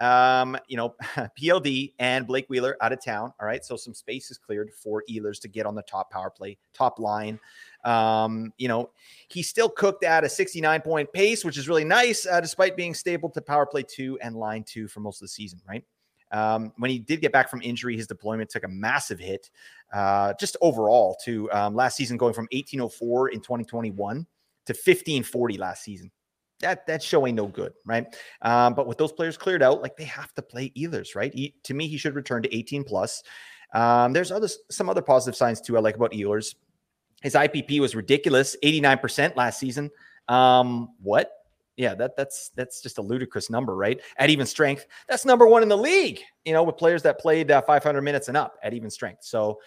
Um, 0.00 0.56
you 0.68 0.76
know, 0.76 0.94
PLD 1.40 1.94
and 1.98 2.26
Blake 2.26 2.46
Wheeler 2.48 2.76
out 2.80 2.92
of 2.92 3.04
town. 3.04 3.32
All 3.40 3.46
right. 3.46 3.64
So 3.64 3.76
some 3.76 3.94
space 3.94 4.30
is 4.30 4.38
cleared 4.38 4.70
for 4.72 5.04
Ehlers 5.10 5.40
to 5.40 5.48
get 5.48 5.66
on 5.66 5.74
the 5.74 5.82
top 5.82 6.10
power 6.10 6.30
play, 6.30 6.58
top 6.74 6.98
line. 6.98 7.38
Um, 7.84 8.52
you 8.58 8.68
know, 8.68 8.90
he 9.28 9.42
still 9.42 9.68
cooked 9.68 10.04
at 10.04 10.24
a 10.24 10.28
69 10.28 10.80
point 10.82 11.12
pace, 11.12 11.44
which 11.44 11.56
is 11.56 11.68
really 11.68 11.84
nice, 11.84 12.26
uh, 12.26 12.40
despite 12.40 12.76
being 12.76 12.94
stable 12.94 13.30
to 13.30 13.40
power 13.40 13.66
play 13.66 13.82
two 13.82 14.18
and 14.20 14.36
line 14.36 14.64
two 14.64 14.88
for 14.88 15.00
most 15.00 15.16
of 15.16 15.22
the 15.22 15.28
season, 15.28 15.60
right? 15.68 15.84
Um, 16.32 16.72
when 16.76 16.90
he 16.90 16.98
did 16.98 17.20
get 17.20 17.32
back 17.32 17.50
from 17.50 17.60
injury, 17.62 17.96
his 17.96 18.06
deployment 18.06 18.50
took 18.50 18.64
a 18.64 18.68
massive 18.68 19.18
hit, 19.18 19.50
uh, 19.92 20.32
just 20.38 20.56
overall 20.60 21.16
to 21.24 21.50
um, 21.52 21.74
last 21.74 21.96
season, 21.96 22.16
going 22.16 22.34
from 22.34 22.48
1804 22.52 23.30
in 23.30 23.40
2021 23.40 24.26
to 24.66 24.72
1540 24.72 25.58
last 25.58 25.82
season. 25.82 26.10
That 26.60 26.86
that's 26.86 27.04
showing 27.04 27.34
no 27.34 27.46
good, 27.46 27.72
right? 27.86 28.06
Um, 28.42 28.74
but 28.74 28.86
with 28.86 28.98
those 28.98 29.12
players 29.12 29.36
cleared 29.36 29.62
out, 29.62 29.80
like 29.80 29.96
they 29.96 30.04
have 30.04 30.32
to 30.34 30.42
play 30.42 30.70
Ehlers, 30.76 31.16
right? 31.16 31.32
He, 31.32 31.54
to 31.64 31.74
me, 31.74 31.88
he 31.88 31.96
should 31.96 32.14
return 32.14 32.42
to 32.42 32.54
18 32.54 32.84
plus. 32.84 33.22
Um, 33.72 34.12
there's 34.12 34.30
other 34.30 34.48
some 34.70 34.90
other 34.90 35.02
positive 35.02 35.36
signs 35.36 35.60
too. 35.60 35.76
I 35.76 35.80
like 35.80 35.96
about 35.96 36.12
Ehlers. 36.12 36.54
His 37.20 37.34
IPP 37.34 37.80
was 37.80 37.94
ridiculous, 37.94 38.56
89% 38.62 39.36
last 39.36 39.58
season. 39.58 39.90
Um, 40.28 40.90
what? 41.02 41.32
Yeah, 41.76 41.94
that 41.94 42.16
that's 42.16 42.50
that's 42.56 42.82
just 42.82 42.98
a 42.98 43.02
ludicrous 43.02 43.48
number, 43.48 43.74
right? 43.74 44.00
At 44.18 44.28
even 44.28 44.46
strength, 44.46 44.86
that's 45.08 45.24
number 45.24 45.46
one 45.46 45.62
in 45.62 45.68
the 45.68 45.78
league. 45.78 46.20
You 46.44 46.52
know, 46.52 46.62
with 46.62 46.76
players 46.76 47.02
that 47.04 47.18
played 47.18 47.50
uh, 47.50 47.62
500 47.62 48.02
minutes 48.02 48.28
and 48.28 48.36
up 48.36 48.58
at 48.62 48.74
even 48.74 48.90
strength. 48.90 49.24
So, 49.24 49.60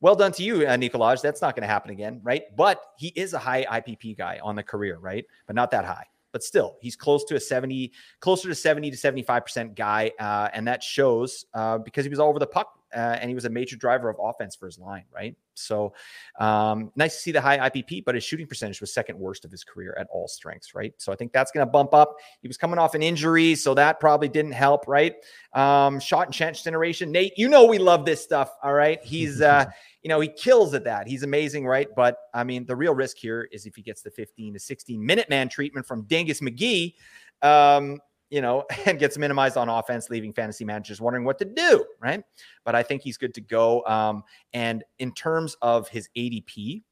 well 0.00 0.14
done 0.14 0.30
to 0.32 0.44
you, 0.44 0.66
uh, 0.66 0.76
Nikolaj. 0.76 1.22
That's 1.22 1.42
not 1.42 1.56
going 1.56 1.62
to 1.62 1.68
happen 1.68 1.90
again, 1.90 2.20
right? 2.22 2.42
But 2.56 2.80
he 2.98 3.08
is 3.08 3.32
a 3.32 3.38
high 3.38 3.64
IPP 3.64 4.16
guy 4.16 4.38
on 4.44 4.54
the 4.54 4.62
career, 4.62 4.98
right? 4.98 5.24
But 5.46 5.56
not 5.56 5.72
that 5.72 5.84
high. 5.84 6.06
But 6.30 6.44
still, 6.44 6.76
he's 6.80 6.94
close 6.94 7.24
to 7.24 7.34
a 7.36 7.40
70, 7.40 7.92
closer 8.20 8.48
to 8.48 8.54
70 8.54 8.90
to 8.90 8.96
75% 8.96 9.74
guy. 9.74 10.12
Uh, 10.20 10.50
and 10.52 10.68
that 10.68 10.82
shows 10.82 11.46
uh, 11.54 11.78
because 11.78 12.04
he 12.04 12.10
was 12.10 12.18
all 12.18 12.28
over 12.28 12.38
the 12.38 12.46
puck 12.46 12.78
uh, 12.96 13.18
and 13.20 13.28
he 13.28 13.34
was 13.34 13.44
a 13.44 13.50
major 13.50 13.76
driver 13.76 14.08
of 14.08 14.16
offense 14.18 14.56
for 14.56 14.64
his 14.64 14.78
line, 14.78 15.04
right? 15.14 15.36
So 15.52 15.92
um, 16.40 16.90
nice 16.96 17.14
to 17.14 17.20
see 17.20 17.32
the 17.32 17.40
high 17.40 17.58
IPP, 17.70 18.04
but 18.06 18.14
his 18.14 18.24
shooting 18.24 18.46
percentage 18.46 18.80
was 18.80 18.92
second 18.92 19.18
worst 19.18 19.44
of 19.44 19.50
his 19.50 19.64
career 19.64 19.94
at 20.00 20.06
all 20.10 20.28
strengths, 20.28 20.74
right? 20.74 20.94
So 20.96 21.12
I 21.12 21.16
think 21.16 21.32
that's 21.32 21.52
going 21.52 21.66
to 21.66 21.70
bump 21.70 21.92
up. 21.92 22.16
He 22.40 22.48
was 22.48 22.56
coming 22.56 22.78
off 22.78 22.94
an 22.94 23.02
injury, 23.02 23.54
so 23.54 23.74
that 23.74 24.00
probably 24.00 24.28
didn't 24.28 24.52
help, 24.52 24.88
right? 24.88 25.14
Um, 25.52 26.00
shot 26.00 26.26
and 26.26 26.34
chance 26.34 26.62
generation, 26.62 27.12
Nate, 27.12 27.34
you 27.36 27.48
know 27.48 27.66
we 27.66 27.78
love 27.78 28.06
this 28.06 28.24
stuff, 28.24 28.50
all 28.62 28.72
right? 28.72 29.02
He's, 29.04 29.42
uh, 29.42 29.66
you 30.02 30.08
know, 30.08 30.20
he 30.20 30.28
kills 30.28 30.72
at 30.72 30.84
that. 30.84 31.06
He's 31.06 31.22
amazing, 31.22 31.66
right? 31.66 31.88
But 31.94 32.16
I 32.32 32.44
mean, 32.44 32.64
the 32.64 32.76
real 32.76 32.94
risk 32.94 33.18
here 33.18 33.46
is 33.52 33.66
if 33.66 33.76
he 33.76 33.82
gets 33.82 34.00
the 34.00 34.10
15 34.10 34.54
to 34.54 34.58
16 34.58 35.04
minute 35.04 35.28
man 35.28 35.50
treatment 35.50 35.86
from 35.86 36.04
Dingus 36.04 36.40
McGee. 36.40 36.94
Um, 37.42 38.00
you 38.30 38.40
know, 38.40 38.64
and 38.86 38.98
gets 38.98 39.18
minimized 39.18 39.56
on 39.56 39.68
offense, 39.68 40.10
leaving 40.10 40.32
fantasy 40.32 40.64
managers 40.64 41.00
wondering 41.00 41.24
what 41.24 41.38
to 41.38 41.44
do, 41.44 41.84
right? 42.00 42.22
But 42.64 42.74
I 42.74 42.82
think 42.82 43.02
he's 43.02 43.16
good 43.16 43.34
to 43.34 43.40
go. 43.40 43.84
Um, 43.84 44.22
and 44.52 44.84
in 44.98 45.12
terms 45.12 45.56
of 45.62 45.88
his 45.88 46.08
ADP, 46.16 46.82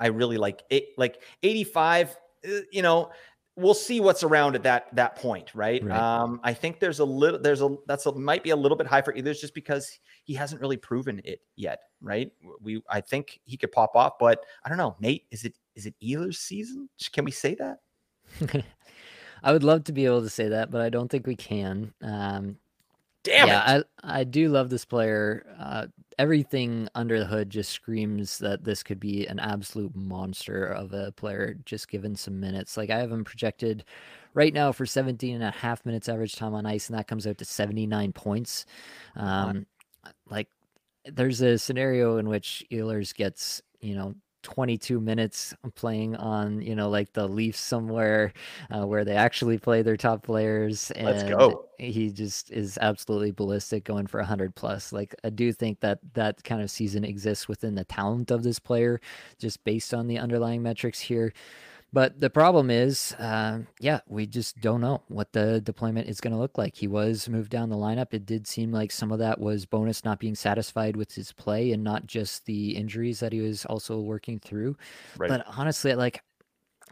I 0.00 0.08
really 0.08 0.38
like 0.38 0.62
it, 0.70 0.86
like 0.96 1.22
85, 1.42 2.16
uh, 2.46 2.50
you 2.72 2.82
know, 2.82 3.10
we'll 3.56 3.74
see 3.74 4.00
what's 4.00 4.24
around 4.24 4.56
at 4.56 4.62
that 4.64 4.94
that 4.96 5.16
point, 5.16 5.54
right? 5.54 5.82
right. 5.84 5.96
Um, 5.96 6.40
I 6.42 6.52
think 6.52 6.80
there's 6.80 6.98
a 6.98 7.04
little 7.04 7.38
there's 7.38 7.62
a 7.62 7.76
that's 7.86 8.06
a 8.06 8.12
might 8.12 8.42
be 8.42 8.50
a 8.50 8.56
little 8.56 8.76
bit 8.76 8.86
high 8.86 9.02
for 9.02 9.12
Ehlers 9.12 9.40
just 9.40 9.54
because 9.54 9.98
he 10.24 10.34
hasn't 10.34 10.60
really 10.60 10.76
proven 10.76 11.20
it 11.24 11.40
yet, 11.56 11.80
right? 12.00 12.32
We 12.60 12.82
I 12.90 13.00
think 13.00 13.40
he 13.44 13.56
could 13.56 13.72
pop 13.72 13.94
off, 13.94 14.14
but 14.18 14.44
I 14.64 14.68
don't 14.68 14.78
know. 14.78 14.96
Nate, 15.00 15.24
is 15.30 15.44
it 15.44 15.54
is 15.74 15.86
it 15.86 15.94
Ehlers 16.02 16.36
season? 16.36 16.88
Can 17.12 17.24
we 17.24 17.30
say 17.30 17.54
that? 17.56 17.78
I 19.44 19.52
would 19.52 19.62
love 19.62 19.84
to 19.84 19.92
be 19.92 20.06
able 20.06 20.22
to 20.22 20.30
say 20.30 20.48
that, 20.48 20.70
but 20.70 20.80
I 20.80 20.88
don't 20.88 21.10
think 21.10 21.26
we 21.26 21.36
can. 21.36 21.92
Um, 22.02 22.56
Damn 23.24 23.48
yeah, 23.48 23.76
it. 23.76 23.86
I 24.02 24.20
I 24.20 24.24
do 24.24 24.48
love 24.48 24.70
this 24.70 24.84
player. 24.84 25.44
Uh, 25.58 25.86
everything 26.18 26.88
under 26.94 27.18
the 27.18 27.26
hood 27.26 27.50
just 27.50 27.70
screams 27.70 28.38
that 28.38 28.64
this 28.64 28.82
could 28.82 29.00
be 29.00 29.26
an 29.26 29.38
absolute 29.38 29.94
monster 29.94 30.64
of 30.64 30.92
a 30.92 31.12
player 31.12 31.56
just 31.64 31.88
given 31.88 32.16
some 32.16 32.40
minutes. 32.40 32.76
Like 32.76 32.90
I 32.90 32.98
have 32.98 33.12
him 33.12 33.24
projected 33.24 33.84
right 34.32 34.52
now 34.52 34.72
for 34.72 34.86
17 34.86 35.34
and 35.34 35.44
a 35.44 35.50
half 35.50 35.84
minutes 35.86 36.08
average 36.08 36.36
time 36.36 36.54
on 36.54 36.66
ice, 36.66 36.88
and 36.88 36.98
that 36.98 37.06
comes 37.08 37.26
out 37.26 37.38
to 37.38 37.44
79 37.44 38.12
points. 38.12 38.66
Um, 39.14 39.66
like 40.28 40.48
there's 41.04 41.42
a 41.42 41.58
scenario 41.58 42.16
in 42.16 42.28
which 42.28 42.64
Ehlers 42.70 43.14
gets, 43.14 43.62
you 43.80 43.94
know, 43.94 44.14
22 44.44 45.00
minutes 45.00 45.54
playing 45.74 46.14
on 46.16 46.60
you 46.60 46.76
know 46.76 46.88
like 46.88 47.12
the 47.14 47.26
Leafs 47.26 47.58
somewhere 47.58 48.32
uh, 48.70 48.86
where 48.86 49.04
they 49.04 49.16
actually 49.16 49.58
play 49.58 49.82
their 49.82 49.96
top 49.96 50.22
players 50.22 50.90
and 50.92 51.06
Let's 51.06 51.22
go. 51.24 51.66
he 51.78 52.10
just 52.10 52.52
is 52.52 52.78
absolutely 52.80 53.32
ballistic 53.32 53.84
going 53.84 54.06
for 54.06 54.20
100 54.20 54.54
plus 54.54 54.92
like 54.92 55.14
I 55.24 55.30
do 55.30 55.52
think 55.52 55.80
that 55.80 55.98
that 56.12 56.44
kind 56.44 56.62
of 56.62 56.70
season 56.70 57.04
exists 57.04 57.48
within 57.48 57.74
the 57.74 57.84
talent 57.84 58.30
of 58.30 58.42
this 58.42 58.58
player 58.58 59.00
just 59.38 59.64
based 59.64 59.92
on 59.94 60.06
the 60.06 60.18
underlying 60.18 60.62
metrics 60.62 61.00
here 61.00 61.32
But 61.94 62.18
the 62.18 62.28
problem 62.28 62.72
is, 62.72 63.12
uh, 63.20 63.60
yeah, 63.78 64.00
we 64.08 64.26
just 64.26 64.60
don't 64.60 64.80
know 64.80 65.02
what 65.06 65.32
the 65.32 65.60
deployment 65.60 66.08
is 66.08 66.20
going 66.20 66.32
to 66.32 66.38
look 66.40 66.58
like. 66.58 66.74
He 66.74 66.88
was 66.88 67.28
moved 67.28 67.50
down 67.50 67.68
the 67.68 67.76
lineup. 67.76 68.08
It 68.10 68.26
did 68.26 68.48
seem 68.48 68.72
like 68.72 68.90
some 68.90 69.12
of 69.12 69.20
that 69.20 69.38
was 69.38 69.64
Bowness 69.64 70.04
not 70.04 70.18
being 70.18 70.34
satisfied 70.34 70.96
with 70.96 71.14
his 71.14 71.30
play 71.30 71.70
and 71.70 71.84
not 71.84 72.06
just 72.06 72.46
the 72.46 72.70
injuries 72.76 73.20
that 73.20 73.32
he 73.32 73.40
was 73.40 73.64
also 73.66 74.00
working 74.00 74.40
through. 74.40 74.76
Right. 75.16 75.28
But 75.28 75.44
honestly, 75.46 75.94
like 75.94 76.20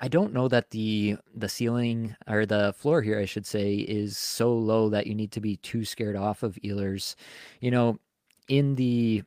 I 0.01 0.07
don't 0.07 0.33
know 0.33 0.47
that 0.47 0.71
the 0.71 1.17
the 1.35 1.49
ceiling 1.49 2.15
or 2.29 2.47
the 2.47 2.73
floor 2.79 3.03
here, 3.03 3.19
I 3.19 3.25
should 3.25 3.45
say, 3.45 3.75
is 3.75 4.17
so 4.17 4.55
low 4.55 4.89
that 4.91 5.09
you 5.09 5.17
need 5.17 5.33
to 5.33 5.41
be 5.41 5.57
too 5.57 5.85
scared 5.85 6.15
off 6.15 6.45
of 6.45 6.55
Ehlers. 6.65 7.17
You 7.61 7.73
know, 7.73 7.99
in 8.47 8.77
the 8.77 9.25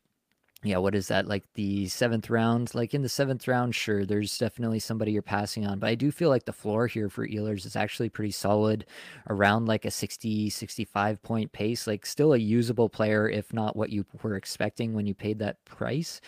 yeah, 0.66 0.78
what 0.78 0.96
is 0.96 1.10
that? 1.10 1.28
Like 1.28 1.44
the 1.54 1.88
seventh 1.88 2.30
round? 2.30 2.74
Like 2.74 2.94
in 2.94 3.04
the 3.04 3.10
seventh 3.10 3.48
round, 3.48 3.76
sure, 3.76 4.06
there's 4.06 4.38
definitely 4.38 4.80
somebody 4.80 5.12
you're 5.12 5.22
passing 5.22 5.68
on. 5.68 5.78
But 5.78 5.90
I 5.90 5.96
do 5.96 6.12
feel 6.12 6.30
like 6.30 6.46
the 6.46 6.54
floor 6.54 6.88
here 6.88 7.08
for 7.08 7.28
Ehlers 7.28 7.66
is 7.66 7.76
actually 7.76 8.10
pretty 8.10 8.32
solid 8.32 8.86
around 9.30 9.68
like 9.68 9.86
a 9.86 9.92
60, 9.92 10.50
65 10.50 11.22
point 11.22 11.52
pace. 11.52 11.86
Like 11.86 12.06
still 12.06 12.34
a 12.34 12.38
usable 12.38 12.90
player, 12.90 13.30
if 13.30 13.54
not 13.54 13.76
what 13.76 13.92
you 13.92 14.06
were 14.24 14.36
expecting 14.36 14.94
when 14.94 15.06
you 15.06 15.14
paid 15.14 15.40
that 15.40 15.64
price. 15.66 16.20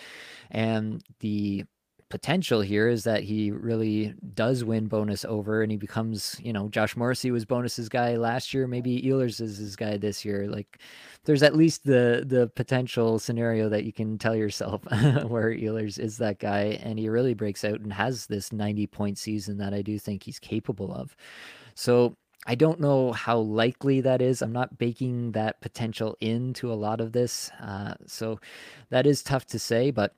And 0.52 1.04
the 1.20 1.66
potential 2.10 2.62
here 2.62 2.88
is 2.88 3.04
that 3.04 3.24
he 3.24 3.52
really 3.52 4.14
does 4.34 4.64
win 4.64 4.88
Bowness 4.88 5.26
over 5.26 5.62
and 5.62 5.72
he 5.72 5.78
becomes, 5.78 6.40
you 6.42 6.54
know, 6.54 6.70
Josh 6.70 6.96
Morrissey 6.96 7.32
was 7.32 7.46
Bowness's 7.46 7.90
guy 7.90 8.16
last 8.16 8.54
year. 8.54 8.68
Maybe 8.68 9.02
Ehlers 9.02 9.42
is 9.42 9.58
his 9.58 9.76
guy 9.76 9.98
this 9.98 10.24
year. 10.24 10.48
Like 10.48 10.80
there's 11.26 11.44
at 11.44 11.56
least 11.56 11.84
the 11.84 12.24
the 12.26 12.48
potential 12.56 13.20
scenario 13.20 13.70
that 13.70 13.84
you 13.84 13.92
can 13.92 14.18
tell 14.18 14.36
yourself 14.36 14.82
where 15.28 15.52
Ehlers 15.52 16.00
is 16.00 16.18
that 16.18 16.40
guy 16.40 16.80
and 16.84 16.98
he 16.98 17.10
really 17.10 17.34
breaks 17.34 17.66
out 17.66 17.82
and 17.82 17.92
has 17.92 18.28
this 18.28 18.52
90 18.54 18.88
point 18.88 19.18
season 19.18 19.58
that 19.58 19.74
I 19.74 19.82
do 19.82 20.00
think 20.00 20.24
he's 20.24 20.40
capable 20.40 20.94
of. 20.94 21.16
So 21.76 22.16
I 22.46 22.56
don't 22.56 22.80
know 22.80 23.12
how 23.12 23.40
likely 23.40 24.00
that 24.02 24.22
is. 24.22 24.42
I'm 24.42 24.54
not 24.54 24.78
baking 24.78 25.34
that 25.34 25.60
potential 25.60 26.16
into 26.22 26.72
a 26.72 26.76
lot 26.76 27.02
of 27.02 27.12
this. 27.12 27.52
Uh, 27.62 27.96
so 28.06 28.40
that 28.90 29.06
is 29.06 29.22
tough 29.22 29.46
to 29.48 29.60
say, 29.60 29.92
but 29.92 30.16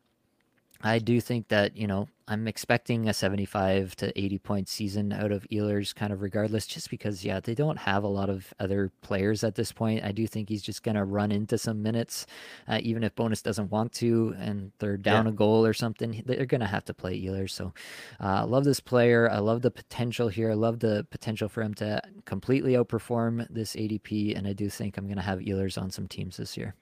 I 0.81 0.99
do 0.99 1.19
think 1.19 1.49
that, 1.49 1.75
you 1.75 1.87
know, 1.87 2.07
I'm 2.29 2.47
expecting 2.47 3.09
a 3.09 3.13
75 3.13 3.95
to 3.97 4.17
80 4.17 4.37
point 4.37 4.69
season 4.69 5.11
out 5.11 5.31
of 5.31 5.45
Ehlers 5.51 5.93
kind 5.93 6.13
of 6.13 6.21
regardless, 6.21 6.67
just 6.67 6.89
because, 6.89 7.25
yeah, 7.25 7.41
they 7.41 7.53
don't 7.53 7.79
have 7.79 8.03
a 8.03 8.07
lot 8.07 8.29
of 8.29 8.53
other 8.59 8.91
players 9.01 9.43
at 9.43 9.55
this 9.55 9.73
point. 9.73 10.05
I 10.05 10.13
do 10.13 10.25
think 10.25 10.47
he's 10.47 10.61
just 10.61 10.83
going 10.83 10.95
to 10.95 11.03
run 11.03 11.31
into 11.33 11.57
some 11.57 11.81
minutes, 11.81 12.27
uh, 12.67 12.79
even 12.81 13.03
if 13.03 13.13
Bowness 13.15 13.41
doesn't 13.41 13.71
want 13.71 13.91
to 13.93 14.35
and 14.37 14.71
they're 14.79 14.95
down 14.95 15.25
yeah. 15.25 15.31
a 15.31 15.33
goal 15.33 15.65
or 15.65 15.73
something. 15.73 16.23
They're 16.25 16.45
going 16.45 16.61
to 16.61 16.67
have 16.67 16.85
to 16.85 16.93
play 16.93 17.19
Ehlers. 17.19 17.49
So 17.49 17.73
uh, 18.21 18.27
I 18.27 18.43
love 18.43 18.63
this 18.63 18.79
player. 18.79 19.29
I 19.29 19.39
love 19.39 19.61
the 19.61 19.71
potential 19.71 20.29
here. 20.29 20.51
I 20.51 20.55
love 20.55 20.79
the 20.79 21.05
potential 21.09 21.49
for 21.49 21.61
him 21.61 21.73
to 21.75 22.01
completely 22.23 22.73
outperform 22.73 23.47
this 23.49 23.75
ADP. 23.75 24.37
And 24.37 24.47
I 24.47 24.53
do 24.53 24.69
think 24.69 24.97
I'm 24.97 25.07
going 25.07 25.17
to 25.17 25.23
have 25.23 25.39
Ehlers 25.39 25.81
on 25.81 25.91
some 25.91 26.07
teams 26.07 26.37
this 26.37 26.55
year. 26.55 26.75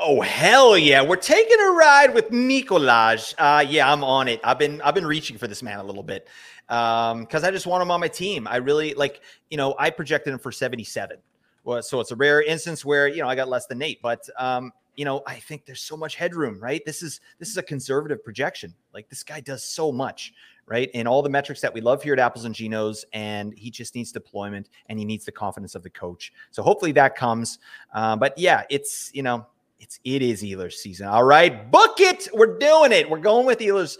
Oh 0.00 0.20
hell 0.20 0.78
yeah! 0.78 1.02
We're 1.02 1.16
taking 1.16 1.58
a 1.58 1.72
ride 1.72 2.14
with 2.14 2.30
Nikolaj. 2.30 3.34
Uh, 3.36 3.66
yeah, 3.68 3.92
I'm 3.92 4.04
on 4.04 4.28
it. 4.28 4.40
I've 4.44 4.58
been 4.58 4.80
I've 4.82 4.94
been 4.94 5.06
reaching 5.06 5.36
for 5.36 5.48
this 5.48 5.60
man 5.60 5.80
a 5.80 5.82
little 5.82 6.04
bit 6.04 6.28
because 6.68 7.34
um, 7.34 7.44
I 7.44 7.50
just 7.50 7.66
want 7.66 7.82
him 7.82 7.90
on 7.90 7.98
my 7.98 8.06
team. 8.06 8.46
I 8.46 8.58
really 8.58 8.94
like 8.94 9.22
you 9.50 9.56
know 9.56 9.74
I 9.76 9.90
projected 9.90 10.32
him 10.32 10.38
for 10.38 10.52
77. 10.52 11.16
Well, 11.64 11.82
so 11.82 11.98
it's 11.98 12.12
a 12.12 12.16
rare 12.16 12.40
instance 12.42 12.84
where 12.84 13.08
you 13.08 13.22
know 13.22 13.28
I 13.28 13.34
got 13.34 13.48
less 13.48 13.66
than 13.66 13.82
eight, 13.82 13.98
but 14.00 14.28
um, 14.38 14.70
you 14.94 15.04
know 15.04 15.24
I 15.26 15.34
think 15.34 15.66
there's 15.66 15.82
so 15.82 15.96
much 15.96 16.14
headroom. 16.14 16.60
Right? 16.60 16.80
This 16.86 17.02
is 17.02 17.20
this 17.40 17.48
is 17.48 17.56
a 17.56 17.62
conservative 17.64 18.22
projection. 18.22 18.74
Like 18.94 19.08
this 19.08 19.24
guy 19.24 19.40
does 19.40 19.64
so 19.64 19.90
much. 19.90 20.32
Right. 20.68 20.90
And 20.94 21.08
all 21.08 21.22
the 21.22 21.30
metrics 21.30 21.62
that 21.62 21.72
we 21.72 21.80
love 21.80 22.02
here 22.02 22.12
at 22.12 22.18
Apples 22.20 22.44
and 22.44 22.54
Ginos, 22.54 23.02
and 23.14 23.52
he 23.56 23.70
just 23.70 23.94
needs 23.94 24.12
deployment 24.12 24.68
and 24.90 24.98
he 24.98 25.04
needs 25.06 25.24
the 25.24 25.32
confidence 25.32 25.74
of 25.74 25.82
the 25.82 25.88
coach. 25.88 26.30
So 26.50 26.62
hopefully 26.62 26.92
that 26.92 27.16
comes. 27.16 27.58
Uh, 27.94 28.16
but 28.16 28.36
yeah, 28.36 28.64
it's, 28.68 29.10
you 29.14 29.22
know, 29.22 29.46
it's 29.78 30.00
it 30.04 30.22
is 30.22 30.42
Ehlers 30.42 30.74
season. 30.74 31.06
All 31.06 31.24
right, 31.24 31.70
book 31.70 32.00
it. 32.00 32.28
We're 32.32 32.58
doing 32.58 32.92
it. 32.92 33.08
We're 33.08 33.18
going 33.18 33.46
with 33.46 33.58
Ehlers, 33.58 33.98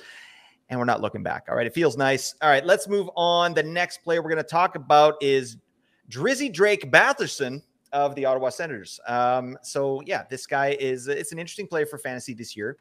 and 0.69 0.79
we're 0.79 0.87
not 0.87 1.01
looking 1.01 1.23
back. 1.23 1.47
All 1.49 1.57
right, 1.57 1.67
it 1.67 1.75
feels 1.75 1.97
nice. 1.97 2.35
All 2.43 2.49
right, 2.49 2.65
let's 2.65 2.89
move 2.89 3.09
on. 3.17 3.55
The 3.55 3.63
next 3.63 4.03
player 4.03 4.23
we're 4.23 4.31
going 4.31 4.43
to 4.43 4.49
talk 4.49 4.77
about 4.77 5.15
is 5.21 5.57
Drizzy 6.11 6.53
Drake 6.53 6.91
Batherson 6.91 7.63
of 7.93 8.15
the 8.15 8.25
Ottawa 8.25 8.51
Senators. 8.51 9.01
Um, 9.07 9.57
so 9.63 10.03
yeah, 10.07 10.25
this 10.29 10.47
guy 10.47 10.77
is 10.81 11.09
it's 11.09 11.33
an 11.33 11.39
interesting 11.39 11.67
player 11.67 11.87
for 11.87 11.99
fantasy 11.99 12.35
this 12.35 12.57
year. 12.57 12.77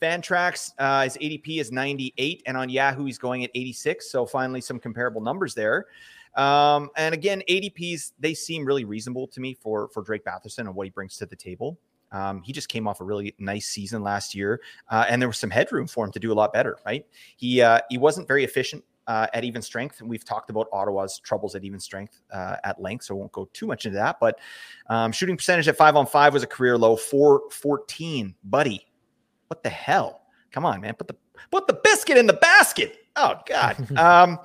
Fantrax, 0.00 0.72
uh, 0.78 1.04
his 1.04 1.18
ADP 1.18 1.60
is 1.60 1.70
98, 1.70 2.42
and 2.46 2.56
on 2.56 2.70
Yahoo 2.70 3.04
he's 3.04 3.18
going 3.18 3.44
at 3.44 3.50
86. 3.54 4.10
So 4.10 4.24
finally, 4.24 4.62
some 4.62 4.78
comparable 4.78 5.20
numbers 5.20 5.54
there. 5.54 5.86
Um, 6.36 6.90
and 6.96 7.12
again, 7.12 7.42
ADPs 7.48 8.12
they 8.18 8.34
seem 8.34 8.64
really 8.64 8.84
reasonable 8.84 9.26
to 9.28 9.40
me 9.40 9.54
for 9.54 9.88
for 9.88 10.02
Drake 10.02 10.24
Batherson 10.24 10.60
and 10.60 10.74
what 10.74 10.86
he 10.86 10.90
brings 10.90 11.16
to 11.18 11.26
the 11.26 11.36
table. 11.36 11.78
Um, 12.12 12.42
he 12.42 12.52
just 12.52 12.68
came 12.68 12.88
off 12.88 13.00
a 13.00 13.04
really 13.04 13.34
nice 13.38 13.66
season 13.66 14.02
last 14.02 14.34
year, 14.34 14.60
uh, 14.88 15.06
and 15.08 15.20
there 15.20 15.28
was 15.28 15.38
some 15.38 15.50
headroom 15.50 15.86
for 15.86 16.04
him 16.04 16.12
to 16.12 16.18
do 16.18 16.32
a 16.32 16.34
lot 16.34 16.52
better. 16.52 16.78
Right? 16.84 17.06
He 17.36 17.62
uh, 17.62 17.80
he 17.90 17.98
wasn't 17.98 18.28
very 18.28 18.44
efficient 18.44 18.84
uh, 19.06 19.26
at 19.32 19.44
even 19.44 19.62
strength, 19.62 20.00
and 20.00 20.08
we've 20.08 20.24
talked 20.24 20.50
about 20.50 20.68
Ottawa's 20.72 21.18
troubles 21.18 21.54
at 21.54 21.64
even 21.64 21.80
strength 21.80 22.20
uh, 22.32 22.56
at 22.64 22.80
length, 22.80 23.04
so 23.04 23.14
I 23.14 23.18
won't 23.18 23.32
go 23.32 23.48
too 23.52 23.66
much 23.66 23.86
into 23.86 23.98
that. 23.98 24.18
But 24.20 24.38
um, 24.88 25.12
shooting 25.12 25.36
percentage 25.36 25.68
at 25.68 25.76
five 25.76 25.96
on 25.96 26.06
five 26.06 26.32
was 26.32 26.42
a 26.42 26.46
career 26.46 26.78
low, 26.78 26.96
four 26.96 27.42
fourteen. 27.50 28.34
Buddy, 28.44 28.86
what 29.48 29.62
the 29.62 29.70
hell? 29.70 30.22
Come 30.52 30.64
on, 30.64 30.80
man, 30.80 30.94
put 30.94 31.08
the 31.08 31.16
put 31.50 31.66
the 31.66 31.80
biscuit 31.84 32.18
in 32.18 32.26
the 32.26 32.34
basket. 32.34 32.98
Oh 33.16 33.34
God. 33.46 33.76
um, 33.96 34.38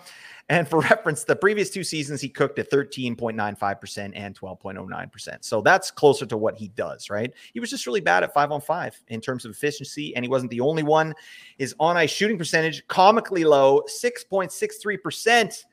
and 0.49 0.67
for 0.67 0.79
reference, 0.81 1.23
the 1.23 1.35
previous 1.35 1.69
two 1.69 1.83
seasons, 1.83 2.21
he 2.21 2.29
cooked 2.29 2.59
at 2.59 2.69
13.95% 2.69 4.11
and 4.15 4.39
12.09%. 4.39 5.37
So 5.43 5.61
that's 5.61 5.89
closer 5.89 6.25
to 6.27 6.37
what 6.37 6.55
he 6.55 6.67
does, 6.69 7.09
right? 7.09 7.33
He 7.53 7.59
was 7.59 7.69
just 7.69 7.87
really 7.87 8.01
bad 8.01 8.23
at 8.23 8.33
five 8.33 8.51
on 8.51 8.61
five 8.61 8.99
in 9.07 9.21
terms 9.21 9.45
of 9.45 9.51
efficiency, 9.51 10.15
and 10.15 10.23
he 10.23 10.29
wasn't 10.29 10.51
the 10.51 10.61
only 10.61 10.83
one. 10.83 11.13
His 11.57 11.75
on 11.79 11.97
ice 11.97 12.11
shooting 12.11 12.37
percentage, 12.37 12.85
comically 12.87 13.43
low, 13.43 13.81
6.63%. 13.87 15.65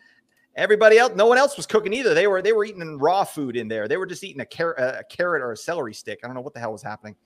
Everybody 0.54 0.98
else, 0.98 1.12
no 1.16 1.26
one 1.26 1.38
else 1.38 1.56
was 1.56 1.66
cooking 1.66 1.94
either. 1.94 2.12
They 2.12 2.26
were 2.26 2.42
they 2.42 2.52
were 2.52 2.66
eating 2.66 2.98
raw 2.98 3.24
food 3.24 3.56
in 3.56 3.68
there. 3.68 3.88
They 3.88 3.96
were 3.96 4.04
just 4.04 4.22
eating 4.22 4.42
a 4.42 4.46
carrot, 4.46 4.78
a 4.78 5.02
carrot 5.04 5.40
or 5.40 5.52
a 5.52 5.56
celery 5.56 5.94
stick. 5.94 6.20
I 6.22 6.26
don't 6.26 6.34
know 6.34 6.42
what 6.42 6.52
the 6.52 6.60
hell 6.60 6.72
was 6.72 6.82
happening 6.82 7.16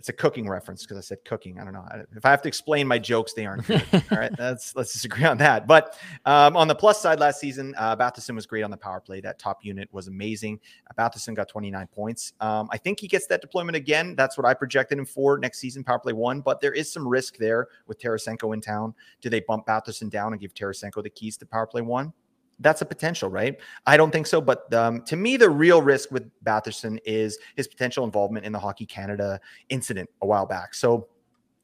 it's 0.00 0.08
a 0.08 0.14
cooking 0.14 0.48
reference 0.48 0.82
because 0.82 0.96
I 0.96 1.02
said 1.02 1.18
cooking. 1.26 1.60
I 1.60 1.64
don't 1.64 1.74
know 1.74 1.84
if 2.16 2.24
I 2.24 2.30
have 2.30 2.40
to 2.40 2.48
explain 2.48 2.88
my 2.88 2.98
jokes; 2.98 3.34
they 3.34 3.44
aren't. 3.44 3.66
Good. 3.66 3.84
All 4.10 4.18
right, 4.18 4.32
let's 4.38 4.74
let's 4.74 4.94
disagree 4.94 5.24
on 5.24 5.36
that. 5.38 5.66
But 5.66 5.98
um, 6.24 6.56
on 6.56 6.68
the 6.68 6.74
plus 6.74 7.02
side, 7.02 7.20
last 7.20 7.38
season, 7.38 7.74
uh, 7.76 7.94
Batherson 7.96 8.34
was 8.34 8.46
great 8.46 8.62
on 8.62 8.70
the 8.70 8.78
power 8.78 8.98
play. 8.98 9.20
That 9.20 9.38
top 9.38 9.62
unit 9.62 9.90
was 9.92 10.08
amazing. 10.08 10.58
Uh, 10.88 10.94
Batherson 10.94 11.34
got 11.36 11.48
29 11.48 11.86
points. 11.88 12.32
Um, 12.40 12.66
I 12.72 12.78
think 12.78 12.98
he 12.98 13.08
gets 13.08 13.26
that 13.26 13.42
deployment 13.42 13.76
again. 13.76 14.14
That's 14.16 14.38
what 14.38 14.46
I 14.46 14.54
projected 14.54 14.98
him 14.98 15.04
for 15.04 15.38
next 15.38 15.58
season, 15.58 15.84
power 15.84 15.98
play 15.98 16.14
one. 16.14 16.40
But 16.40 16.62
there 16.62 16.72
is 16.72 16.90
some 16.90 17.06
risk 17.06 17.36
there 17.36 17.68
with 17.86 18.00
Tarasenko 18.00 18.54
in 18.54 18.62
town. 18.62 18.94
Do 19.20 19.28
they 19.28 19.40
bump 19.40 19.66
Batherson 19.66 20.08
down 20.08 20.32
and 20.32 20.40
give 20.40 20.54
Tarasenko 20.54 21.02
the 21.02 21.10
keys 21.10 21.36
to 21.36 21.46
power 21.46 21.66
play 21.66 21.82
one? 21.82 22.14
That's 22.60 22.82
a 22.82 22.84
potential, 22.84 23.28
right? 23.28 23.58
I 23.86 23.96
don't 23.96 24.10
think 24.10 24.26
so. 24.26 24.40
But 24.40 24.72
um, 24.72 25.02
to 25.02 25.16
me, 25.16 25.36
the 25.36 25.50
real 25.50 25.82
risk 25.82 26.10
with 26.10 26.30
Batherson 26.44 26.98
is 27.04 27.38
his 27.56 27.66
potential 27.66 28.04
involvement 28.04 28.46
in 28.46 28.52
the 28.52 28.58
Hockey 28.58 28.86
Canada 28.86 29.40
incident 29.68 30.08
a 30.22 30.26
while 30.26 30.46
back. 30.46 30.74
So 30.74 31.08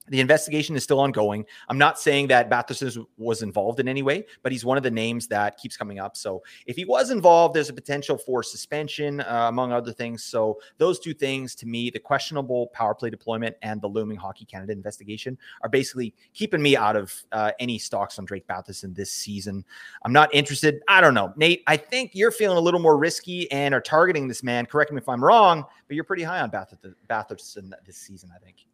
the 0.08 0.20
investigation 0.20 0.76
is 0.76 0.84
still 0.84 1.00
ongoing. 1.00 1.44
I'm 1.68 1.78
not 1.78 1.98
saying 1.98 2.28
that 2.28 2.50
Batherson 2.50 3.06
was 3.16 3.42
involved 3.42 3.80
in 3.80 3.88
any 3.88 4.02
way, 4.02 4.26
but 4.42 4.52
he's 4.52 4.64
one 4.64 4.76
of 4.76 4.82
the 4.82 4.90
names 4.90 5.26
that 5.28 5.56
keeps 5.56 5.76
coming 5.76 5.98
up. 5.98 6.16
So 6.16 6.42
if 6.66 6.76
he 6.76 6.84
was 6.84 7.10
involved, 7.10 7.54
there's 7.54 7.68
a 7.68 7.74
potential 7.74 8.16
for 8.16 8.42
suspension, 8.42 9.20
uh, 9.20 9.46
among 9.48 9.72
other 9.72 9.92
things. 9.92 10.24
So 10.24 10.58
those 10.78 10.98
two 10.98 11.14
things, 11.14 11.54
to 11.56 11.66
me, 11.66 11.90
the 11.90 11.98
questionable 11.98 12.68
power 12.68 12.94
play 12.94 13.10
deployment 13.10 13.56
and 13.62 13.80
the 13.80 13.88
looming 13.88 14.16
Hockey 14.16 14.44
Canada 14.44 14.72
investigation, 14.72 15.36
are 15.62 15.68
basically 15.68 16.14
keeping 16.34 16.62
me 16.62 16.76
out 16.76 16.96
of 16.96 17.12
uh, 17.32 17.52
any 17.58 17.78
stocks 17.78 18.18
on 18.18 18.24
Drake 18.24 18.46
Batherson 18.46 18.94
this 18.94 19.12
season. 19.12 19.64
I'm 20.04 20.12
not 20.12 20.32
interested. 20.34 20.80
I 20.88 21.00
don't 21.00 21.14
know, 21.14 21.32
Nate. 21.36 21.62
I 21.66 21.76
think 21.76 22.12
you're 22.14 22.30
feeling 22.30 22.58
a 22.58 22.60
little 22.60 22.80
more 22.80 22.96
risky 22.96 23.50
and 23.50 23.74
are 23.74 23.80
targeting 23.80 24.28
this 24.28 24.42
man. 24.42 24.66
Correct 24.66 24.92
me 24.92 24.98
if 24.98 25.08
I'm 25.08 25.22
wrong, 25.22 25.64
but 25.88 25.94
you're 25.94 26.04
pretty 26.04 26.22
high 26.22 26.40
on 26.40 26.50
Batherson 26.50 27.72
this 27.84 27.96
season. 27.96 28.30
I 28.34 28.38
think. 28.38 28.66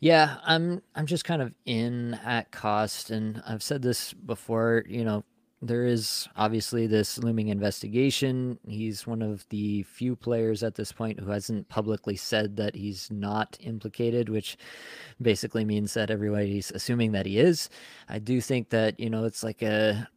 Yeah, 0.00 0.36
I'm 0.44 0.82
I'm 0.94 1.06
just 1.06 1.24
kind 1.24 1.40
of 1.42 1.52
in 1.64 2.14
at 2.24 2.50
cost 2.50 3.10
and 3.10 3.42
I've 3.46 3.62
said 3.62 3.82
this 3.82 4.12
before, 4.12 4.84
you 4.86 5.04
know, 5.04 5.24
there 5.62 5.84
is 5.84 6.28
obviously 6.36 6.86
this 6.86 7.18
looming 7.18 7.48
investigation. 7.48 8.58
He's 8.68 9.06
one 9.06 9.22
of 9.22 9.46
the 9.48 9.84
few 9.84 10.14
players 10.14 10.62
at 10.62 10.74
this 10.74 10.92
point 10.92 11.18
who 11.20 11.30
hasn't 11.30 11.68
publicly 11.70 12.14
said 12.16 12.56
that 12.56 12.74
he's 12.76 13.10
not 13.10 13.56
implicated, 13.60 14.28
which 14.28 14.58
basically 15.20 15.64
means 15.64 15.94
that 15.94 16.10
everybody's 16.10 16.70
assuming 16.72 17.12
that 17.12 17.24
he 17.26 17.38
is. 17.38 17.70
I 18.08 18.18
do 18.18 18.40
think 18.42 18.68
that, 18.70 19.00
you 19.00 19.08
know, 19.08 19.24
it's 19.24 19.42
like 19.42 19.62
a 19.62 20.08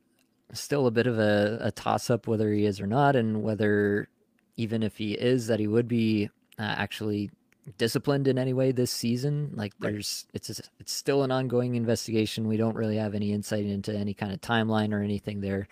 still 0.54 0.88
a 0.88 0.92
bit 0.92 1.08
of 1.08 1.20
a, 1.20 1.58
a 1.62 1.72
toss 1.72 2.10
up 2.10 2.28
whether 2.28 2.52
he 2.52 2.66
is 2.66 2.82
or 2.82 2.88
not, 2.88 3.16
and 3.16 3.44
whether 3.44 4.10
even 4.58 4.84
if 4.84 4.98
he 4.98 5.14
is, 5.14 5.48
that 5.48 5.60
he 5.60 5.68
would 5.68 5.88
be 5.88 6.30
uh, 6.60 6.64
actually 6.78 7.32
disciplined 7.78 8.28
in 8.28 8.38
any 8.38 8.54
way 8.54 8.72
this 8.72 8.92
season. 8.92 9.52
Like 9.54 9.74
there's 9.80 10.26
right. 10.28 10.50
it's 10.50 10.62
it's 10.80 10.92
still 10.92 11.24
an 11.24 11.32
ongoing 11.32 11.76
investigation. 11.76 12.48
We 12.48 12.58
don't 12.58 12.76
really 12.76 12.98
have 12.98 13.16
any 13.16 13.32
insight 13.32 13.66
into 13.66 13.94
any 13.94 14.14
kind 14.14 14.32
of 14.32 14.42
timeline 14.42 14.94
or 14.94 15.02
anything 15.02 15.42
there. 15.42 15.68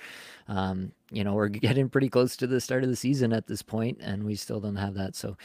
Um, 0.48 0.92
you 1.12 1.24
know, 1.24 1.34
we're 1.34 1.48
getting 1.50 1.90
pretty 1.90 2.10
close 2.10 2.38
to 2.38 2.48
the 2.48 2.62
start 2.62 2.84
of 2.84 2.90
the 2.90 2.96
season 2.96 3.34
at 3.34 3.48
this 3.48 3.62
point, 3.62 4.00
and 4.02 4.24
we 4.24 4.36
still 4.36 4.60
don't 4.60 4.76
have 4.76 4.94
that. 4.96 5.16
So, 5.16 5.38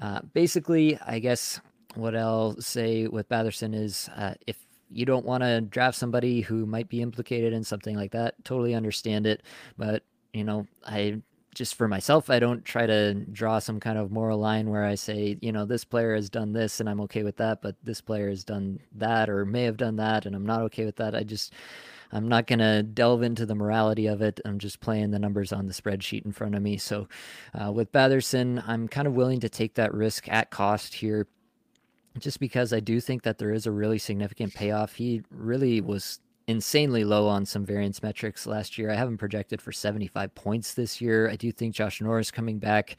uh, 0.00 0.20
basically, 0.32 0.98
I 1.06 1.18
guess 1.18 1.60
what 1.94 2.16
I'll 2.16 2.60
say 2.60 3.06
with 3.06 3.28
Batherson 3.28 3.74
is 3.74 4.08
uh, 4.16 4.34
if 4.46 4.56
you 4.90 5.04
don't 5.04 5.24
want 5.24 5.42
to 5.42 5.60
draft 5.60 5.96
somebody 5.96 6.40
who 6.40 6.66
might 6.66 6.88
be 6.88 7.00
implicated 7.00 7.52
in 7.52 7.62
something 7.62 7.96
like 7.96 8.12
that, 8.12 8.34
totally 8.44 8.74
understand 8.74 9.26
it. 9.26 9.42
But 9.78 10.02
you 10.32 10.44
know, 10.44 10.66
I 10.86 11.22
just 11.60 11.74
for 11.74 11.88
myself, 11.88 12.30
I 12.30 12.38
don't 12.38 12.64
try 12.64 12.86
to 12.86 13.12
draw 13.12 13.58
some 13.58 13.80
kind 13.80 13.98
of 13.98 14.10
moral 14.10 14.38
line 14.38 14.70
where 14.70 14.86
I 14.86 14.94
say, 14.94 15.36
you 15.42 15.52
know, 15.52 15.66
this 15.66 15.84
player 15.84 16.14
has 16.14 16.30
done 16.30 16.54
this 16.54 16.80
and 16.80 16.88
I'm 16.88 17.02
okay 17.02 17.22
with 17.22 17.36
that, 17.36 17.60
but 17.60 17.76
this 17.84 18.00
player 18.00 18.30
has 18.30 18.44
done 18.44 18.80
that 18.94 19.28
or 19.28 19.44
may 19.44 19.64
have 19.64 19.76
done 19.76 19.96
that 19.96 20.24
and 20.24 20.34
I'm 20.34 20.46
not 20.46 20.62
okay 20.62 20.86
with 20.86 20.96
that. 20.96 21.14
I 21.14 21.22
just, 21.22 21.52
I'm 22.12 22.30
not 22.30 22.46
going 22.46 22.60
to 22.60 22.82
delve 22.82 23.22
into 23.22 23.44
the 23.44 23.54
morality 23.54 24.06
of 24.06 24.22
it. 24.22 24.40
I'm 24.46 24.58
just 24.58 24.80
playing 24.80 25.10
the 25.10 25.18
numbers 25.18 25.52
on 25.52 25.66
the 25.66 25.74
spreadsheet 25.74 26.24
in 26.24 26.32
front 26.32 26.54
of 26.54 26.62
me. 26.62 26.78
So 26.78 27.08
uh, 27.52 27.70
with 27.70 27.92
Batherson, 27.92 28.66
I'm 28.66 28.88
kind 28.88 29.06
of 29.06 29.12
willing 29.12 29.40
to 29.40 29.50
take 29.50 29.74
that 29.74 29.92
risk 29.92 30.30
at 30.30 30.48
cost 30.48 30.94
here 30.94 31.26
just 32.18 32.40
because 32.40 32.72
I 32.72 32.80
do 32.80 33.02
think 33.02 33.22
that 33.24 33.36
there 33.36 33.52
is 33.52 33.66
a 33.66 33.70
really 33.70 33.98
significant 33.98 34.54
payoff. 34.54 34.94
He 34.94 35.24
really 35.30 35.82
was 35.82 36.20
insanely 36.50 37.04
low 37.04 37.28
on 37.28 37.46
some 37.46 37.64
variance 37.64 38.02
metrics 38.02 38.46
last 38.46 38.76
year. 38.76 38.90
I 38.90 38.94
haven't 38.94 39.18
projected 39.18 39.62
for 39.62 39.72
75 39.72 40.34
points 40.34 40.74
this 40.74 41.00
year. 41.00 41.30
I 41.30 41.36
do 41.36 41.52
think 41.52 41.74
Josh 41.74 42.00
Norris 42.00 42.30
coming 42.30 42.58
back 42.58 42.96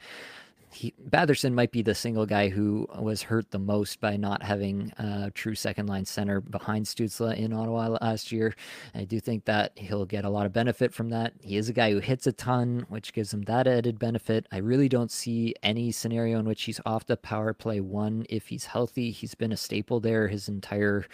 he, 0.72 0.94
Batherson 1.08 1.52
might 1.52 1.70
be 1.70 1.82
the 1.82 1.94
single 1.94 2.24
guy 2.24 2.48
who 2.48 2.88
was 2.98 3.22
hurt 3.22 3.50
the 3.50 3.58
most 3.58 4.00
by 4.00 4.16
not 4.16 4.42
having 4.42 4.92
a 4.98 5.30
true 5.34 5.54
second 5.54 5.86
line 5.86 6.04
center 6.04 6.40
behind 6.40 6.86
Stützle 6.86 7.36
in 7.36 7.52
Ottawa 7.52 7.98
last 8.00 8.32
year. 8.32 8.54
I 8.94 9.04
do 9.04 9.20
think 9.20 9.44
that 9.44 9.72
he'll 9.76 10.06
get 10.06 10.24
a 10.24 10.30
lot 10.30 10.46
of 10.46 10.52
benefit 10.52 10.94
from 10.94 11.10
that. 11.10 11.34
He 11.42 11.56
is 11.56 11.68
a 11.68 11.72
guy 11.72 11.92
who 11.92 11.98
hits 11.98 12.26
a 12.26 12.32
ton, 12.32 12.86
which 12.88 13.12
gives 13.12 13.32
him 13.32 13.42
that 13.42 13.66
added 13.66 13.98
benefit. 13.98 14.46
I 14.50 14.58
really 14.58 14.88
don't 14.88 15.10
see 15.10 15.54
any 15.62 15.92
scenario 15.92 16.38
in 16.38 16.46
which 16.46 16.62
he's 16.62 16.80
off 16.86 17.06
the 17.06 17.16
power 17.16 17.52
play 17.52 17.80
one 17.80 18.24
if 18.30 18.48
he's 18.48 18.64
healthy. 18.64 19.10
He's 19.10 19.34
been 19.34 19.52
a 19.52 19.56
staple 19.56 20.00
there 20.00 20.28
his 20.28 20.48
entire, 20.48 21.04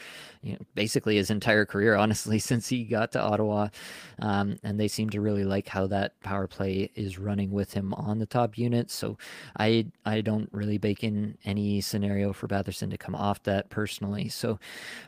you 0.42 0.52
know, 0.52 0.59
basically 0.74 1.16
his 1.16 1.30
entire 1.30 1.64
career, 1.64 1.96
honestly, 1.96 2.38
since 2.38 2.68
he 2.68 2.84
got 2.84 3.12
to 3.12 3.20
Ottawa. 3.20 3.68
Um, 4.20 4.59
and 4.62 4.78
they 4.78 4.88
seem 4.88 5.11
to 5.11 5.20
really 5.20 5.44
like 5.44 5.68
how 5.68 5.88
that 5.88 6.20
power 6.20 6.46
play 6.46 6.90
is 6.94 7.18
running 7.18 7.50
with 7.50 7.72
him 7.72 7.92
on 7.94 8.18
the 8.18 8.26
top 8.26 8.56
unit. 8.56 8.90
So 8.90 9.16
I 9.57 9.86
I 10.05 10.20
don't 10.20 10.49
really 10.53 10.78
bake 10.78 11.05
in 11.05 11.38
any 11.44 11.80
scenario 11.80 12.32
for 12.32 12.49
Batherson 12.49 12.90
to 12.90 12.99
come 12.99 13.14
off 13.14 13.42
that 13.44 13.70
personally. 13.70 14.28
So 14.28 14.59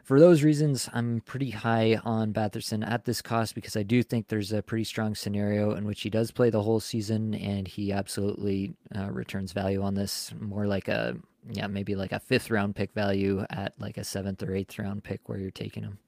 for 0.04 0.20
those 0.20 0.42
reasons, 0.42 0.88
I'm 0.92 1.20
pretty 1.22 1.50
high 1.50 2.00
on 2.04 2.32
Batherson 2.32 2.86
at 2.88 3.04
this 3.04 3.22
cost 3.22 3.54
because 3.54 3.76
I 3.76 3.82
do 3.82 4.02
think 4.02 4.28
there's 4.28 4.52
a 4.52 4.62
pretty 4.62 4.84
strong 4.84 5.14
scenario 5.14 5.72
in 5.72 5.84
which 5.84 6.02
he 6.02 6.10
does 6.10 6.30
play 6.30 6.50
the 6.50 6.62
whole 6.62 6.80
season 6.80 7.34
and 7.34 7.66
he 7.66 7.92
absolutely 7.92 8.74
uh, 8.96 9.10
returns 9.10 9.52
value 9.52 9.82
on 9.82 9.94
this 9.94 10.32
more 10.38 10.66
like 10.66 10.88
a 10.88 11.16
yeah 11.50 11.66
maybe 11.66 11.94
like 11.94 12.12
a 12.12 12.20
fifth 12.20 12.50
round 12.50 12.74
pick 12.76 12.92
value 12.92 13.44
at 13.50 13.72
like 13.78 13.96
a 13.96 14.04
seventh 14.04 14.42
or 14.42 14.54
eighth 14.54 14.78
round 14.78 15.02
pick 15.02 15.28
where 15.28 15.38
you're 15.38 15.50
taking 15.50 15.82
him. 15.82 15.98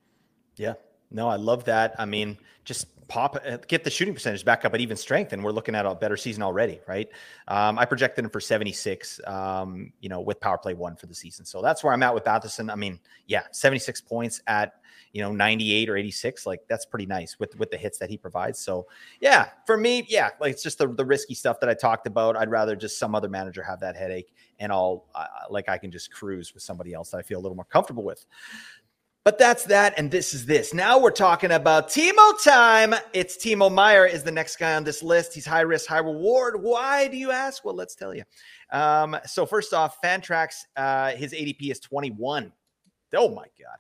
Yeah, 0.57 0.75
no, 1.13 1.29
I 1.29 1.37
love 1.37 1.65
that. 1.65 1.95
I 1.99 2.05
mean, 2.05 2.39
just 2.65 2.87
pop, 3.09 3.37
uh, 3.47 3.59
get 3.69 3.85
the 3.85 3.91
shooting 3.91 4.15
percentage 4.15 4.43
back 4.43 4.65
up 4.65 4.73
at 4.73 4.81
even 4.81 4.97
strength, 4.97 5.35
and 5.35 5.45
we're 5.45 5.53
looking 5.53 5.75
at 5.75 5.85
a 5.85 5.95
better 5.95 6.17
season 6.17 6.43
already, 6.43 6.81
right? 6.89 7.09
Um, 7.47 7.79
I 7.79 7.85
projected 7.85 8.25
him 8.25 8.31
for 8.31 8.41
76, 8.41 9.21
um, 9.27 9.93
you 10.01 10.09
know, 10.09 10.21
with 10.21 10.41
power 10.41 10.57
play 10.57 10.73
one 10.73 10.97
for 10.97 11.07
the 11.07 11.15
season. 11.15 11.45
So 11.45 11.61
that's 11.61 11.85
where 11.85 11.93
I'm 11.93 12.03
at 12.03 12.15
with 12.15 12.25
Batherson. 12.25 12.73
I 12.73 12.75
mean, 12.75 12.99
yeah, 13.27 13.43
76 13.53 14.01
points 14.01 14.41
at, 14.47 14.75
you 15.13 15.21
know, 15.21 15.31
98 15.31 15.91
or 15.91 15.97
86. 15.99 16.47
Like 16.47 16.63
that's 16.69 16.87
pretty 16.87 17.05
nice 17.05 17.39
with, 17.39 17.55
with 17.59 17.71
the 17.71 17.77
hits 17.77 17.99
that 17.99 18.09
he 18.09 18.17
provides. 18.17 18.59
So 18.59 18.87
yeah, 19.21 19.51
for 19.67 19.77
me, 19.77 20.07
yeah, 20.09 20.31
like 20.41 20.53
it's 20.53 20.63
just 20.63 20.79
the, 20.79 20.89
the 20.89 21.05
risky 21.05 21.35
stuff 21.35 21.61
that 21.61 21.69
I 21.69 21.75
talked 21.75 22.07
about. 22.07 22.35
I'd 22.35 22.51
rather 22.51 22.75
just 22.75 22.99
some 22.99 23.15
other 23.15 23.29
manager 23.29 23.63
have 23.63 23.81
that 23.81 23.95
headache 23.95 24.33
and 24.59 24.73
I'll, 24.73 25.05
uh, 25.15 25.27
like, 25.51 25.69
I 25.69 25.77
can 25.77 25.91
just 25.91 26.11
cruise 26.13 26.55
with 26.55 26.63
somebody 26.63 26.95
else 26.95 27.11
that 27.11 27.19
I 27.19 27.23
feel 27.23 27.39
a 27.39 27.43
little 27.43 27.57
more 27.57 27.67
comfortable 27.67 28.05
with. 28.05 28.25
But 29.25 29.39
that's 29.39 29.65
that, 29.67 29.95
and 29.97 30.11
this 30.11 30.35
is 30.35 30.47
this. 30.47 30.75
Now 30.75 30.99
we're 30.99 31.13
talking 31.13 31.53
about 31.53 31.89
Timo 31.89 32.43
time. 32.43 32.93
It's 33.13 33.37
Timo 33.37 33.73
Meier 33.73 34.05
is 34.05 34.25
the 34.25 34.33
next 34.33 34.57
guy 34.57 34.75
on 34.75 34.83
this 34.83 35.01
list. 35.01 35.33
He's 35.33 35.47
high 35.47 35.61
risk, 35.61 35.87
high 35.87 35.99
reward. 35.99 36.61
Why 36.61 37.07
do 37.07 37.17
you 37.17 37.31
ask? 37.31 37.65
Well, 37.65 37.77
let's 37.77 37.95
tell 37.95 38.13
you. 38.13 38.25
Um, 38.73 39.17
so 39.25 39.47
first 39.47 39.73
off, 39.75 39.99
Fantrax, 40.03 40.65
uh, 40.77 41.13
his 41.13 41.33
ADP 41.35 41.71
is 41.71 41.79
21. 41.79 42.53
Oh 43.15 43.29
my 43.29 43.45
god, 43.61 43.79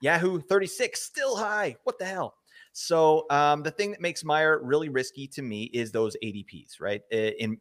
Yahoo 0.00 0.40
36, 0.40 1.02
still 1.02 1.34
high. 1.36 1.74
What 1.82 1.98
the 1.98 2.04
hell? 2.04 2.34
So 2.72 3.26
um, 3.30 3.64
the 3.64 3.72
thing 3.72 3.90
that 3.90 4.00
makes 4.00 4.22
Meier 4.22 4.60
really 4.62 4.90
risky 4.90 5.26
to 5.28 5.42
me 5.42 5.64
is 5.64 5.90
those 5.90 6.16
ADPs, 6.22 6.80
right? 6.80 7.02
In 7.10 7.58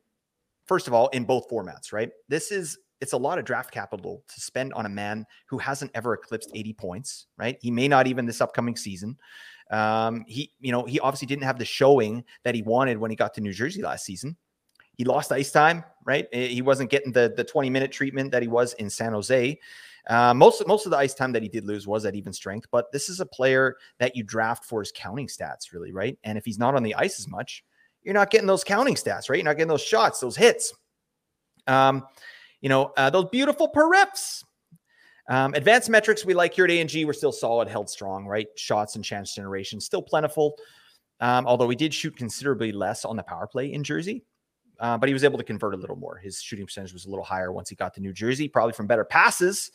first 0.68 0.88
of 0.88 0.94
all, 0.94 1.08
in 1.08 1.24
both 1.24 1.50
formats, 1.50 1.92
right? 1.92 2.12
This 2.30 2.52
is 2.52 2.78
it's 3.04 3.12
a 3.12 3.18
lot 3.18 3.38
of 3.38 3.44
draft 3.44 3.70
capital 3.70 4.24
to 4.34 4.40
spend 4.40 4.74
on 4.74 4.86
a 4.86 4.90
man 4.90 5.26
who 5.48 5.58
hasn't 5.58 5.92
ever 5.94 6.14
eclipsed 6.14 6.50
80 6.56 6.74
points, 6.74 7.28
right? 7.38 7.58
He 7.62 7.70
may 7.70 7.90
not 7.90 8.08
even 8.08 8.26
this 8.26 8.40
upcoming 8.40 8.78
season. 8.78 9.18
Um, 9.70 10.24
he, 10.26 10.52
you 10.62 10.72
know, 10.72 10.86
he 10.86 11.02
obviously 11.02 11.28
didn't 11.28 11.44
have 11.44 11.60
the 11.60 11.66
showing 11.66 12.24
that 12.46 12.56
he 12.56 12.62
wanted 12.62 12.98
when 12.98 13.12
he 13.12 13.18
got 13.18 13.34
to 13.34 13.42
New 13.42 13.52
Jersey 13.52 13.82
last 13.82 14.06
season. 14.06 14.38
He 14.94 15.04
lost 15.04 15.34
ice 15.34 15.52
time, 15.52 15.84
right? 16.06 16.28
Eh, 16.32 16.48
he 16.48 16.62
wasn't 16.62 16.90
getting 16.90 17.12
the 17.12 17.34
the 17.36 17.44
20 17.44 17.70
minute 17.70 17.92
treatment 17.92 18.32
that 18.32 18.42
he 18.42 18.48
was 18.48 18.74
in 18.76 18.90
San 18.90 19.12
Jose. 19.12 19.60
Uh, 20.08 20.34
most 20.34 20.66
most 20.66 20.86
of 20.86 20.92
the 20.92 20.98
ice 20.98 21.14
time 21.14 21.34
that 21.34 21.44
he 21.44 21.50
did 21.50 21.66
lose 21.66 21.86
was 21.86 22.06
at 22.06 22.16
even 22.16 22.32
strength, 22.32 22.68
but 22.72 22.90
this 22.94 23.10
is 23.10 23.20
a 23.20 23.26
player 23.26 23.76
that 24.00 24.16
you 24.16 24.24
draft 24.24 24.64
for 24.64 24.82
his 24.82 24.94
counting 24.96 25.28
stats, 25.28 25.74
really, 25.74 25.92
right? 25.92 26.18
And 26.24 26.38
if 26.38 26.46
he's 26.46 26.60
not 26.60 26.76
on 26.76 26.84
the 26.84 26.96
ice 26.96 27.20
as 27.20 27.28
much, 27.28 27.66
you're 28.02 28.14
not 28.14 28.30
getting 28.30 28.48
those 28.48 28.64
counting 28.64 28.96
stats, 28.96 29.30
right? 29.30 29.38
You're 29.38 29.46
not 29.46 29.58
getting 29.58 29.68
those 29.68 29.82
shots, 29.82 30.20
those 30.20 30.38
hits. 30.38 30.74
Um, 31.68 32.06
you 32.64 32.70
know, 32.70 32.94
uh, 32.96 33.10
those 33.10 33.26
beautiful 33.30 33.68
per 33.68 33.88
reps. 33.88 34.44
Um, 35.30 35.54
advanced 35.54 35.90
metrics 35.90 36.26
we 36.26 36.34
like 36.34 36.54
here 36.54 36.66
at 36.66 36.72
A&G 36.72 37.06
were 37.06 37.14
still 37.14 37.32
solid, 37.32 37.68
held 37.68 37.90
strong, 37.90 38.26
right? 38.26 38.48
Shots 38.56 38.96
and 38.96 39.04
chance 39.04 39.36
generation 39.36 39.80
still 39.80 40.02
plentiful. 40.02 40.58
Um, 41.20 41.46
although 41.46 41.68
we 41.68 41.76
did 41.76 41.94
shoot 41.94 42.16
considerably 42.16 42.72
less 42.72 43.06
on 43.06 43.18
the 43.18 43.24
power 43.24 43.48
play 43.48 43.72
in 43.74 43.84
Jersey, 43.84 44.24
uh, 44.80 44.98
but 44.98 45.08
he 45.08 45.14
was 45.14 45.26
able 45.26 45.38
to 45.38 45.44
convert 45.44 45.74
a 45.74 45.78
little 45.78 45.96
more. 45.98 46.18
His 46.18 46.42
shooting 46.42 46.66
percentage 46.66 46.94
was 46.94 47.06
a 47.06 47.10
little 47.10 47.24
higher 47.24 47.52
once 47.52 47.70
he 47.70 47.76
got 47.76 47.94
to 47.96 48.02
New 48.02 48.14
Jersey, 48.14 48.48
probably 48.48 48.74
from 48.74 48.88
better 48.88 49.06
passes. 49.06 49.72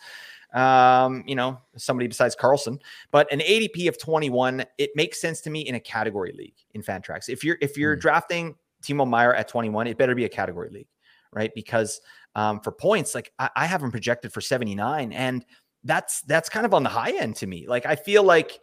Um, 0.54 1.24
you 1.26 1.34
know, 1.34 1.60
somebody 1.76 2.08
besides 2.08 2.34
Karlsson, 2.34 2.80
but 3.10 3.30
an 3.30 3.40
ADP 3.40 3.86
of 3.88 3.98
21, 3.98 4.64
it 4.78 4.90
makes 4.96 5.20
sense 5.20 5.42
to 5.42 5.50
me 5.50 5.60
in 5.60 5.74
a 5.74 5.80
category 5.80 6.32
league 6.36 6.56
in 6.72 6.82
Fantrax. 6.82 7.28
If 7.28 7.44
you're 7.44 7.58
if 7.60 7.76
you're 7.76 7.96
mm. 7.96 8.00
drafting 8.00 8.54
Timo 8.82 9.06
Meier 9.06 9.34
at 9.34 9.46
21, 9.46 9.88
it 9.88 9.98
better 9.98 10.14
be 10.14 10.24
a 10.24 10.28
category 10.28 10.70
league, 10.70 10.88
right? 11.32 11.52
Because 11.54 12.00
um, 12.34 12.60
for 12.60 12.72
points. 12.72 13.14
Like 13.14 13.32
I, 13.38 13.50
I 13.56 13.66
have 13.66 13.82
him 13.82 13.90
projected 13.90 14.32
for 14.32 14.40
79, 14.40 15.12
and 15.12 15.44
that's 15.84 16.22
that's 16.22 16.48
kind 16.48 16.66
of 16.66 16.74
on 16.74 16.82
the 16.82 16.88
high 16.88 17.12
end 17.12 17.36
to 17.36 17.46
me. 17.46 17.66
Like 17.66 17.86
I 17.86 17.96
feel 17.96 18.22
like 18.22 18.58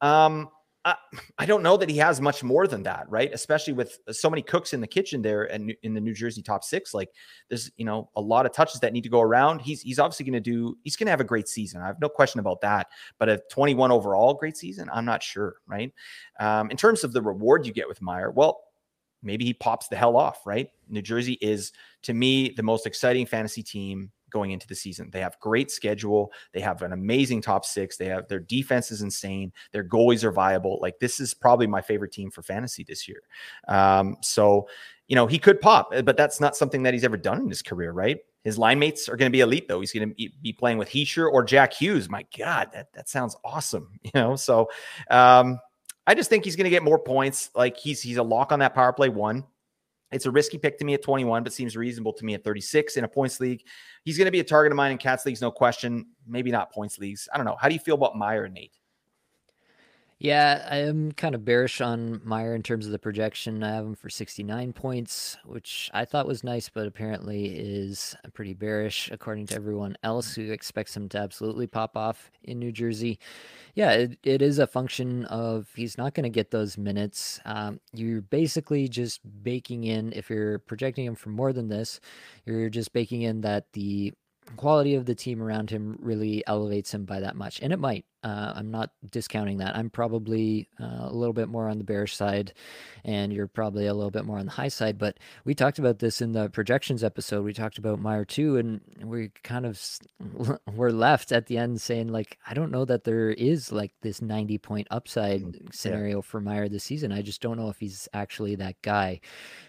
um, 0.00 0.48
I, 0.84 0.94
I 1.38 1.46
don't 1.46 1.62
know 1.62 1.76
that 1.76 1.90
he 1.90 1.98
has 1.98 2.20
much 2.20 2.42
more 2.42 2.66
than 2.66 2.82
that, 2.84 3.04
right? 3.10 3.30
Especially 3.32 3.72
with 3.72 3.98
so 4.10 4.30
many 4.30 4.42
cooks 4.42 4.72
in 4.72 4.80
the 4.80 4.86
kitchen 4.86 5.20
there 5.20 5.44
and 5.44 5.74
in 5.82 5.92
the 5.92 6.00
New 6.00 6.14
Jersey 6.14 6.40
top 6.40 6.64
six. 6.64 6.94
Like 6.94 7.10
there's 7.48 7.70
you 7.76 7.84
know 7.84 8.10
a 8.16 8.20
lot 8.20 8.46
of 8.46 8.52
touches 8.52 8.80
that 8.80 8.92
need 8.92 9.02
to 9.02 9.08
go 9.08 9.20
around. 9.20 9.60
He's 9.60 9.82
he's 9.82 9.98
obviously 9.98 10.24
going 10.24 10.32
to 10.34 10.40
do. 10.40 10.78
He's 10.84 10.96
going 10.96 11.06
to 11.06 11.10
have 11.10 11.20
a 11.20 11.24
great 11.24 11.48
season. 11.48 11.82
I 11.82 11.86
have 11.86 12.00
no 12.00 12.08
question 12.08 12.40
about 12.40 12.60
that. 12.62 12.88
But 13.18 13.28
a 13.28 13.42
21 13.50 13.90
overall 13.90 14.34
great 14.34 14.56
season, 14.56 14.88
I'm 14.92 15.04
not 15.04 15.22
sure, 15.22 15.56
right? 15.66 15.92
Um, 16.40 16.70
in 16.70 16.76
terms 16.76 17.04
of 17.04 17.12
the 17.12 17.22
reward 17.22 17.66
you 17.66 17.72
get 17.72 17.88
with 17.88 18.00
Meier, 18.00 18.30
well, 18.30 18.60
maybe 19.22 19.44
he 19.44 19.54
pops 19.54 19.88
the 19.88 19.96
hell 19.96 20.16
off, 20.16 20.46
right? 20.46 20.70
New 20.88 21.02
Jersey 21.02 21.38
is, 21.40 21.72
to 22.02 22.14
me, 22.14 22.50
the 22.50 22.62
most 22.62 22.86
exciting 22.86 23.26
fantasy 23.26 23.62
team 23.62 24.10
going 24.30 24.50
into 24.50 24.66
the 24.66 24.74
season. 24.74 25.10
They 25.10 25.20
have 25.20 25.38
great 25.40 25.70
schedule. 25.70 26.32
They 26.52 26.60
have 26.60 26.82
an 26.82 26.92
amazing 26.92 27.40
top 27.40 27.64
six. 27.64 27.96
They 27.96 28.06
have 28.06 28.28
their 28.28 28.40
defense 28.40 28.90
is 28.90 29.02
insane. 29.02 29.52
Their 29.72 29.84
goalies 29.84 30.24
are 30.24 30.32
viable. 30.32 30.78
Like 30.80 30.98
this 30.98 31.20
is 31.20 31.34
probably 31.34 31.66
my 31.66 31.80
favorite 31.80 32.12
team 32.12 32.30
for 32.30 32.42
fantasy 32.42 32.84
this 32.84 33.08
year. 33.08 33.22
Um, 33.68 34.16
so, 34.20 34.68
you 35.06 35.16
know, 35.16 35.26
he 35.26 35.38
could 35.38 35.60
pop, 35.60 35.90
but 36.04 36.16
that's 36.16 36.40
not 36.40 36.56
something 36.56 36.82
that 36.82 36.94
he's 36.94 37.04
ever 37.04 37.16
done 37.16 37.40
in 37.40 37.48
his 37.48 37.62
career, 37.62 37.92
right? 37.92 38.18
His 38.44 38.58
line 38.58 38.78
mates 38.78 39.08
are 39.08 39.16
going 39.16 39.30
to 39.30 39.36
be 39.36 39.40
elite, 39.40 39.68
though. 39.68 39.80
He's 39.80 39.92
going 39.92 40.08
to 40.08 40.14
be 40.14 40.52
playing 40.52 40.78
with 40.78 40.88
Hischier 40.88 41.30
or 41.30 41.42
Jack 41.42 41.72
Hughes. 41.74 42.08
My 42.08 42.24
God, 42.36 42.68
that 42.72 42.92
that 42.94 43.08
sounds 43.08 43.36
awesome. 43.44 43.88
You 44.04 44.10
know, 44.14 44.36
so 44.36 44.68
um, 45.10 45.58
I 46.08 46.14
just 46.14 46.30
think 46.30 46.42
he's 46.42 46.56
going 46.56 46.64
to 46.64 46.70
get 46.70 46.82
more 46.82 46.98
points. 46.98 47.50
Like 47.54 47.76
he's 47.76 48.00
he's 48.00 48.16
a 48.16 48.22
lock 48.22 48.50
on 48.50 48.60
that 48.60 48.74
power 48.74 48.94
play 48.94 49.10
one. 49.10 49.44
It's 50.10 50.24
a 50.24 50.30
risky 50.30 50.56
pick 50.56 50.78
to 50.78 50.84
me 50.86 50.94
at 50.94 51.02
21, 51.02 51.42
but 51.44 51.52
seems 51.52 51.76
reasonable 51.76 52.14
to 52.14 52.24
me 52.24 52.32
at 52.32 52.42
36 52.42 52.96
in 52.96 53.04
a 53.04 53.08
points 53.08 53.40
league. 53.40 53.62
He's 54.04 54.16
going 54.16 54.24
to 54.24 54.32
be 54.32 54.40
a 54.40 54.44
target 54.44 54.72
of 54.72 54.76
mine 54.76 54.90
in 54.90 54.96
cats 54.96 55.26
leagues, 55.26 55.42
no 55.42 55.50
question. 55.50 56.06
Maybe 56.26 56.50
not 56.50 56.72
points 56.72 56.98
leagues. 56.98 57.28
I 57.30 57.36
don't 57.36 57.44
know. 57.44 57.56
How 57.60 57.68
do 57.68 57.74
you 57.74 57.80
feel 57.80 57.96
about 57.96 58.16
Meier, 58.16 58.48
Nate? 58.48 58.72
Yeah, 60.20 60.66
I 60.68 60.78
am 60.78 61.12
kind 61.12 61.36
of 61.36 61.44
bearish 61.44 61.80
on 61.80 62.20
Meier 62.24 62.52
in 62.56 62.64
terms 62.64 62.86
of 62.86 62.90
the 62.90 62.98
projection. 62.98 63.62
I 63.62 63.74
have 63.76 63.84
him 63.84 63.94
for 63.94 64.10
69 64.10 64.72
points, 64.72 65.36
which 65.44 65.88
I 65.94 66.04
thought 66.04 66.26
was 66.26 66.42
nice, 66.42 66.68
but 66.68 66.88
apparently 66.88 67.46
is 67.46 68.16
pretty 68.34 68.52
bearish 68.52 69.10
according 69.12 69.46
to 69.46 69.54
everyone 69.54 69.96
else 70.02 70.34
who 70.34 70.50
expects 70.50 70.96
him 70.96 71.08
to 71.10 71.18
absolutely 71.18 71.68
pop 71.68 71.96
off 71.96 72.32
in 72.42 72.58
New 72.58 72.72
Jersey. 72.72 73.20
Yeah, 73.76 73.92
it, 73.92 74.18
it 74.24 74.42
is 74.42 74.58
a 74.58 74.66
function 74.66 75.24
of 75.26 75.68
he's 75.76 75.96
not 75.96 76.14
going 76.14 76.24
to 76.24 76.30
get 76.30 76.50
those 76.50 76.76
minutes. 76.76 77.38
Um, 77.44 77.78
you're 77.92 78.22
basically 78.22 78.88
just 78.88 79.20
baking 79.44 79.84
in, 79.84 80.12
if 80.14 80.30
you're 80.30 80.58
projecting 80.58 81.06
him 81.06 81.14
for 81.14 81.28
more 81.28 81.52
than 81.52 81.68
this, 81.68 82.00
you're 82.44 82.70
just 82.70 82.92
baking 82.92 83.22
in 83.22 83.42
that 83.42 83.72
the 83.72 84.12
quality 84.56 84.94
of 84.94 85.06
the 85.06 85.14
team 85.14 85.42
around 85.42 85.70
him 85.70 85.96
really 86.00 86.42
elevates 86.46 86.92
him 86.92 87.04
by 87.04 87.20
that 87.20 87.36
much. 87.36 87.60
And 87.60 87.72
it 87.72 87.78
might. 87.78 88.04
Uh, 88.24 88.52
I'm 88.56 88.70
not 88.70 88.90
discounting 89.10 89.58
that. 89.58 89.76
I'm 89.76 89.90
probably 89.90 90.68
uh, 90.80 91.06
a 91.08 91.12
little 91.12 91.32
bit 91.32 91.48
more 91.48 91.68
on 91.68 91.78
the 91.78 91.84
bearish 91.84 92.16
side, 92.16 92.52
and 93.04 93.32
you're 93.32 93.46
probably 93.46 93.86
a 93.86 93.94
little 93.94 94.10
bit 94.10 94.24
more 94.24 94.38
on 94.38 94.46
the 94.46 94.52
high 94.52 94.68
side. 94.68 94.98
But 94.98 95.18
we 95.44 95.54
talked 95.54 95.78
about 95.78 95.98
this 96.00 96.20
in 96.20 96.32
the 96.32 96.48
projections 96.50 97.04
episode. 97.04 97.44
We 97.44 97.52
talked 97.52 97.78
about 97.78 98.00
Meier 98.00 98.24
too, 98.24 98.56
and 98.56 98.80
we 99.02 99.30
kind 99.44 99.66
of 99.66 99.80
were 100.74 100.92
left 100.92 101.32
at 101.32 101.46
the 101.46 101.58
end 101.58 101.80
saying 101.80 102.08
like, 102.08 102.38
I 102.46 102.54
don't 102.54 102.72
know 102.72 102.84
that 102.84 103.04
there 103.04 103.30
is 103.30 103.70
like 103.70 103.92
this 104.02 104.20
90 104.20 104.58
point 104.58 104.88
upside 104.90 105.42
mm, 105.42 105.74
scenario 105.74 106.16
yeah. 106.16 106.22
for 106.22 106.40
Meier 106.40 106.68
this 106.68 106.84
season. 106.84 107.12
I 107.12 107.22
just 107.22 107.40
don't 107.40 107.56
know 107.56 107.68
if 107.68 107.78
he's 107.78 108.08
actually 108.12 108.56
that 108.56 108.80
guy. 108.82 109.20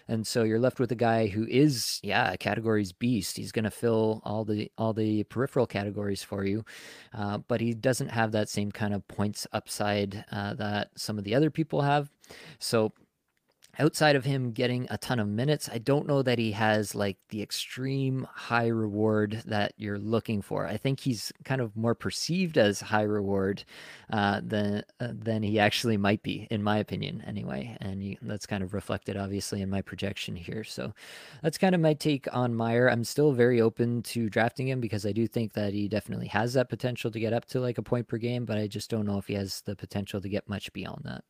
And 0.08 0.26
so 0.26 0.42
you're 0.42 0.58
left 0.58 0.80
with 0.80 0.90
a 0.90 0.96
guy 0.96 1.28
who 1.28 1.46
is, 1.46 2.00
yeah, 2.02 2.32
a 2.32 2.36
categories 2.36 2.90
beast. 2.92 3.36
He's 3.36 3.52
going 3.52 3.64
to 3.64 3.70
fill 3.70 4.20
all 4.24 4.44
the 4.44 4.70
all 4.76 4.92
the 4.92 5.22
peripheral 5.24 5.66
categories 5.66 6.22
for 6.22 6.44
you, 6.44 6.64
uh, 7.14 7.38
but 7.38 7.60
he 7.60 7.74
doesn't 7.74 8.08
have 8.08 8.32
that 8.32 8.39
same 8.48 8.72
kind 8.72 8.94
of 8.94 9.06
points 9.08 9.46
upside 9.52 10.24
uh, 10.32 10.54
that 10.54 10.90
some 10.96 11.18
of 11.18 11.24
the 11.24 11.34
other 11.34 11.50
people 11.50 11.82
have. 11.82 12.10
So 12.58 12.92
outside 13.80 14.14
of 14.14 14.24
him 14.24 14.52
getting 14.52 14.86
a 14.90 14.98
ton 14.98 15.18
of 15.18 15.26
minutes, 15.26 15.68
I 15.72 15.78
don't 15.78 16.06
know 16.06 16.22
that 16.22 16.38
he 16.38 16.52
has 16.52 16.94
like 16.94 17.16
the 17.30 17.42
extreme 17.42 18.28
high 18.32 18.68
reward 18.68 19.42
that 19.46 19.72
you're 19.78 19.98
looking 19.98 20.42
for. 20.42 20.66
I 20.66 20.76
think 20.76 21.00
he's 21.00 21.32
kind 21.44 21.62
of 21.62 21.74
more 21.76 21.94
perceived 21.94 22.58
as 22.58 22.80
high 22.80 23.02
reward 23.02 23.64
uh, 24.12 24.42
than 24.44 24.84
uh, 25.00 25.08
than 25.12 25.42
he 25.42 25.58
actually 25.58 25.96
might 25.96 26.22
be, 26.22 26.46
in 26.50 26.62
my 26.62 26.76
opinion, 26.78 27.24
anyway. 27.26 27.76
And 27.80 28.04
you, 28.04 28.16
that's 28.20 28.46
kind 28.46 28.62
of 28.62 28.74
reflected, 28.74 29.16
obviously, 29.16 29.62
in 29.62 29.70
my 29.70 29.80
projection 29.80 30.36
here. 30.36 30.62
So 30.62 30.92
that's 31.42 31.58
kind 31.58 31.74
of 31.74 31.80
my 31.80 31.94
take 31.94 32.28
on 32.32 32.54
Meier. 32.54 32.88
I'm 32.88 33.04
still 33.04 33.32
very 33.32 33.60
open 33.60 34.02
to 34.02 34.28
drafting 34.28 34.68
him 34.68 34.80
because 34.80 35.06
I 35.06 35.12
do 35.12 35.26
think 35.26 35.54
that 35.54 35.72
he 35.72 35.88
definitely 35.88 36.28
has 36.28 36.52
that 36.52 36.68
potential 36.68 37.10
to 37.10 37.20
get 37.20 37.32
up 37.32 37.46
to 37.46 37.60
like 37.60 37.78
a 37.78 37.82
point 37.82 38.08
per 38.08 38.18
game, 38.18 38.44
but 38.44 38.58
I 38.58 38.66
just 38.66 38.90
don't 38.90 39.06
know 39.06 39.18
if 39.18 39.26
he 39.26 39.34
has 39.34 39.62
the 39.62 39.74
potential 39.74 40.20
to 40.20 40.28
get 40.28 40.48
much 40.48 40.70
beyond 40.74 41.02
that. 41.04 41.24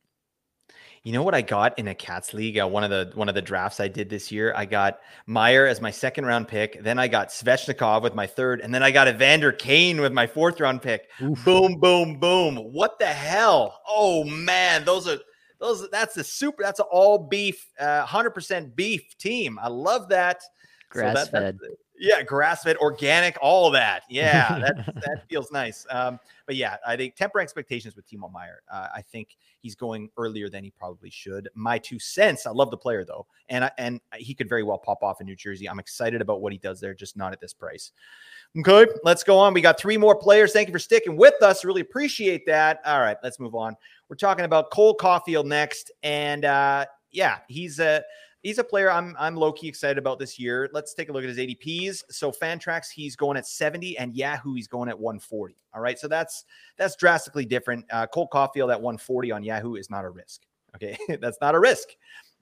You 1.03 1.13
know 1.13 1.23
what 1.23 1.33
I 1.33 1.41
got 1.41 1.79
in 1.79 1.87
a 1.87 1.95
cats 1.95 2.31
league? 2.31 2.59
Uh, 2.59 2.67
one 2.67 2.83
of 2.83 2.91
the 2.91 3.11
one 3.15 3.27
of 3.27 3.33
the 3.33 3.41
drafts 3.41 3.79
I 3.79 3.87
did 3.87 4.07
this 4.07 4.31
year. 4.31 4.53
I 4.55 4.65
got 4.65 4.99
Meier 5.25 5.65
as 5.65 5.81
my 5.81 5.89
second 5.89 6.25
round 6.25 6.47
pick. 6.47 6.83
Then 6.83 6.99
I 6.99 7.07
got 7.07 7.29
Svechnikov 7.29 8.03
with 8.03 8.13
my 8.13 8.27
third, 8.27 8.61
and 8.61 8.73
then 8.73 8.83
I 8.83 8.91
got 8.91 9.07
Evander 9.07 9.51
Kane 9.51 9.99
with 9.99 10.13
my 10.13 10.27
fourth 10.27 10.59
round 10.59 10.83
pick. 10.83 11.09
Oof. 11.19 11.43
Boom, 11.43 11.79
boom, 11.79 12.19
boom! 12.19 12.55
What 12.55 12.99
the 12.99 13.07
hell? 13.07 13.81
Oh 13.87 14.23
man, 14.25 14.85
those 14.85 15.07
are 15.07 15.17
those. 15.59 15.89
That's 15.89 16.13
the 16.13 16.23
super. 16.23 16.61
That's 16.61 16.79
an 16.79 16.85
all 16.91 17.17
beef, 17.17 17.67
uh, 17.79 18.05
hundred 18.05 18.29
uh, 18.29 18.33
percent 18.33 18.75
beef 18.75 19.17
team. 19.17 19.57
I 19.59 19.69
love 19.69 20.09
that. 20.09 20.43
Grass 20.89 21.17
so 21.17 21.23
that, 21.23 21.31
fed. 21.31 21.57
Yeah, 22.01 22.23
grass 22.23 22.63
fed, 22.63 22.77
organic, 22.77 23.37
all 23.43 23.69
that. 23.71 24.03
Yeah, 24.09 24.57
that 24.59 24.95
that 24.95 25.29
feels 25.29 25.51
nice. 25.51 25.85
Um, 25.91 26.19
but 26.47 26.55
yeah, 26.55 26.77
I 26.85 26.95
think 26.95 27.15
temper 27.15 27.39
expectations 27.39 27.95
with 27.95 28.09
Timo 28.09 28.31
Meier. 28.31 28.63
Uh, 28.71 28.87
I 28.95 29.03
think 29.03 29.37
he's 29.59 29.75
going 29.75 30.09
earlier 30.17 30.49
than 30.49 30.63
he 30.63 30.71
probably 30.71 31.11
should. 31.11 31.47
My 31.53 31.77
two 31.77 31.99
cents. 31.99 32.47
I 32.47 32.51
love 32.51 32.71
the 32.71 32.77
player 32.77 33.05
though, 33.05 33.27
and 33.49 33.65
I, 33.65 33.71
and 33.77 34.01
he 34.15 34.33
could 34.33 34.49
very 34.49 34.63
well 34.63 34.79
pop 34.79 35.03
off 35.03 35.21
in 35.21 35.27
New 35.27 35.35
Jersey. 35.35 35.69
I'm 35.69 35.77
excited 35.77 36.21
about 36.21 36.41
what 36.41 36.51
he 36.51 36.57
does 36.57 36.79
there, 36.79 36.95
just 36.95 37.15
not 37.15 37.33
at 37.33 37.39
this 37.39 37.53
price. 37.53 37.91
Okay, 38.57 38.91
let's 39.03 39.23
go 39.23 39.37
on. 39.37 39.53
We 39.53 39.61
got 39.61 39.79
three 39.79 39.97
more 39.97 40.15
players. 40.15 40.53
Thank 40.53 40.69
you 40.69 40.73
for 40.73 40.79
sticking 40.79 41.15
with 41.15 41.35
us. 41.43 41.63
Really 41.63 41.81
appreciate 41.81 42.47
that. 42.47 42.81
All 42.83 42.99
right, 42.99 43.17
let's 43.21 43.39
move 43.39 43.53
on. 43.53 43.77
We're 44.09 44.15
talking 44.15 44.45
about 44.45 44.71
Cole 44.71 44.97
Caufield 44.97 45.45
next, 45.45 45.91
and 46.01 46.45
uh, 46.45 46.87
yeah, 47.11 47.37
he's 47.47 47.79
a 47.79 48.03
he's 48.41 48.57
a 48.57 48.63
player 48.63 48.91
I'm 48.91 49.15
I'm 49.19 49.35
low 49.35 49.51
key 49.51 49.67
excited 49.67 49.97
about 49.97 50.19
this 50.19 50.39
year. 50.39 50.69
Let's 50.73 50.93
take 50.93 51.09
a 51.09 51.11
look 51.11 51.23
at 51.23 51.29
his 51.29 51.37
ADPs. 51.37 52.03
So 52.09 52.31
Fantrax, 52.31 52.89
he's 52.89 53.15
going 53.15 53.37
at 53.37 53.47
70, 53.47 53.97
and 53.97 54.15
Yahoo, 54.15 54.53
he's 54.53 54.67
going 54.67 54.89
at 54.89 54.99
140. 54.99 55.55
All 55.73 55.81
right, 55.81 55.97
so 55.97 56.07
that's 56.07 56.45
that's 56.77 56.95
drastically 56.95 57.45
different. 57.45 57.85
Uh, 57.91 58.07
Cole 58.07 58.29
Caufield 58.31 58.71
at 58.71 58.81
140 58.81 59.31
on 59.31 59.43
Yahoo 59.43 59.75
is 59.75 59.89
not 59.89 60.05
a 60.05 60.09
risk. 60.09 60.41
Okay, 60.75 60.97
that's 61.21 61.37
not 61.41 61.55
a 61.55 61.59
risk. 61.59 61.89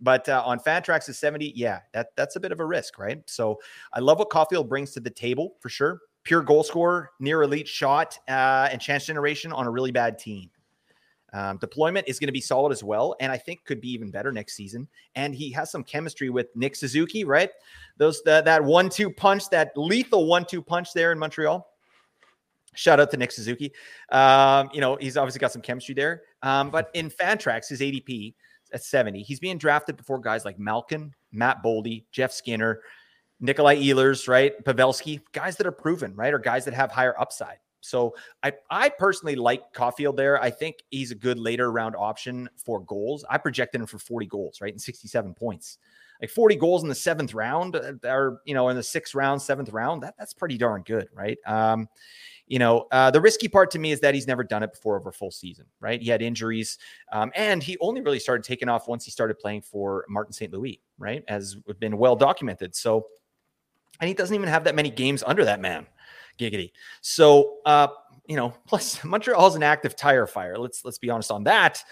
But 0.01 0.29
uh, 0.29 0.41
on 0.45 0.59
Fantrax 0.59 1.09
is 1.09 1.17
70, 1.19 1.53
yeah, 1.55 1.81
that 1.93 2.07
that's 2.15 2.37
a 2.37 2.39
bit 2.39 2.51
of 2.51 2.61
a 2.61 2.65
risk, 2.65 2.97
right? 2.97 3.21
So 3.27 3.59
I 3.93 3.99
love 3.99 4.19
what 4.19 4.29
Caufield 4.29 4.69
brings 4.69 4.91
to 4.91 4.99
the 4.99 5.09
table 5.09 5.55
for 5.59 5.69
sure. 5.69 5.99
Pure 6.23 6.43
goal 6.43 6.63
scorer, 6.63 7.11
near 7.19 7.43
elite 7.43 7.67
shot, 7.67 8.17
uh, 8.27 8.69
and 8.71 8.79
chance 8.79 9.05
generation 9.05 9.51
on 9.51 9.65
a 9.67 9.69
really 9.69 9.91
bad 9.91 10.19
team. 10.19 10.49
Um, 11.33 11.57
deployment 11.57 12.07
is 12.07 12.19
going 12.19 12.27
to 12.27 12.33
be 12.33 12.41
solid 12.41 12.71
as 12.71 12.83
well, 12.83 13.15
and 13.19 13.31
I 13.31 13.37
think 13.37 13.63
could 13.65 13.81
be 13.81 13.89
even 13.91 14.11
better 14.11 14.31
next 14.31 14.55
season. 14.55 14.87
And 15.15 15.35
he 15.35 15.51
has 15.51 15.71
some 15.71 15.83
chemistry 15.83 16.29
with 16.29 16.47
Nick 16.55 16.75
Suzuki, 16.75 17.23
right? 17.23 17.49
Those 17.97 18.21
that, 18.23 18.45
that 18.45 18.63
one-two 18.63 19.11
punch, 19.11 19.49
that 19.49 19.71
lethal 19.75 20.25
one-two 20.27 20.61
punch 20.61 20.93
there 20.93 21.11
in 21.11 21.19
Montreal. 21.19 21.67
Shout 22.75 22.99
out 22.99 23.11
to 23.11 23.17
Nick 23.17 23.31
Suzuki. 23.31 23.71
Um, 24.11 24.69
you 24.73 24.81
know 24.81 24.95
he's 24.95 25.17
obviously 25.17 25.39
got 25.39 25.51
some 25.51 25.61
chemistry 25.61 25.95
there. 25.95 26.23
Um, 26.43 26.69
but 26.69 26.89
in 26.93 27.09
Fantrax, 27.09 27.67
his 27.67 27.81
ADP 27.81 28.35
at 28.71 28.83
70, 28.83 29.23
he's 29.23 29.39
being 29.39 29.57
drafted 29.57 29.97
before 29.97 30.19
guys 30.19 30.45
like 30.45 30.59
Malkin, 30.59 31.13
Matt 31.31 31.63
Boldy, 31.63 32.05
Jeff 32.11 32.31
Skinner, 32.31 32.81
Nikolaj 33.41 33.83
Ehlers, 33.83 34.27
right? 34.27 34.63
Pavelski, 34.63 35.21
guys 35.31 35.55
that 35.57 35.67
are 35.67 35.71
proven, 35.71 36.15
right? 36.15 36.33
Or 36.33 36.39
guys 36.39 36.65
that 36.65 36.73
have 36.73 36.91
higher 36.91 37.19
upside. 37.19 37.57
So 37.81 38.15
I 38.43 38.53
I 38.69 38.89
personally 38.89 39.35
like 39.35 39.73
Caufield 39.73 40.15
there. 40.15 40.41
I 40.41 40.49
think 40.49 40.77
he's 40.89 41.11
a 41.11 41.15
good 41.15 41.39
later 41.39 41.71
round 41.71 41.95
option 41.95 42.49
for 42.57 42.79
goals. 42.81 43.25
I 43.29 43.37
projected 43.37 43.81
him 43.81 43.87
for 43.87 43.99
40 43.99 44.25
goals, 44.27 44.61
right? 44.61 44.73
And 44.73 44.81
67 44.81 45.33
points. 45.33 45.77
Like 46.21 46.29
40 46.29 46.55
goals 46.57 46.83
in 46.83 46.89
the 46.89 46.95
seventh 46.95 47.33
round 47.33 47.77
uh, 47.77 47.93
or 48.03 48.41
you 48.45 48.53
know 48.53 48.69
in 48.69 48.75
the 48.75 48.83
sixth 48.83 49.15
round, 49.15 49.41
seventh 49.41 49.69
round, 49.69 50.03
that, 50.03 50.15
that's 50.17 50.33
pretty 50.33 50.57
darn 50.57 50.81
good, 50.83 51.07
right? 51.13 51.37
Um, 51.45 51.87
you 52.47 52.57
know, 52.57 52.87
uh, 52.91 53.11
the 53.11 53.21
risky 53.21 53.47
part 53.47 53.69
to 53.71 53.79
me 53.79 53.91
is 53.91 53.99
that 53.99 54.15
he's 54.15 54.25
never 54.25 54.43
done 54.43 54.63
it 54.63 54.73
before 54.73 54.99
over 54.99 55.09
a 55.09 55.13
full 55.13 55.29
season, 55.29 55.65
right? 55.79 56.01
He 56.01 56.09
had 56.09 56.23
injuries, 56.23 56.79
um, 57.11 57.31
and 57.35 57.61
he 57.61 57.77
only 57.79 58.01
really 58.01 58.19
started 58.19 58.43
taking 58.43 58.67
off 58.67 58.87
once 58.87 59.05
he 59.05 59.11
started 59.11 59.37
playing 59.37 59.61
for 59.61 60.03
Martin 60.09 60.33
St. 60.33 60.51
Louis, 60.51 60.81
right? 60.97 61.23
As 61.27 61.55
been 61.77 61.97
well 61.97 62.15
documented. 62.15 62.75
So, 62.75 63.05
and 64.01 64.07
he 64.07 64.15
doesn't 64.15 64.33
even 64.33 64.49
have 64.49 64.63
that 64.63 64.75
many 64.75 64.89
games 64.89 65.23
under 65.25 65.45
that 65.45 65.61
man 65.61 65.85
giggity. 66.39 66.71
So, 67.01 67.57
uh, 67.65 67.87
you 68.27 68.35
know, 68.35 68.53
plus 68.67 69.03
Montreal's 69.03 69.55
an 69.55 69.63
active 69.63 69.95
tire 69.95 70.27
fire. 70.27 70.57
Let's 70.57 70.85
let's 70.85 70.97
be 70.97 71.09
honest 71.09 71.31
on 71.31 71.43
that. 71.45 71.83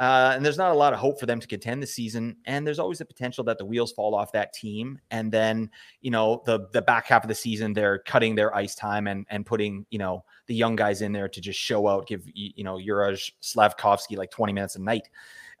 Uh, 0.00 0.32
and 0.34 0.44
there's 0.44 0.56
not 0.56 0.72
a 0.72 0.74
lot 0.74 0.94
of 0.94 0.98
hope 0.98 1.20
for 1.20 1.26
them 1.26 1.38
to 1.38 1.46
contend 1.46 1.82
this 1.82 1.94
season. 1.94 2.34
And 2.46 2.66
there's 2.66 2.78
always 2.78 2.98
the 2.98 3.04
potential 3.04 3.44
that 3.44 3.58
the 3.58 3.64
wheels 3.64 3.92
fall 3.92 4.14
off 4.14 4.32
that 4.32 4.54
team. 4.54 4.98
And 5.10 5.30
then, 5.30 5.70
you 6.00 6.10
know, 6.10 6.42
the 6.46 6.68
the 6.72 6.82
back 6.82 7.06
half 7.06 7.24
of 7.24 7.28
the 7.28 7.34
season, 7.34 7.72
they're 7.72 7.98
cutting 7.98 8.34
their 8.34 8.54
ice 8.54 8.74
time 8.74 9.06
and 9.06 9.26
and 9.28 9.44
putting, 9.44 9.86
you 9.90 9.98
know, 9.98 10.24
the 10.46 10.54
young 10.54 10.76
guys 10.76 11.02
in 11.02 11.12
there 11.12 11.28
to 11.28 11.40
just 11.40 11.58
show 11.58 11.88
out, 11.88 12.06
give 12.06 12.22
you 12.34 12.64
know, 12.64 12.76
Juraj 12.76 13.30
Slavkovsky 13.40 14.16
like 14.16 14.30
20 14.30 14.52
minutes 14.52 14.76
a 14.76 14.80
night. 14.80 15.08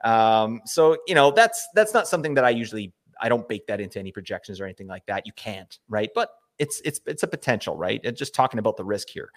Um, 0.02 0.62
so 0.64 0.96
you 1.06 1.14
know, 1.14 1.30
that's 1.30 1.68
that's 1.74 1.92
not 1.92 2.08
something 2.08 2.34
that 2.34 2.44
I 2.44 2.50
usually 2.50 2.92
I 3.20 3.28
don't 3.28 3.46
bake 3.48 3.66
that 3.66 3.80
into 3.80 3.98
any 3.98 4.12
projections 4.12 4.60
or 4.60 4.64
anything 4.64 4.88
like 4.88 5.06
that. 5.06 5.26
You 5.26 5.32
can't, 5.34 5.78
right? 5.88 6.10
But 6.14 6.30
it's 6.62 6.80
it's 6.84 7.00
it's 7.06 7.24
a 7.24 7.26
potential, 7.26 7.76
right? 7.76 8.00
It's 8.04 8.18
just 8.18 8.34
talking 8.34 8.60
about 8.60 8.76
the 8.76 8.84
risk 8.84 9.08
here. 9.08 9.30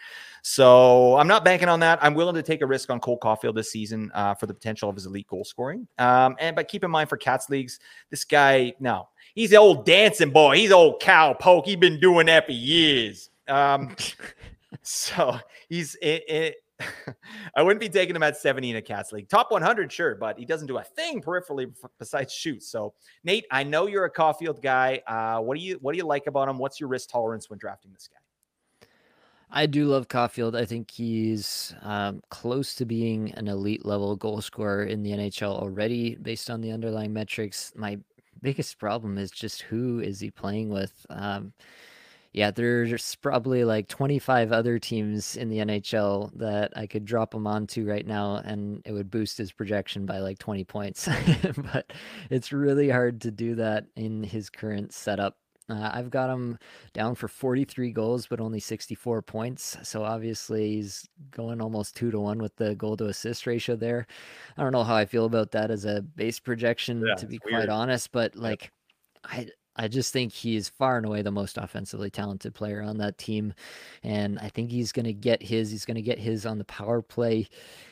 So 0.44 1.18
I'm 1.18 1.28
not 1.28 1.44
banking 1.44 1.68
on 1.70 1.80
that. 1.80 1.98
I'm 2.04 2.14
willing 2.14 2.36
to 2.36 2.44
take 2.44 2.62
a 2.62 2.68
risk 2.68 2.92
on 2.92 3.00
Cole 3.00 3.20
Caufield 3.20 3.56
this 3.56 3.72
season 3.72 4.12
uh, 4.14 4.36
for 4.36 4.46
the 4.46 4.54
potential 4.54 4.90
of 4.90 4.96
his 4.96 5.08
elite 5.08 5.28
goal 5.28 5.44
scoring. 5.44 5.88
Um, 5.98 6.36
and 6.40 6.56
but 6.56 6.68
keep 6.68 6.84
in 6.84 6.92
mind 6.92 7.10
for 7.10 7.18
Cats 7.18 7.50
leagues, 7.50 7.80
this 8.12 8.26
guy, 8.26 8.76
no, 8.80 9.10
he's 9.34 9.50
the 9.50 9.56
old 9.56 9.88
dancing 9.88 10.30
boy. 10.30 10.58
He's 10.58 10.72
old 10.72 11.02
cow 11.02 11.34
poke. 11.34 11.66
He's 11.66 11.78
been 11.78 12.00
doing 12.00 12.28
that 12.28 12.46
for 12.46 12.52
years. 12.52 13.32
Um, 13.48 13.96
so 14.84 15.40
he's 15.68 15.96
it, 15.96 16.30
it 16.30 16.56
I 17.56 17.64
wouldn't 17.64 17.80
be 17.80 17.90
taking 17.90 18.16
him 18.16 18.24
at 18.24 18.38
70 18.38 18.72
in 18.72 18.76
a 18.76 18.82
Cats 18.82 19.12
league. 19.12 19.30
Top 19.30 19.52
100, 19.52 19.92
sure, 19.92 20.16
but 20.16 20.38
he 20.38 20.46
doesn't 20.46 20.68
do 20.68 20.78
a 20.78 20.84
thing 20.84 21.22
peripherally 21.22 21.74
besides 22.00 22.34
shoot. 22.34 22.64
So, 22.64 22.94
Nate, 23.24 23.46
I 23.52 23.64
know 23.64 23.88
you're 23.88 24.06
a 24.06 24.12
Caufield 24.12 24.62
guy. 24.62 25.02
Uh, 25.08 25.40
what 25.42 25.58
do 25.58 25.64
you 25.64 25.78
what 25.82 25.94
do 25.94 25.98
you 25.98 26.06
like 26.06 26.28
about 26.28 26.50
him? 26.50 26.58
What's 26.58 26.80
your 26.80 26.90
risk 26.90 27.10
tolerance 27.10 27.50
when 27.50 27.60
drafting 27.60 27.94
this 27.94 28.10
guy? 28.12 28.88
I 29.52 29.68
do 29.68 29.86
love 29.86 30.08
Caufield. 30.08 30.56
I 30.56 30.66
think 30.66 30.92
he's 30.92 31.74
um, 31.82 32.22
close 32.30 32.76
to 32.76 32.86
being 32.86 33.32
an 33.36 33.48
elite 33.48 33.86
level 33.86 34.16
goal 34.16 34.42
scorer 34.42 34.84
in 34.84 35.02
the 35.04 35.12
NHL 35.12 35.62
already, 35.62 36.16
based 36.16 36.50
on 36.50 36.62
the 36.62 36.72
underlying 36.72 37.14
metrics. 37.14 37.72
My 37.76 38.00
biggest 38.42 38.78
problem 38.80 39.18
is 39.18 39.32
just 39.32 39.62
who 39.62 40.00
is 40.00 40.20
he 40.20 40.30
playing 40.30 40.70
with? 40.70 41.06
Um, 41.10 41.54
yeah, 42.36 42.52
there's 42.52 43.16
probably 43.16 43.64
like 43.64 43.88
25 43.88 44.52
other 44.52 44.78
teams 44.78 45.38
in 45.38 45.48
the 45.48 45.60
NHL 45.60 46.38
that 46.38 46.74
I 46.76 46.86
could 46.86 47.06
drop 47.06 47.34
him 47.34 47.48
onto 47.48 47.88
right 47.88 48.06
now 48.06 48.42
and 48.44 48.82
it 48.84 48.92
would 48.92 49.10
boost 49.10 49.38
his 49.38 49.54
projection 49.54 50.06
by 50.06 50.20
like 50.20 50.38
20 50.38 50.66
points. 50.66 51.08
but 51.74 51.94
it's 52.30 52.52
really 52.52 52.90
hard 52.90 53.22
to 53.22 53.32
do 53.32 53.56
that 53.56 53.86
in 53.96 54.22
his 54.22 54.50
current 54.50 54.94
setup. 54.94 55.38
Uh, 55.70 55.90
I've 55.94 56.10
got 56.10 56.30
him 56.30 56.60
down 56.92 57.16
for 57.16 57.30
43 57.30 57.94
goals, 57.94 58.28
but 58.28 58.42
only 58.42 58.60
64 58.60 59.22
points. 59.22 59.78
So 59.84 60.04
obviously 60.04 60.76
he's 60.76 61.08
going 61.32 61.62
almost 61.62 61.96
two 61.96 62.12
to 62.12 62.20
one 62.20 62.40
with 62.40 62.58
the 62.58 62.76
goal 62.76 62.98
to 62.98 63.06
assist 63.06 63.48
ratio 63.48 63.78
there. 63.78 64.08
I 64.58 64.64
don't 64.64 64.74
know 64.74 64.84
how 64.84 64.96
I 64.96 65.06
feel 65.06 65.24
about 65.24 65.52
that 65.52 65.72
as 65.72 65.86
a 65.86 66.02
base 66.02 66.42
projection, 66.42 67.02
yeah, 67.08 67.16
to 67.16 67.28
be 67.28 67.38
quite 67.38 67.70
honest, 67.70 68.12
but 68.12 68.36
like, 68.36 68.74
I 69.24 69.48
I 69.76 69.88
just 69.88 70.14
think 70.14 70.32
he's 70.32 70.70
far 70.70 70.98
and 70.98 71.06
away 71.06 71.22
the 71.22 71.32
most 71.32 71.58
offensively 71.58 72.10
talented 72.10 72.54
player 72.54 72.82
on 72.82 72.98
that 73.00 73.18
team. 73.18 73.54
And 74.04 74.40
I 74.40 74.50
think 74.50 74.72
he's 74.72 74.92
going 74.92 75.06
to 75.06 75.14
get 75.14 75.44
his. 75.44 75.70
He's 75.70 75.86
going 75.86 75.96
to 75.96 76.02
get 76.02 76.20
his 76.20 76.46
on 76.46 76.58
the 76.58 76.66
power 76.66 77.02
play. 77.02 77.48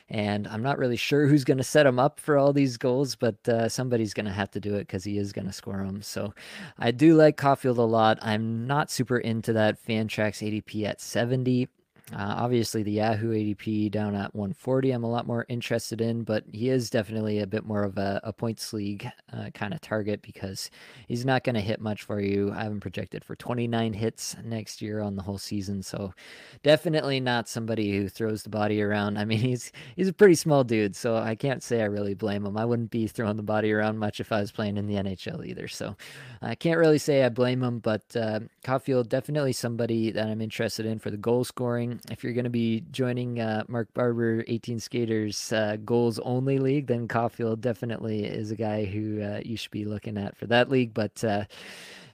And 0.09 0.47
I'm 0.47 0.61
not 0.61 0.77
really 0.77 0.95
sure 0.95 1.27
who's 1.27 1.43
going 1.43 1.57
to 1.57 1.63
set 1.63 1.86
him 1.86 1.99
up 1.99 2.19
for 2.19 2.38
all 2.38 2.53
these 2.53 2.77
goals, 2.77 3.15
but 3.15 3.47
uh, 3.49 3.67
somebody's 3.67 4.13
going 4.13 4.25
to 4.25 4.31
have 4.31 4.51
to 4.51 4.59
do 4.59 4.75
it 4.75 4.88
because 4.88 5.03
he 5.03 5.17
is 5.17 5.34
going 5.34 5.47
to 5.47 5.53
score 5.53 5.77
them. 5.77 6.01
So 6.01 6.34
I 6.77 6.91
do 6.91 7.15
like 7.15 7.38
Caufield 7.38 7.77
a 7.77 7.81
lot. 7.81 8.19
I'm 8.21 8.67
not 8.67 8.91
super 8.91 9.17
into 9.17 9.53
that 9.53 9.84
Fantrax 9.84 10.41
ADP 10.41 10.86
at 10.86 11.01
70. 11.01 11.67
Uh, 12.11 12.35
obviously, 12.37 12.83
the 12.83 12.91
Yahoo 12.91 13.31
ADP 13.31 13.89
down 13.89 14.13
at 14.13 14.35
140, 14.35 14.91
I'm 14.91 15.05
a 15.05 15.09
lot 15.09 15.25
more 15.25 15.45
interested 15.47 16.01
in, 16.01 16.23
but 16.23 16.43
he 16.51 16.69
is 16.69 16.89
definitely 16.89 17.39
a 17.39 17.47
bit 17.47 17.63
more 17.63 17.83
of 17.83 17.97
a, 17.97 18.19
a 18.25 18.33
points 18.33 18.73
league 18.73 19.09
uh, 19.31 19.49
kind 19.53 19.73
of 19.73 19.79
target 19.79 20.21
because 20.21 20.69
he's 21.07 21.25
not 21.25 21.45
going 21.45 21.55
to 21.55 21.61
hit 21.61 21.79
much 21.79 22.03
for 22.03 22.19
you. 22.19 22.51
I 22.51 22.63
haven't 22.63 22.81
projected 22.81 23.23
for 23.23 23.37
29 23.37 23.93
hits 23.93 24.35
next 24.43 24.81
year 24.81 24.99
on 24.99 25.15
the 25.15 25.21
whole 25.21 25.37
season, 25.37 25.81
so 25.81 26.13
definitely 26.61 27.21
not 27.21 27.47
somebody 27.47 27.95
who 27.95 28.09
throws 28.09 28.43
the 28.43 28.49
body 28.49 28.81
around. 28.81 29.17
I 29.17 29.23
mean, 29.23 29.39
he's 29.39 29.71
he's 29.95 30.09
a 30.09 30.13
pretty 30.13 30.35
small 30.35 30.65
dude, 30.65 30.97
so 30.97 31.15
I 31.15 31.35
can't 31.35 31.63
say 31.63 31.81
I 31.81 31.85
really 31.85 32.15
blame 32.15 32.45
him. 32.45 32.57
I 32.57 32.65
wouldn't 32.65 32.91
be 32.91 33.07
throwing 33.07 33.37
the 33.37 33.43
body 33.43 33.71
around 33.71 33.97
much 33.97 34.19
if 34.19 34.33
I 34.33 34.41
was 34.41 34.51
playing 34.51 34.75
in 34.75 34.87
the 34.87 34.95
NHL 34.95 35.45
either, 35.45 35.69
so 35.69 35.95
I 36.41 36.55
can't 36.55 36.79
really 36.79 36.97
say 36.97 37.23
I 37.23 37.29
blame 37.29 37.63
him. 37.63 37.79
But 37.79 38.03
uh, 38.13 38.41
Caufield 38.65 39.07
definitely 39.07 39.53
somebody 39.53 40.11
that 40.11 40.27
I'm 40.27 40.41
interested 40.41 40.85
in 40.85 40.99
for 40.99 41.09
the 41.09 41.17
goal 41.17 41.45
scoring 41.45 41.92
if 42.09 42.23
you're 42.23 42.33
going 42.33 42.43
to 42.43 42.49
be 42.49 42.83
joining 42.91 43.39
uh, 43.39 43.63
Mark 43.67 43.93
Barber 43.93 44.43
18 44.47 44.79
Skaters 44.79 45.51
uh, 45.51 45.77
goals 45.83 46.19
only 46.19 46.59
league, 46.59 46.87
then 46.87 47.07
Caufield 47.07 47.61
definitely 47.61 48.25
is 48.25 48.51
a 48.51 48.55
guy 48.55 48.85
who 48.85 49.21
uh, 49.21 49.41
you 49.43 49.57
should 49.57 49.71
be 49.71 49.85
looking 49.85 50.17
at 50.17 50.37
for 50.37 50.45
that 50.47 50.69
league. 50.69 50.93
But 50.93 51.23
uh, 51.23 51.45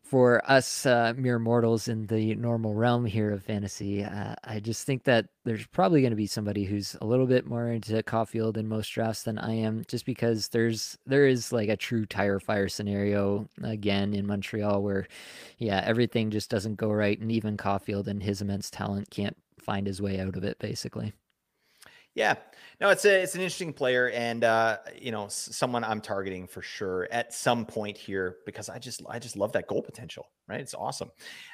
for 0.09 0.41
us 0.49 0.87
uh, 0.87 1.13
mere 1.15 1.37
mortals 1.37 1.87
in 1.87 2.07
the 2.07 2.33
normal 2.33 2.73
realm 2.73 3.05
here 3.05 3.31
of 3.31 3.43
fantasy, 3.43 4.03
uh, 4.03 4.33
I 4.43 4.59
just 4.59 4.87
think 4.87 5.03
that 5.03 5.27
there's 5.45 5.67
probably 5.67 6.01
going 6.01 6.11
to 6.11 6.17
be 6.17 6.25
somebody 6.25 6.63
who's 6.63 6.95
a 6.99 7.05
little 7.05 7.27
bit 7.27 7.45
more 7.45 7.69
into 7.69 8.01
Caufield 8.01 8.57
in 8.57 8.67
most 8.67 8.89
drafts 8.89 9.21
than 9.23 9.37
I 9.37 9.53
am, 9.53 9.83
just 9.87 10.07
because 10.07 10.47
there's 10.47 10.97
there 11.05 11.27
is 11.27 11.51
like 11.51 11.69
a 11.69 11.77
true 11.77 12.07
tire 12.07 12.39
fire 12.39 12.67
scenario 12.67 13.47
again 13.63 14.15
in 14.15 14.25
Montreal 14.25 14.81
where, 14.81 15.07
yeah, 15.59 15.83
everything 15.85 16.31
just 16.31 16.49
doesn't 16.49 16.75
go 16.75 16.91
right, 16.91 17.19
and 17.19 17.31
even 17.31 17.55
Caufield 17.55 18.07
and 18.07 18.23
his 18.23 18.41
immense 18.41 18.71
talent 18.71 19.11
can't 19.11 19.37
find 19.59 19.85
his 19.85 20.01
way 20.01 20.19
out 20.19 20.35
of 20.35 20.43
it, 20.43 20.57
basically. 20.59 21.13
Yeah, 22.15 22.35
no, 22.81 22.89
it's 22.89 23.05
a 23.05 23.21
it's 23.21 23.35
an 23.35 23.41
interesting 23.41 23.71
player, 23.71 24.09
and 24.09 24.43
uh, 24.43 24.77
you 24.99 25.11
know, 25.11 25.27
someone 25.29 25.83
I'm 25.83 26.01
targeting 26.01 26.47
for 26.47 26.61
sure 26.61 27.07
at 27.11 27.33
some 27.33 27.65
point 27.65 27.97
here 27.97 28.37
because 28.45 28.67
I 28.67 28.79
just 28.79 29.01
I 29.07 29.19
just 29.19 29.37
love 29.37 29.51
that 29.53 29.67
goal 29.67 29.83
potential. 29.83 30.27
Right, 30.47 30.59
it's 30.59 30.73
awesome. 30.73 31.11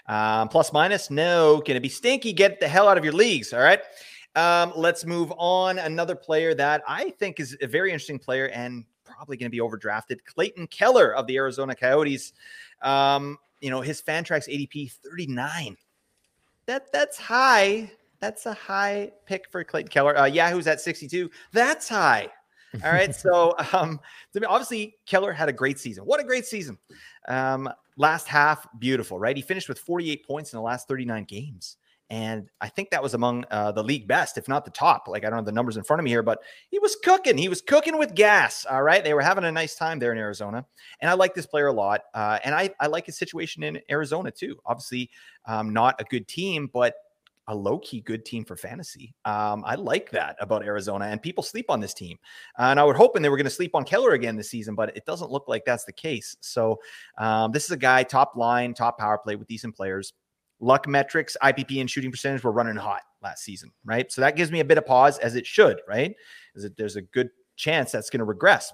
Um, 0.07 0.47
plus 0.47 0.71
minus, 0.71 1.11
no, 1.11 1.61
gonna 1.65 1.81
be 1.81 1.89
stinky. 1.89 2.31
Get 2.31 2.59
the 2.59 2.67
hell 2.67 2.87
out 2.87 2.97
of 2.97 3.03
your 3.03 3.13
leagues. 3.13 3.53
All 3.53 3.59
right. 3.59 3.81
Um, 4.35 4.73
let's 4.75 5.05
move 5.05 5.31
on. 5.37 5.79
Another 5.79 6.15
player 6.15 6.53
that 6.55 6.83
I 6.87 7.11
think 7.11 7.39
is 7.39 7.57
a 7.61 7.67
very 7.67 7.91
interesting 7.91 8.19
player 8.19 8.49
and 8.49 8.83
probably 9.05 9.37
going 9.37 9.49
to 9.49 9.55
be 9.55 9.61
overdrafted. 9.61 10.23
Clayton 10.25 10.67
Keller 10.67 11.13
of 11.15 11.25
the 11.27 11.37
Arizona 11.37 11.73
Coyotes. 11.73 12.33
Um, 12.81 13.37
you 13.61 13.69
know, 13.69 13.81
his 13.81 14.01
Fantrax 14.01 14.49
ADP 14.49 14.91
39 14.91 15.77
that 16.67 16.91
that's 16.91 17.17
high. 17.17 17.91
That's 18.19 18.45
a 18.45 18.53
high 18.53 19.11
pick 19.25 19.49
for 19.51 19.63
Clayton 19.63 19.89
Keller. 19.89 20.17
Uh, 20.17 20.25
Yahoo's 20.25 20.67
at 20.67 20.81
62. 20.81 21.29
That's 21.51 21.87
high. 21.87 22.29
All 22.83 22.91
right. 22.91 23.13
so 23.15 23.53
um, 23.73 23.99
obviously 24.47 24.95
Keller 25.05 25.31
had 25.31 25.49
a 25.49 25.53
great 25.53 25.79
season. 25.79 26.05
What 26.05 26.19
a 26.19 26.23
great 26.23 26.45
season. 26.45 26.77
Um, 27.27 27.69
last 27.97 28.27
half, 28.27 28.67
beautiful, 28.79 29.19
right? 29.19 29.35
He 29.35 29.41
finished 29.41 29.69
with 29.69 29.79
48 29.79 30.25
points 30.25 30.53
in 30.53 30.57
the 30.57 30.63
last 30.63 30.87
39 30.87 31.23
games. 31.25 31.77
And 32.09 32.49
I 32.61 32.69
think 32.69 32.91
that 32.91 33.01
was 33.01 33.15
among 33.15 33.45
uh, 33.49 33.71
the 33.71 33.83
league 33.83 34.07
best, 34.07 34.37
if 34.37 34.47
not 34.47 34.63
the 34.63 34.71
top. 34.71 35.07
Like, 35.07 35.25
I 35.25 35.29
don't 35.29 35.37
have 35.37 35.45
the 35.45 35.51
numbers 35.51 35.77
in 35.77 35.83
front 35.83 35.99
of 35.99 36.03
me 36.03 36.11
here, 36.11 36.21
but 36.21 36.39
he 36.69 36.77
was 36.77 36.95
cooking. 37.03 37.37
He 37.37 37.49
was 37.49 37.61
cooking 37.61 37.97
with 37.97 38.13
gas. 38.13 38.65
All 38.69 38.83
right. 38.83 39.03
They 39.03 39.13
were 39.13 39.21
having 39.21 39.43
a 39.43 39.51
nice 39.51 39.75
time 39.75 39.97
there 39.97 40.11
in 40.11 40.17
Arizona. 40.17 40.65
And 41.01 41.09
I 41.09 41.13
like 41.13 41.33
this 41.33 41.47
player 41.47 41.67
a 41.67 41.73
lot. 41.73 42.01
Uh, 42.13 42.37
and 42.43 42.53
I, 42.53 42.69
I 42.79 42.87
like 42.87 43.07
his 43.07 43.17
situation 43.17 43.63
in 43.63 43.81
Arizona, 43.89 44.29
too. 44.29 44.59
Obviously, 44.65 45.09
um, 45.45 45.73
not 45.73 45.99
a 45.99 46.03
good 46.03 46.27
team, 46.27 46.69
but 46.71 46.93
a 47.47 47.55
low 47.55 47.79
key 47.79 48.01
good 48.01 48.25
team 48.25 48.43
for 48.43 48.55
fantasy. 48.55 49.13
Um, 49.23 49.63
I 49.65 49.75
like 49.75 50.09
that 50.11 50.35
about 50.39 50.65
Arizona, 50.65 51.05
and 51.05 51.21
people 51.21 51.43
sleep 51.43 51.69
on 51.69 51.79
this 51.79 51.93
team. 51.93 52.17
Uh, 52.57 52.63
and 52.63 52.79
I 52.79 52.83
was 52.83 52.97
hoping 52.97 53.21
they 53.21 53.29
were 53.29 53.37
going 53.37 53.45
to 53.45 53.51
sleep 53.51 53.75
on 53.75 53.83
Keller 53.83 54.13
again 54.13 54.35
this 54.35 54.49
season, 54.49 54.73
but 54.73 54.95
it 54.97 55.05
doesn't 55.05 55.31
look 55.31 55.47
like 55.47 55.63
that's 55.63 55.85
the 55.85 55.93
case. 55.93 56.35
So 56.41 56.79
um, 57.17 57.51
this 57.51 57.65
is 57.65 57.71
a 57.71 57.77
guy 57.77 58.03
top 58.03 58.35
line, 58.35 58.73
top 58.73 58.97
power 58.97 59.17
play 59.17 59.35
with 59.35 59.47
decent 59.47 59.75
players 59.75 60.13
luck 60.65 60.87
metrics, 60.87 61.37
IPP, 61.41 61.79
and 61.79 61.89
shooting 61.89 62.11
percentage 62.11 62.43
were 62.43 62.51
running 62.51 62.75
hot 62.75 63.01
last 63.21 63.43
season, 63.43 63.71
right? 63.85 64.11
So 64.11 64.21
that 64.21 64.35
gives 64.35 64.51
me 64.51 64.59
a 64.59 64.65
bit 64.65 64.77
of 64.77 64.85
pause, 64.85 65.17
as 65.19 65.35
it 65.35 65.45
should, 65.45 65.79
right? 65.87 66.15
Is 66.55 66.63
that 66.63 66.75
there's 66.75 66.95
a 66.95 67.01
good 67.01 67.29
chance 67.55 67.91
that's 67.91 68.09
going 68.09 68.19
to 68.19 68.25
regress. 68.25 68.73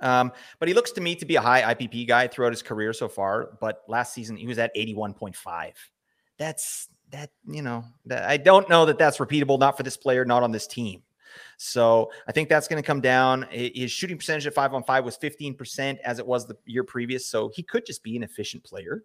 Um, 0.00 0.32
but 0.58 0.68
he 0.68 0.74
looks 0.74 0.92
to 0.92 1.00
me 1.00 1.14
to 1.16 1.26
be 1.26 1.36
a 1.36 1.40
high 1.40 1.74
IPP 1.74 2.08
guy 2.08 2.28
throughout 2.28 2.52
his 2.52 2.62
career 2.62 2.92
so 2.92 3.08
far. 3.08 3.50
But 3.60 3.82
last 3.88 4.14
season 4.14 4.36
he 4.36 4.46
was 4.46 4.58
at 4.58 4.74
81.5. 4.74 5.72
That's 6.38 6.88
that, 7.10 7.30
you 7.46 7.60
know, 7.60 7.84
that, 8.06 8.28
I 8.28 8.36
don't 8.36 8.68
know 8.68 8.86
that 8.86 8.96
that's 8.96 9.18
repeatable, 9.18 9.58
not 9.58 9.76
for 9.76 9.82
this 9.82 9.96
player, 9.96 10.24
not 10.24 10.42
on 10.42 10.52
this 10.52 10.66
team. 10.66 11.02
So 11.58 12.10
I 12.26 12.32
think 12.32 12.48
that's 12.48 12.66
going 12.66 12.82
to 12.82 12.86
come 12.86 13.00
down. 13.00 13.46
His 13.50 13.90
shooting 13.90 14.16
percentage 14.16 14.46
at 14.46 14.54
five 14.54 14.72
on 14.72 14.82
five 14.84 15.04
was 15.04 15.18
15% 15.18 15.98
as 16.04 16.18
it 16.18 16.26
was 16.26 16.46
the 16.46 16.56
year 16.64 16.84
previous. 16.84 17.26
So 17.26 17.50
he 17.54 17.62
could 17.62 17.84
just 17.84 18.02
be 18.02 18.16
an 18.16 18.22
efficient 18.22 18.64
player 18.64 19.02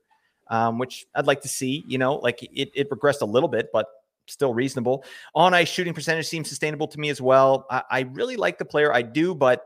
um, 0.48 0.78
which 0.78 1.06
I'd 1.16 1.28
like 1.28 1.42
to 1.42 1.48
see. 1.48 1.84
You 1.88 1.98
know, 1.98 2.16
like 2.16 2.44
it, 2.44 2.72
it 2.74 2.90
regressed 2.90 3.22
a 3.22 3.26
little 3.26 3.50
bit, 3.50 3.70
but 3.74 3.88
still 4.28 4.54
reasonable. 4.54 5.04
On 5.34 5.54
ice 5.54 5.70
shooting 5.70 5.94
percentage 5.94 6.28
seems 6.28 6.50
sustainable 6.50 6.88
to 6.88 7.00
me 7.00 7.10
as 7.10 7.22
well. 7.22 7.66
I, 7.70 7.84
I 7.90 8.00
really 8.02 8.38
like 8.38 8.58
the 8.58 8.66
player. 8.66 8.94
I 8.94 9.02
do, 9.02 9.36
but 9.36 9.64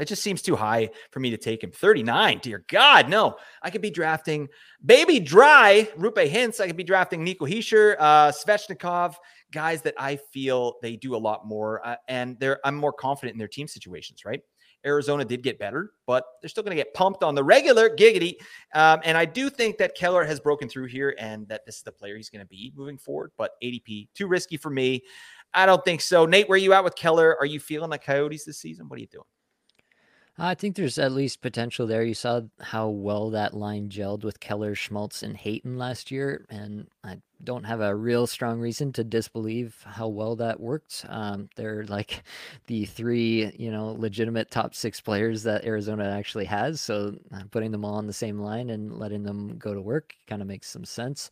it 0.00 0.08
just 0.08 0.22
seems 0.22 0.40
too 0.40 0.56
high 0.56 0.90
for 1.10 1.20
me 1.20 1.30
to 1.30 1.36
take 1.36 1.62
him. 1.62 1.70
39, 1.70 2.40
dear 2.42 2.64
God, 2.68 3.08
no. 3.08 3.36
I 3.62 3.70
could 3.70 3.82
be 3.82 3.90
drafting 3.90 4.48
Baby 4.84 5.20
Dry, 5.20 5.88
Roope 5.98 6.30
Hintz. 6.30 6.60
I 6.60 6.66
could 6.66 6.76
be 6.76 6.84
drafting 6.84 7.22
Nico 7.22 7.44
Hischier, 7.44 7.96
uh, 7.98 8.32
Svechnikov, 8.32 9.16
guys 9.52 9.82
that 9.82 9.94
I 9.98 10.16
feel 10.32 10.76
they 10.80 10.96
do 10.96 11.14
a 11.14 11.18
lot 11.18 11.46
more. 11.46 11.86
Uh, 11.86 11.96
and 12.08 12.38
they're 12.40 12.60
I'm 12.64 12.76
more 12.76 12.92
confident 12.92 13.34
in 13.34 13.38
their 13.38 13.48
team 13.48 13.68
situations, 13.68 14.24
right? 14.24 14.40
Arizona 14.84 15.24
did 15.24 15.42
get 15.42 15.58
better, 15.58 15.92
but 16.06 16.24
they're 16.40 16.48
still 16.48 16.62
going 16.62 16.76
to 16.76 16.82
get 16.82 16.94
pumped 16.94 17.22
on 17.22 17.34
the 17.34 17.44
regular 17.44 17.88
giggity. 17.88 18.34
Um, 18.74 19.00
and 19.04 19.16
I 19.16 19.24
do 19.24 19.50
think 19.50 19.78
that 19.78 19.94
Keller 19.94 20.24
has 20.24 20.40
broken 20.40 20.68
through 20.68 20.86
here 20.86 21.14
and 21.18 21.46
that 21.48 21.66
this 21.66 21.76
is 21.76 21.82
the 21.82 21.92
player 21.92 22.16
he's 22.16 22.30
going 22.30 22.44
to 22.44 22.48
be 22.48 22.72
moving 22.74 22.98
forward. 22.98 23.32
But 23.36 23.52
ADP, 23.62 24.08
too 24.14 24.26
risky 24.26 24.56
for 24.56 24.70
me. 24.70 25.02
I 25.52 25.66
don't 25.66 25.84
think 25.84 26.00
so. 26.00 26.26
Nate, 26.26 26.48
where 26.48 26.56
are 26.56 26.58
you 26.58 26.72
at 26.72 26.84
with 26.84 26.94
Keller? 26.94 27.36
Are 27.38 27.46
you 27.46 27.60
feeling 27.60 27.90
the 27.90 27.98
Coyotes 27.98 28.44
this 28.44 28.58
season? 28.58 28.88
What 28.88 28.98
are 28.98 29.00
you 29.00 29.08
doing? 29.08 29.24
I 30.42 30.54
think 30.54 30.74
there's 30.74 30.98
at 30.98 31.12
least 31.12 31.42
potential 31.42 31.86
there. 31.86 32.02
You 32.02 32.14
saw 32.14 32.40
how 32.60 32.88
well 32.88 33.28
that 33.30 33.52
line 33.52 33.90
gelled 33.90 34.24
with 34.24 34.40
Keller, 34.40 34.74
Schmaltz, 34.74 35.22
and 35.22 35.36
Hayton 35.36 35.76
last 35.76 36.10
year, 36.10 36.46
and 36.48 36.86
I 37.04 37.18
don't 37.44 37.64
have 37.64 37.82
a 37.82 37.94
real 37.94 38.26
strong 38.26 38.58
reason 38.58 38.90
to 38.94 39.04
disbelieve 39.04 39.84
how 39.86 40.08
well 40.08 40.36
that 40.36 40.58
worked. 40.58 41.04
Um, 41.10 41.50
they're 41.56 41.84
like 41.84 42.22
the 42.68 42.86
three, 42.86 43.52
you 43.58 43.70
know, 43.70 43.92
legitimate 43.92 44.50
top 44.50 44.74
six 44.74 44.98
players 44.98 45.42
that 45.42 45.64
Arizona 45.64 46.08
actually 46.08 46.46
has. 46.46 46.80
So 46.80 47.16
uh, 47.34 47.42
putting 47.50 47.70
them 47.70 47.84
all 47.84 47.96
on 47.96 48.06
the 48.06 48.12
same 48.14 48.38
line 48.38 48.70
and 48.70 48.98
letting 48.98 49.24
them 49.24 49.58
go 49.58 49.74
to 49.74 49.80
work 49.80 50.14
kind 50.26 50.40
of 50.40 50.48
makes 50.48 50.70
some 50.70 50.86
sense. 50.86 51.30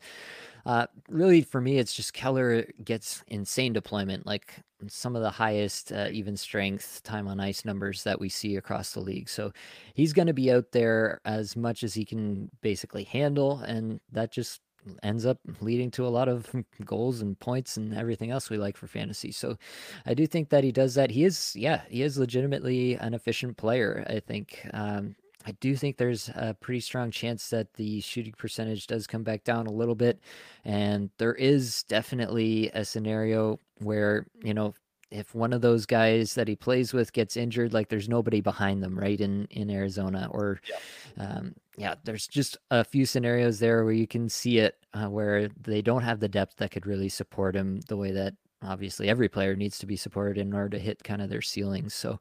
Uh, 0.65 0.87
really, 1.09 1.41
for 1.41 1.61
me, 1.61 1.77
it's 1.77 1.93
just 1.93 2.13
Keller 2.13 2.65
gets 2.83 3.23
insane 3.27 3.73
deployment, 3.73 4.25
like 4.25 4.55
some 4.87 5.15
of 5.15 5.21
the 5.21 5.29
highest 5.29 5.91
uh, 5.91 6.07
even 6.11 6.37
strength 6.37 7.01
time 7.03 7.27
on 7.27 7.39
ice 7.39 7.65
numbers 7.65 8.03
that 8.03 8.19
we 8.19 8.29
see 8.29 8.55
across 8.55 8.93
the 8.93 8.99
league. 8.99 9.29
So 9.29 9.51
he's 9.93 10.13
going 10.13 10.27
to 10.27 10.33
be 10.33 10.51
out 10.51 10.71
there 10.71 11.19
as 11.25 11.55
much 11.55 11.83
as 11.83 11.93
he 11.93 12.05
can 12.05 12.49
basically 12.61 13.03
handle, 13.03 13.59
and 13.59 13.99
that 14.11 14.31
just 14.31 14.61
ends 15.03 15.25
up 15.25 15.37
leading 15.59 15.91
to 15.91 16.05
a 16.05 16.09
lot 16.09 16.29
of 16.29 16.49
goals 16.85 17.21
and 17.21 17.39
points 17.39 17.77
and 17.77 17.93
everything 17.93 18.31
else 18.31 18.49
we 18.49 18.57
like 18.57 18.77
for 18.77 18.87
fantasy. 18.87 19.31
So 19.31 19.57
I 20.05 20.13
do 20.13 20.25
think 20.25 20.49
that 20.49 20.63
he 20.63 20.71
does 20.71 20.95
that. 20.95 21.11
He 21.11 21.25
is, 21.25 21.53
yeah, 21.55 21.81
he 21.89 22.01
is 22.01 22.17
legitimately 22.17 22.95
an 22.95 23.13
efficient 23.13 23.57
player. 23.57 24.05
I 24.07 24.19
think. 24.19 24.67
Um, 24.73 25.15
I 25.45 25.51
do 25.53 25.75
think 25.75 25.97
there's 25.97 26.29
a 26.29 26.53
pretty 26.53 26.81
strong 26.81 27.11
chance 27.11 27.49
that 27.49 27.73
the 27.75 28.01
shooting 28.01 28.33
percentage 28.37 28.87
does 28.87 29.07
come 29.07 29.23
back 29.23 29.43
down 29.43 29.67
a 29.67 29.71
little 29.71 29.95
bit. 29.95 30.19
And 30.65 31.09
there 31.17 31.33
is 31.33 31.83
definitely 31.83 32.69
a 32.73 32.83
scenario 32.83 33.59
where, 33.79 34.27
you 34.43 34.53
know, 34.53 34.73
if 35.11 35.33
one 35.33 35.53
of 35.53 35.61
those 35.61 35.85
guys 35.85 36.35
that 36.35 36.47
he 36.47 36.55
plays 36.55 36.93
with 36.93 37.13
gets 37.13 37.35
injured, 37.35 37.73
like 37.73 37.89
there's 37.89 38.09
nobody 38.09 38.41
behind 38.41 38.83
them, 38.83 38.97
right? 38.97 39.19
In 39.19 39.47
in 39.49 39.69
Arizona, 39.69 40.27
or 40.31 40.61
yeah, 40.69 41.25
um, 41.25 41.55
yeah 41.77 41.95
there's 42.03 42.27
just 42.27 42.57
a 42.69 42.83
few 42.83 43.05
scenarios 43.05 43.59
there 43.59 43.83
where 43.83 43.93
you 43.93 44.05
can 44.05 44.29
see 44.29 44.59
it 44.59 44.77
uh, 44.93 45.07
where 45.07 45.47
they 45.61 45.81
don't 45.81 46.03
have 46.03 46.19
the 46.19 46.27
depth 46.27 46.57
that 46.57 46.71
could 46.71 46.85
really 46.85 47.09
support 47.09 47.55
him 47.55 47.79
the 47.87 47.97
way 47.97 48.11
that 48.11 48.35
obviously 48.61 49.09
every 49.09 49.29
player 49.29 49.55
needs 49.55 49.79
to 49.79 49.85
be 49.85 49.95
supported 49.95 50.37
in 50.37 50.53
order 50.53 50.69
to 50.69 50.79
hit 50.79 51.03
kind 51.03 51.21
of 51.21 51.29
their 51.29 51.41
ceilings. 51.41 51.93
So 51.93 52.19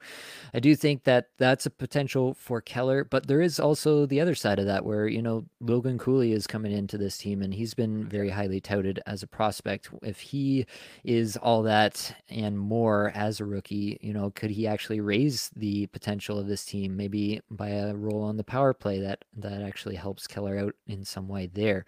I 0.55 0.61
do 0.61 0.75
think 0.77 1.05
that 1.05 1.29
that's 1.39 1.67
a 1.67 1.71
potential 1.71 2.35
for 2.35 2.61
Keller, 2.61 3.05
but 3.05 3.27
there 3.27 3.41
is 3.41 3.59
also 3.59 4.07
the 4.07 4.21
other 4.21 4.35
side 4.35 4.59
of 4.59 4.67
that 4.67 4.85
where, 4.85 5.07
you 5.07 5.23
know, 5.23 5.45
Logan 5.61 5.99
Cooley 5.99 6.33
is 6.33 6.47
coming 6.47 6.73
into 6.73 6.99
this 6.99 7.19
team 7.19 7.43
and 7.43 7.53
he's 7.53 7.75
been 7.75 8.01
mm-hmm. 8.01 8.09
very 8.09 8.31
highly 8.31 8.61
touted 8.61 9.01
as 9.07 9.23
a 9.23 9.27
prospect. 9.27 9.91
If 10.03 10.21
he 10.21 10.67
is 11.05 11.37
all 11.37 11.63
that 11.65 12.15
and 12.29 12.59
more 12.59 13.13
as 13.15 13.41
a 13.41 13.45
rookie, 13.45 13.99
you 14.01 14.13
know, 14.13 14.31
could 14.31 14.51
he 14.51 14.67
actually 14.67 15.01
raise 15.01 15.51
the 15.57 15.87
potential 15.89 16.39
of 16.39 16.47
this 16.47 16.65
team 16.65 16.97
maybe 16.97 17.41
by 17.51 17.71
a 17.71 17.95
role 17.95 18.23
on 18.23 18.37
the 18.37 18.45
power 18.45 18.73
play 18.73 19.01
that 19.01 19.25
that 19.37 19.63
actually 19.63 19.97
helps 19.97 20.27
Keller 20.27 20.59
out 20.59 20.75
in 20.87 21.05
some 21.05 21.29
way 21.29 21.47
there. 21.53 21.85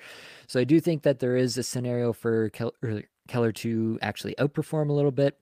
So 0.46 0.60
I 0.60 0.64
do 0.64 0.80
think 0.80 1.02
that 1.02 1.20
there 1.20 1.36
is 1.36 1.56
a 1.56 1.62
scenario 1.62 2.12
for 2.12 2.50
Keller 2.50 3.04
Keller 3.28 3.52
to 3.52 3.98
actually 4.02 4.34
outperform 4.36 4.90
a 4.90 4.92
little 4.92 5.10
bit. 5.10 5.38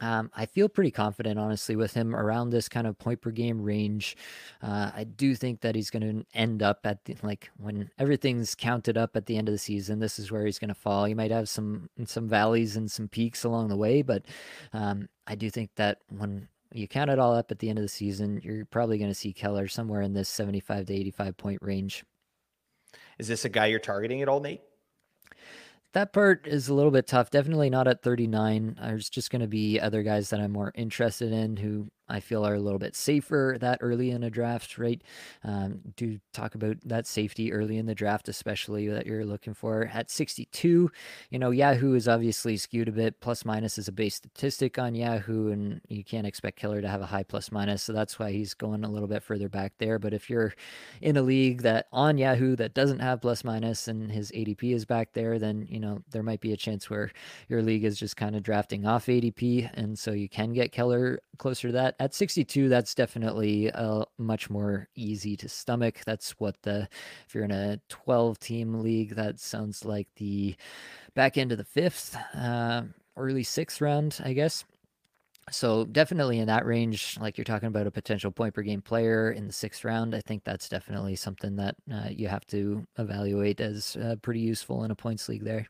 Um, 0.00 0.30
I 0.34 0.46
feel 0.46 0.68
pretty 0.68 0.90
confident, 0.90 1.38
honestly, 1.38 1.76
with 1.76 1.92
him 1.92 2.16
around 2.16 2.50
this 2.50 2.68
kind 2.68 2.86
of 2.86 2.98
point 2.98 3.20
per 3.20 3.30
game 3.30 3.60
range. 3.60 4.16
Uh, 4.62 4.90
I 4.94 5.04
do 5.04 5.34
think 5.34 5.60
that 5.60 5.74
he's 5.74 5.90
going 5.90 6.02
to 6.02 6.26
end 6.34 6.62
up 6.62 6.80
at 6.84 7.04
the, 7.04 7.16
like 7.22 7.50
when 7.58 7.90
everything's 7.98 8.54
counted 8.54 8.96
up 8.96 9.14
at 9.16 9.26
the 9.26 9.36
end 9.36 9.48
of 9.48 9.52
the 9.52 9.58
season. 9.58 9.98
This 9.98 10.18
is 10.18 10.30
where 10.30 10.46
he's 10.46 10.58
going 10.58 10.68
to 10.68 10.74
fall. 10.74 11.04
He 11.04 11.14
might 11.14 11.30
have 11.30 11.48
some 11.48 11.90
some 12.06 12.28
valleys 12.28 12.76
and 12.76 12.90
some 12.90 13.08
peaks 13.08 13.44
along 13.44 13.68
the 13.68 13.76
way, 13.76 14.00
but 14.00 14.24
um, 14.72 15.08
I 15.26 15.34
do 15.34 15.50
think 15.50 15.70
that 15.76 15.98
when 16.08 16.48
you 16.72 16.88
count 16.88 17.10
it 17.10 17.18
all 17.18 17.34
up 17.34 17.50
at 17.50 17.58
the 17.58 17.68
end 17.68 17.78
of 17.78 17.82
the 17.82 17.88
season, 17.88 18.40
you're 18.42 18.64
probably 18.64 18.96
going 18.96 19.10
to 19.10 19.14
see 19.14 19.32
Keller 19.32 19.68
somewhere 19.68 20.02
in 20.02 20.14
this 20.14 20.28
75 20.28 20.86
to 20.86 20.94
85 20.94 21.36
point 21.36 21.58
range. 21.62 22.04
Is 23.18 23.28
this 23.28 23.44
a 23.44 23.50
guy 23.50 23.66
you're 23.66 23.80
targeting 23.80 24.22
at 24.22 24.28
all, 24.28 24.40
Nate? 24.40 24.62
That 25.92 26.12
part 26.12 26.46
is 26.46 26.68
a 26.68 26.74
little 26.74 26.90
bit 26.90 27.06
tough. 27.06 27.30
Definitely 27.30 27.70
not 27.70 27.88
at 27.88 28.02
39. 28.02 28.78
There's 28.80 29.10
just 29.10 29.30
going 29.30 29.42
to 29.42 29.48
be 29.48 29.80
other 29.80 30.02
guys 30.02 30.30
that 30.30 30.40
I'm 30.40 30.52
more 30.52 30.72
interested 30.74 31.32
in 31.32 31.56
who 31.56 31.88
I 32.10 32.20
feel 32.20 32.46
are 32.46 32.54
a 32.54 32.60
little 32.60 32.78
bit 32.78 32.96
safer 32.96 33.56
that 33.60 33.78
early 33.80 34.10
in 34.10 34.22
a 34.22 34.30
draft, 34.30 34.78
right? 34.78 35.02
Um, 35.44 35.80
do 35.96 36.18
talk 36.32 36.54
about 36.54 36.76
that 36.84 37.06
safety 37.06 37.52
early 37.52 37.78
in 37.78 37.86
the 37.86 37.94
draft, 37.94 38.28
especially 38.28 38.88
that 38.88 39.06
you're 39.06 39.24
looking 39.24 39.54
for. 39.54 39.90
At 39.92 40.10
62, 40.10 40.90
you 41.30 41.38
know, 41.38 41.50
Yahoo 41.50 41.94
is 41.94 42.08
obviously 42.08 42.56
skewed 42.56 42.88
a 42.88 42.92
bit. 42.92 43.20
Plus 43.20 43.44
minus 43.44 43.78
is 43.78 43.88
a 43.88 43.92
base 43.92 44.16
statistic 44.16 44.78
on 44.78 44.94
Yahoo, 44.94 45.50
and 45.50 45.80
you 45.88 46.04
can't 46.04 46.26
expect 46.26 46.58
Keller 46.58 46.80
to 46.80 46.88
have 46.88 47.00
a 47.00 47.06
high 47.06 47.22
plus 47.22 47.52
minus. 47.52 47.82
So 47.82 47.92
that's 47.92 48.18
why 48.18 48.32
he's 48.32 48.54
going 48.54 48.84
a 48.84 48.90
little 48.90 49.08
bit 49.08 49.22
further 49.22 49.48
back 49.48 49.72
there. 49.78 49.98
But 49.98 50.12
if 50.12 50.28
you're 50.28 50.54
in 51.00 51.16
a 51.16 51.22
league 51.22 51.62
that 51.62 51.86
on 51.92 52.18
Yahoo 52.18 52.56
that 52.56 52.74
doesn't 52.74 53.00
have 53.00 53.20
plus 53.20 53.44
minus 53.44 53.88
and 53.88 54.10
his 54.10 54.30
ADP 54.32 54.74
is 54.74 54.84
back 54.84 55.12
there, 55.12 55.38
then, 55.38 55.66
you 55.68 55.80
know, 55.80 56.02
there 56.10 56.22
might 56.22 56.40
be 56.40 56.52
a 56.52 56.56
chance 56.56 56.90
where 56.90 57.10
your 57.48 57.62
league 57.62 57.84
is 57.84 57.98
just 57.98 58.16
kind 58.16 58.36
of 58.36 58.42
drafting 58.42 58.86
off 58.86 59.06
ADP. 59.06 59.70
And 59.74 59.98
so 59.98 60.12
you 60.12 60.28
can 60.28 60.52
get 60.52 60.72
Keller 60.72 61.20
closer 61.38 61.68
to 61.68 61.72
that 61.72 61.96
at 62.00 62.14
62, 62.14 62.70
that's 62.70 62.94
definitely 62.94 63.70
uh, 63.70 64.04
much 64.16 64.48
more 64.48 64.88
easy 64.96 65.36
to 65.36 65.48
stomach. 65.50 66.00
That's 66.06 66.30
what 66.40 66.56
the, 66.62 66.88
if 67.26 67.34
you're 67.34 67.44
in 67.44 67.50
a 67.50 67.78
12 67.90 68.38
team 68.38 68.80
league, 68.80 69.14
that 69.16 69.38
sounds 69.38 69.84
like 69.84 70.08
the 70.16 70.56
back 71.14 71.36
end 71.36 71.52
of 71.52 71.58
the 71.58 71.64
fifth, 71.64 72.16
uh, 72.34 72.82
early 73.18 73.42
sixth 73.42 73.82
round, 73.82 74.18
I 74.24 74.32
guess. 74.32 74.64
So 75.50 75.84
definitely 75.84 76.38
in 76.38 76.46
that 76.46 76.64
range, 76.64 77.18
like 77.20 77.36
you're 77.36 77.44
talking 77.44 77.66
about 77.66 77.86
a 77.86 77.90
potential 77.90 78.30
point 78.30 78.54
per 78.54 78.62
game 78.62 78.80
player 78.80 79.32
in 79.32 79.46
the 79.46 79.52
sixth 79.52 79.84
round, 79.84 80.14
I 80.14 80.22
think 80.22 80.42
that's 80.44 80.70
definitely 80.70 81.16
something 81.16 81.56
that 81.56 81.74
uh, 81.92 82.08
you 82.10 82.28
have 82.28 82.46
to 82.46 82.86
evaluate 82.98 83.60
as 83.60 83.96
uh, 83.96 84.16
pretty 84.22 84.40
useful 84.40 84.84
in 84.84 84.90
a 84.90 84.96
points 84.96 85.28
league 85.28 85.44
there. 85.44 85.66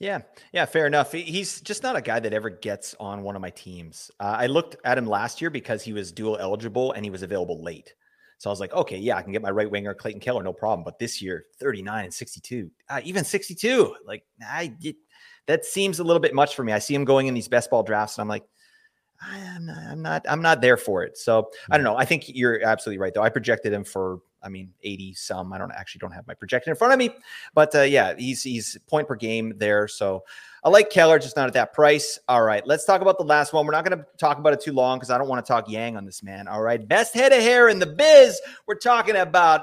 Yeah, 0.00 0.22
yeah, 0.54 0.64
fair 0.64 0.86
enough. 0.86 1.12
He's 1.12 1.60
just 1.60 1.82
not 1.82 1.94
a 1.94 2.00
guy 2.00 2.20
that 2.20 2.32
ever 2.32 2.48
gets 2.48 2.96
on 2.98 3.22
one 3.22 3.36
of 3.36 3.42
my 3.42 3.50
teams. 3.50 4.10
Uh, 4.18 4.34
I 4.38 4.46
looked 4.46 4.76
at 4.82 4.96
him 4.96 5.06
last 5.06 5.42
year 5.42 5.50
because 5.50 5.82
he 5.82 5.92
was 5.92 6.10
dual 6.10 6.38
eligible 6.38 6.92
and 6.92 7.04
he 7.04 7.10
was 7.10 7.22
available 7.22 7.62
late. 7.62 7.94
So 8.38 8.48
I 8.48 8.52
was 8.52 8.60
like, 8.60 8.72
okay, 8.72 8.96
yeah, 8.96 9.16
I 9.16 9.22
can 9.22 9.32
get 9.32 9.42
my 9.42 9.50
right 9.50 9.70
winger 9.70 9.92
Clayton 9.92 10.22
Keller, 10.22 10.42
no 10.42 10.54
problem. 10.54 10.84
But 10.84 10.98
this 10.98 11.20
year, 11.20 11.44
39 11.58 12.04
and 12.04 12.14
62, 12.14 12.70
uh, 12.88 13.02
even 13.04 13.24
62, 13.24 13.94
like 14.06 14.24
I 14.42 14.74
that 15.46 15.66
seems 15.66 15.98
a 15.98 16.04
little 16.04 16.20
bit 16.20 16.34
much 16.34 16.54
for 16.54 16.64
me. 16.64 16.72
I 16.72 16.78
see 16.78 16.94
him 16.94 17.04
going 17.04 17.26
in 17.26 17.34
these 17.34 17.48
best 17.48 17.70
ball 17.70 17.82
drafts, 17.82 18.16
and 18.16 18.22
I'm 18.22 18.28
like, 18.28 18.44
I'm 19.20 19.66
not, 19.66 19.76
I'm 19.76 20.02
not, 20.02 20.26
I'm 20.26 20.40
not 20.40 20.62
there 20.62 20.78
for 20.78 21.02
it. 21.02 21.18
So 21.18 21.50
I 21.70 21.76
don't 21.76 21.84
know. 21.84 21.98
I 21.98 22.06
think 22.06 22.24
you're 22.26 22.64
absolutely 22.64 22.98
right, 22.98 23.12
though. 23.12 23.22
I 23.22 23.28
projected 23.28 23.70
him 23.70 23.84
for 23.84 24.20
I 24.42 24.48
mean, 24.48 24.72
80 24.82 25.14
some. 25.14 25.52
I 25.52 25.58
don't 25.58 25.72
actually 25.72 26.00
don't 26.00 26.12
have 26.12 26.26
my 26.26 26.34
projection 26.34 26.70
in 26.70 26.76
front 26.76 26.92
of 26.92 26.98
me, 26.98 27.10
but 27.54 27.74
uh, 27.74 27.82
yeah, 27.82 28.14
he's 28.16 28.42
he's 28.42 28.78
point 28.88 29.08
per 29.08 29.16
game 29.16 29.54
there. 29.56 29.88
So 29.88 30.24
I 30.64 30.68
like 30.68 30.90
Keller, 30.90 31.18
just 31.18 31.36
not 31.36 31.46
at 31.46 31.54
that 31.54 31.72
price. 31.72 32.18
All 32.28 32.42
right, 32.42 32.66
let's 32.66 32.84
talk 32.84 33.00
about 33.00 33.18
the 33.18 33.24
last 33.24 33.52
one. 33.52 33.66
We're 33.66 33.72
not 33.72 33.84
going 33.84 33.98
to 33.98 34.06
talk 34.18 34.38
about 34.38 34.52
it 34.52 34.60
too 34.60 34.72
long 34.72 34.98
because 34.98 35.10
I 35.10 35.18
don't 35.18 35.28
want 35.28 35.44
to 35.44 35.48
talk 35.50 35.68
Yang 35.68 35.96
on 35.96 36.04
this 36.04 36.22
man. 36.22 36.48
All 36.48 36.62
right, 36.62 36.86
best 36.86 37.14
head 37.14 37.32
of 37.32 37.40
hair 37.40 37.68
in 37.68 37.78
the 37.78 37.86
biz. 37.86 38.40
We're 38.66 38.76
talking 38.76 39.16
about 39.16 39.62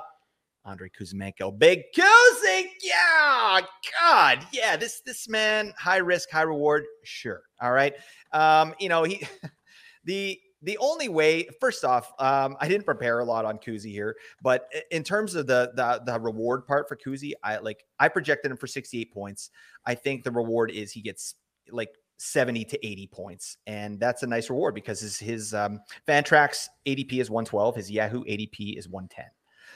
Andrei 0.67 0.89
Kuzmenko. 0.89 1.57
Big 1.57 1.83
Kuzik. 1.95 2.65
Yeah. 2.81 3.61
God. 4.01 4.45
Yeah. 4.51 4.75
This 4.75 5.01
this 5.05 5.29
man, 5.29 5.73
high 5.77 5.97
risk, 5.97 6.29
high 6.29 6.41
reward. 6.41 6.85
Sure. 7.03 7.43
All 7.61 7.71
right. 7.71 7.93
Um, 8.33 8.75
you 8.79 8.89
know, 8.89 9.03
he 9.03 9.25
the 10.03 10.39
the 10.61 10.77
only 10.79 11.07
way, 11.07 11.47
first 11.61 11.83
off, 11.85 12.11
um, 12.19 12.57
I 12.59 12.67
didn't 12.67 12.85
prepare 12.85 13.19
a 13.19 13.25
lot 13.25 13.45
on 13.45 13.57
Kuzi 13.57 13.91
here, 13.91 14.15
but 14.41 14.67
in 14.91 15.03
terms 15.03 15.35
of 15.35 15.45
the, 15.45 15.71
the 15.75 16.01
the 16.05 16.19
reward 16.19 16.65
part 16.65 16.87
for 16.87 16.95
Kuzi, 16.95 17.33
I 17.43 17.57
like 17.57 17.83
I 17.99 18.07
projected 18.07 18.51
him 18.51 18.57
for 18.57 18.67
68 18.67 19.13
points. 19.13 19.51
I 19.85 19.93
think 19.93 20.23
the 20.23 20.31
reward 20.31 20.71
is 20.71 20.91
he 20.91 21.01
gets 21.01 21.35
like 21.69 21.89
70 22.17 22.65
to 22.65 22.85
80 22.85 23.07
points, 23.07 23.57
and 23.67 23.99
that's 23.99 24.23
a 24.23 24.27
nice 24.27 24.49
reward 24.49 24.73
because 24.73 24.99
his 24.99 25.17
his 25.17 25.53
um, 25.53 25.79
Fantrax 26.07 26.67
ADP 26.87 27.19
is 27.19 27.29
112, 27.29 27.75
his 27.75 27.91
Yahoo 27.91 28.23
ADP 28.23 28.77
is 28.77 28.89
110. 28.89 29.25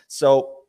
So 0.08 0.61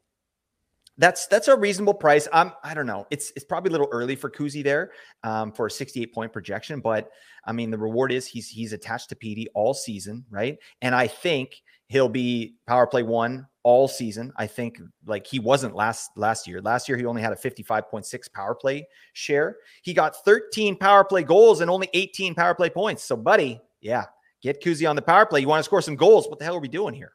that's 0.99 1.27
that's 1.27 1.49
a 1.49 1.57
reasonable 1.57 1.95
price. 1.95 2.29
I'm 2.33 2.53
I 2.63 2.75
don't 2.75 2.87
know. 2.87 3.07
It's 3.11 3.33
it's 3.35 3.45
probably 3.45 3.71
a 3.71 3.73
little 3.73 3.89
early 3.93 4.15
for 4.15 4.31
Kuzi 4.31 4.63
there 4.63 4.93
um, 5.25 5.53
for 5.53 5.67
a 5.67 5.71
68 5.71 6.13
point 6.13 6.33
projection, 6.33 6.81
but 6.81 7.11
I 7.47 7.53
mean 7.53 7.71
the 7.71 7.79
reward 7.79 8.13
is 8.13 8.27
he's 8.27 8.49
he's 8.49 8.73
attached 8.73 9.09
to 9.09 9.15
PD 9.15 9.47
all 9.55 9.75
season, 9.75 10.25
right? 10.31 10.59
And 10.83 10.95
I 10.95 11.07
think 11.07 11.63
he'll 11.89 12.09
be 12.09 12.55
power 12.67 12.87
play 12.87 13.03
one 13.03 13.47
all 13.63 13.89
season. 13.89 14.33
I 14.37 14.47
think 14.47 14.81
like 15.07 15.27
he 15.27 15.39
wasn't 15.39 15.75
last 15.75 16.11
last 16.17 16.47
year. 16.47 16.61
Last 16.61 16.89
year 16.89 16.99
he 16.99 17.07
only 17.07 17.23
had 17.23 17.33
a 17.33 17.37
55.6 17.37 18.33
power 18.33 18.55
play 18.55 18.87
share. 19.15 19.57
He 19.83 19.95
got 19.95 20.17
13 20.25 20.77
power 20.77 21.05
play 21.05 21.23
goals 21.23 21.61
and 21.63 21.71
only 21.71 21.89
18 21.95 22.35
power 22.35 22.55
play 22.55 22.69
points. 22.69 23.03
So 23.03 23.17
buddy, 23.17 23.61
yeah, 23.81 24.05
get 24.43 24.63
Kuzi 24.63 24.89
on 24.89 24.97
the 24.97 25.03
power 25.03 25.25
play. 25.25 25.41
You 25.41 25.49
want 25.49 25.61
to 25.61 25.65
score 25.65 25.81
some 25.83 25.97
goals? 25.97 26.29
What 26.29 26.39
the 26.39 26.45
hell 26.45 26.57
are 26.57 26.61
we 26.61 26.69
doing 26.69 26.95
here? 26.95 27.13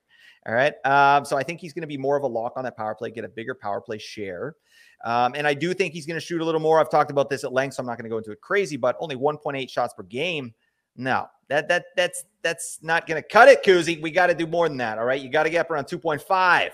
All 0.48 0.54
right. 0.54 0.74
Um, 0.86 1.26
so 1.26 1.38
I 1.38 1.44
think 1.44 1.60
he's 1.60 1.74
going 1.74 1.82
to 1.82 1.88
be 1.88 1.98
more 1.98 2.16
of 2.16 2.24
a 2.24 2.28
lock 2.28 2.54
on 2.56 2.64
that 2.64 2.78
power 2.78 2.96
play, 2.96 3.12
get 3.12 3.26
a 3.26 3.30
bigger 3.30 3.54
power 3.54 3.82
play 3.82 3.98
share. 3.98 4.56
Um, 5.04 5.34
and 5.36 5.46
I 5.46 5.54
do 5.54 5.74
think 5.74 5.94
he's 5.94 6.06
going 6.06 6.20
to 6.20 6.26
shoot 6.26 6.42
a 6.42 6.46
little 6.46 6.62
more. 6.62 6.80
I've 6.80 6.90
talked 6.90 7.12
about 7.12 7.30
this 7.30 7.44
at 7.44 7.52
length, 7.52 7.74
so 7.76 7.82
I'm 7.82 7.86
not 7.86 7.98
going 7.98 8.06
to 8.06 8.10
go 8.10 8.18
into 8.18 8.32
it 8.32 8.40
crazy, 8.40 8.78
but 8.78 8.96
only 9.00 9.16
1.8 9.16 9.70
shots 9.70 9.94
per 9.94 10.04
game. 10.04 10.54
No, 10.96 11.28
that 11.50 11.68
that 11.68 11.86
that's 11.96 12.24
that's 12.42 12.80
not 12.82 13.06
going 13.06 13.22
to 13.22 13.28
cut 13.28 13.50
it, 13.50 13.64
Kuzi. 13.64 14.02
We 14.02 14.10
got 14.10 14.28
to 14.28 14.34
do 14.34 14.48
more 14.48 14.68
than 14.68 14.78
that. 14.78 14.98
All 14.98 15.06
right. 15.06 15.22
You 15.22 15.30
got 15.30 15.44
to 15.44 15.50
get 15.50 15.60
up 15.60 15.72
around 15.72 15.86
2.5. 15.86 16.72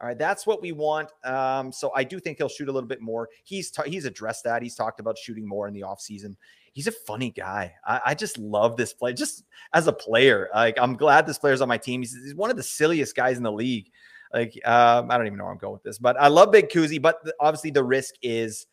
All 0.00 0.08
right, 0.08 0.18
that's 0.18 0.46
what 0.46 0.60
we 0.60 0.72
want. 0.72 1.08
Um, 1.24 1.72
so 1.72 1.92
I 1.94 2.04
do 2.04 2.18
think 2.18 2.36
he'll 2.36 2.48
shoot 2.48 2.68
a 2.68 2.72
little 2.72 2.88
bit 2.88 3.00
more. 3.00 3.28
He's 3.44 3.72
he's 3.86 4.04
addressed 4.04 4.44
that. 4.44 4.60
He's 4.60 4.74
talked 4.74 5.00
about 5.00 5.16
shooting 5.16 5.46
more 5.46 5.68
in 5.68 5.72
the 5.72 5.82
offseason 5.82 6.36
he's 6.74 6.88
a 6.88 6.92
funny 6.92 7.30
guy. 7.30 7.72
I, 7.86 8.00
I, 8.06 8.14
just 8.14 8.36
love 8.36 8.76
this 8.76 8.92
play. 8.92 9.14
Just 9.14 9.44
as 9.72 9.86
a 9.86 9.92
player, 9.92 10.50
like 10.52 10.76
I'm 10.78 10.96
glad 10.96 11.26
this 11.26 11.38
player's 11.38 11.60
on 11.60 11.68
my 11.68 11.78
team. 11.78 12.02
He's, 12.02 12.12
he's 12.12 12.34
one 12.34 12.50
of 12.50 12.56
the 12.56 12.62
silliest 12.62 13.16
guys 13.16 13.38
in 13.38 13.42
the 13.42 13.52
league. 13.52 13.90
Like 14.32 14.60
um, 14.66 15.10
I 15.10 15.16
don't 15.16 15.26
even 15.26 15.38
know 15.38 15.44
where 15.44 15.52
I'm 15.52 15.58
going 15.58 15.72
with 15.72 15.84
this, 15.84 15.98
but 15.98 16.20
I 16.20 16.28
love 16.28 16.50
Big 16.50 16.68
Kuzi. 16.68 17.00
But 17.00 17.18
obviously, 17.40 17.70
the 17.70 17.84
risk 17.84 18.16
is, 18.20 18.66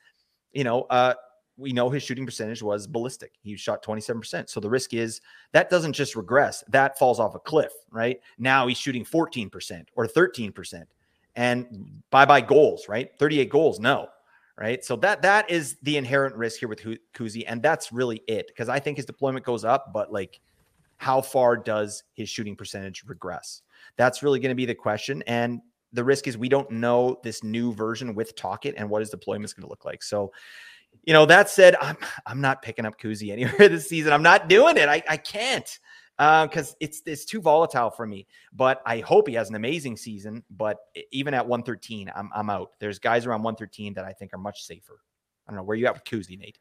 you 0.51 0.63
know, 0.63 0.81
uh, 0.89 1.13
we 1.57 1.71
know 1.71 1.91
his 1.91 2.01
shooting 2.01 2.25
percentage 2.25 2.63
was 2.63 2.87
ballistic. 2.87 3.33
He 3.43 3.55
shot 3.55 3.85
27%. 3.85 4.49
So 4.49 4.59
the 4.59 4.69
risk 4.69 4.95
is 4.95 5.21
that 5.51 5.69
doesn't 5.69 5.93
just 5.93 6.15
regress, 6.15 6.63
that 6.69 6.97
falls 6.97 7.19
off 7.19 7.35
a 7.35 7.39
cliff, 7.39 7.71
right? 7.91 8.19
Now 8.39 8.65
he's 8.65 8.79
shooting 8.79 9.05
14% 9.05 9.85
or 9.95 10.07
13%. 10.07 10.83
And 11.35 12.01
bye 12.09 12.25
bye 12.25 12.41
goals, 12.41 12.89
right? 12.89 13.11
38 13.19 13.49
goals. 13.49 13.79
No, 13.79 14.07
right? 14.61 14.85
So 14.85 14.95
that 14.97 15.23
that 15.23 15.49
is 15.49 15.77
the 15.81 15.97
inherent 15.97 16.35
risk 16.35 16.59
here 16.59 16.69
with 16.69 16.85
Kuzi, 17.15 17.43
and 17.47 17.63
that's 17.63 17.91
really 17.91 18.21
it 18.27 18.45
because 18.45 18.69
I 18.69 18.79
think 18.79 18.97
his 18.97 19.07
deployment 19.07 19.43
goes 19.43 19.65
up, 19.65 19.91
but 19.91 20.13
like, 20.13 20.39
how 20.97 21.19
far 21.19 21.57
does 21.57 22.03
his 22.13 22.29
shooting 22.29 22.55
percentage 22.55 23.03
regress? 23.07 23.63
That's 23.97 24.21
really 24.21 24.39
going 24.39 24.51
to 24.51 24.55
be 24.55 24.67
the 24.67 24.75
question. 24.75 25.23
And 25.25 25.61
the 25.93 26.03
risk 26.03 26.27
is 26.27 26.37
we 26.37 26.47
don't 26.47 26.69
know 26.69 27.19
this 27.23 27.43
new 27.43 27.73
version 27.73 28.13
with 28.13 28.35
Tocchet 28.35 28.75
and 28.77 28.87
what 28.87 29.01
his 29.01 29.09
deployment 29.09 29.45
is 29.45 29.53
going 29.53 29.63
to 29.65 29.69
look 29.69 29.83
like. 29.83 30.03
So, 30.03 30.31
you 31.05 31.13
know, 31.13 31.25
that 31.25 31.49
said, 31.49 31.75
I'm 31.81 31.97
I'm 32.27 32.39
not 32.39 32.61
picking 32.61 32.85
up 32.85 33.01
Kuzi 33.01 33.31
anywhere 33.31 33.67
this 33.67 33.89
season. 33.89 34.13
I'm 34.13 34.21
not 34.21 34.47
doing 34.47 34.77
it. 34.77 34.87
I, 34.87 35.01
I 35.09 35.17
can't 35.17 35.79
because 36.21 36.73
uh, 36.73 36.75
it's 36.79 37.01
it's 37.07 37.25
too 37.25 37.41
volatile 37.41 37.89
for 37.89 38.05
me. 38.05 38.27
But 38.53 38.83
I 38.85 38.99
hope 38.99 39.27
he 39.27 39.33
has 39.33 39.49
an 39.49 39.55
amazing 39.55 39.97
season. 39.97 40.43
But 40.51 40.77
even 41.11 41.33
at 41.33 41.47
113, 41.47 42.11
I'm 42.15 42.29
I'm 42.35 42.49
out. 42.51 42.73
There's 42.79 42.99
guys 42.99 43.25
around 43.25 43.41
113 43.41 43.95
that 43.95 44.05
I 44.05 44.13
think 44.13 44.31
are 44.33 44.37
much 44.37 44.63
safer. 44.63 44.99
I 45.47 45.51
don't 45.51 45.57
know 45.57 45.63
where 45.63 45.75
you 45.75 45.87
at 45.87 45.95
with 45.95 46.03
Kuzi, 46.03 46.37
Nate. 46.37 46.59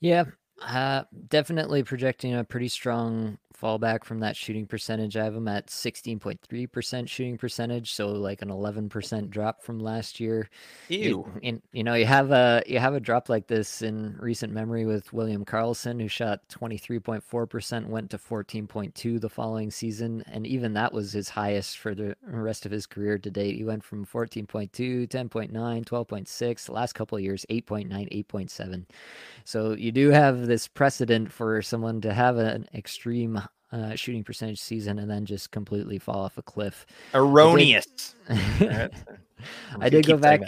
Yeah, 0.00 0.24
uh, 0.62 1.04
definitely 1.28 1.82
projecting 1.82 2.34
a 2.34 2.44
pretty 2.44 2.68
strong 2.68 3.36
fallback 3.62 4.04
from 4.04 4.18
that 4.20 4.36
shooting 4.36 4.66
percentage. 4.66 5.16
I 5.16 5.24
have 5.24 5.34
him 5.34 5.48
at 5.48 5.68
16.3% 5.68 7.08
shooting 7.08 7.38
percentage, 7.38 7.92
so 7.92 8.08
like 8.08 8.42
an 8.42 8.48
11% 8.48 9.30
drop 9.30 9.62
from 9.62 9.78
last 9.78 10.18
year. 10.18 10.50
Ew. 10.88 10.98
You, 10.98 11.32
and, 11.42 11.62
you 11.72 11.84
know, 11.84 11.94
you 11.94 12.06
have 12.06 12.32
a 12.32 12.62
you 12.66 12.78
have 12.78 12.94
a 12.94 13.00
drop 13.00 13.28
like 13.28 13.46
this 13.46 13.82
in 13.82 14.16
recent 14.18 14.52
memory 14.52 14.86
with 14.86 15.12
William 15.12 15.44
Karlsson 15.44 16.00
who 16.00 16.08
shot 16.08 16.40
23.4%, 16.48 17.86
went 17.86 18.10
to 18.10 18.18
14.2 18.18 19.20
the 19.20 19.28
following 19.28 19.70
season, 19.70 20.24
and 20.26 20.46
even 20.46 20.72
that 20.74 20.92
was 20.92 21.12
his 21.12 21.28
highest 21.28 21.78
for 21.78 21.94
the 21.94 22.16
rest 22.24 22.66
of 22.66 22.72
his 22.72 22.86
career 22.86 23.18
to 23.18 23.30
date. 23.30 23.56
He 23.56 23.64
went 23.64 23.84
from 23.84 24.04
14.2, 24.04 25.08
10.9, 25.08 25.50
12.6, 25.52 26.66
the 26.66 26.72
last 26.72 26.94
couple 26.94 27.16
of 27.16 27.24
years 27.24 27.46
8.9, 27.50 27.88
8.7. 28.26 28.86
So 29.44 29.72
you 29.72 29.92
do 29.92 30.10
have 30.10 30.46
this 30.46 30.68
precedent 30.68 31.32
for 31.32 31.62
someone 31.62 32.00
to 32.02 32.12
have 32.12 32.38
an 32.38 32.66
extreme 32.74 33.40
uh, 33.72 33.94
shooting 33.94 34.22
percentage 34.22 34.60
season 34.60 34.98
and 34.98 35.10
then 35.10 35.24
just 35.24 35.50
completely 35.50 35.98
fall 35.98 36.20
off 36.20 36.38
a 36.38 36.42
cliff. 36.42 36.86
Erroneous. 37.14 38.14
I 38.28 38.34
did, 38.58 38.90
I 39.80 39.88
did 39.88 40.06
go 40.06 40.16
back. 40.16 40.40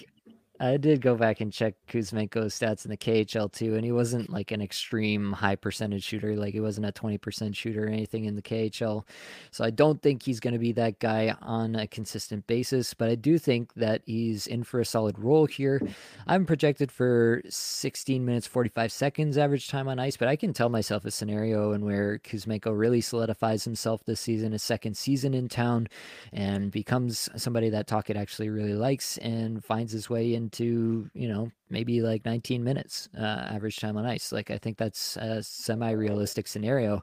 I 0.61 0.77
did 0.77 1.01
go 1.01 1.17
back 1.17 1.41
and 1.41 1.53
check 1.53 1.75
Kuzmenko's 1.89 2.57
stats 2.57 2.85
in 2.85 2.91
the 2.93 2.97
KHL 2.97 3.53
too, 3.53 3.75
and 3.75 3.85
he 3.85 3.91
wasn't 3.91 4.31
like 4.31 4.53
an 4.53 4.63
extreme 4.63 5.33
high 5.33 5.57
percentage 5.57 6.05
shooter. 6.05 6.37
Like 6.37 6.55
he 6.55 6.61
wasn't 6.61 6.87
a 6.87 6.93
20% 6.93 7.57
shooter 7.57 7.87
or 7.87 7.89
anything 7.89 8.25
in 8.25 8.37
the 8.37 8.43
KHL. 8.43 9.05
So 9.51 9.65
I 9.65 9.71
don't 9.71 10.01
think 10.01 10.23
he's 10.23 10.39
going 10.39 10.53
to 10.53 10.61
be 10.61 10.71
that 10.73 11.01
guy 11.01 11.35
on 11.43 11.75
a 11.75 11.89
consistent 11.89 12.47
basis, 12.47 12.95
but 12.95 13.09
I 13.09 13.17
do 13.17 13.37
think 13.37 13.75
that 13.75 14.03
he's 14.07 14.47
in 14.47 14.63
for 14.63 14.79
a 14.79 14.85
solid 14.85 15.19
role 15.19 15.47
here. 15.47 15.83
I'm 16.29 16.47
projected 16.47 16.93
for 16.93 17.43
16 17.49 18.25
minutes, 18.25 18.47
45 18.47 18.93
seconds 18.93 19.37
average 19.37 19.69
time 19.69 19.89
on 19.89 19.99
ice, 19.99 20.17
but 20.17 20.29
I 20.29 20.37
can 20.37 20.53
tell 20.53 20.69
myself 20.69 21.05
a 21.05 21.11
scenario 21.11 21.73
in 21.73 21.85
where 21.85 22.21
Kuzmenko 22.21 22.79
really 22.79 23.01
solidifies 23.01 23.65
himself 23.65 24.05
this 24.05 24.21
season, 24.21 24.53
his 24.53 24.63
second 24.63 24.97
season 24.97 25.35
in 25.35 25.49
town, 25.49 25.89
and 26.33 26.71
becomes 26.71 27.29
somebody 27.35 27.71
that 27.71 27.89
Tocchet 27.89 28.17
actually 28.17 28.51
really 28.51 28.75
likes 28.75 29.19
and 29.19 29.65
finds 29.65 29.91
his 29.91 30.09
way 30.09 30.33
in 30.33 30.44
into 30.45 31.09
you 31.15 31.29
know 31.29 31.51
maybe 31.71 32.01
like 32.01 32.25
19 32.25 32.63
minutes 32.63 33.09
uh, 33.19 33.49
average 33.55 33.77
time 33.77 33.97
on 33.97 34.07
ice. 34.07 34.31
Like 34.33 34.51
i 34.51 34.59
think 34.59 34.77
that's 34.77 35.17
a 35.17 35.43
semi-realistic 35.43 36.47
scenario. 36.47 37.03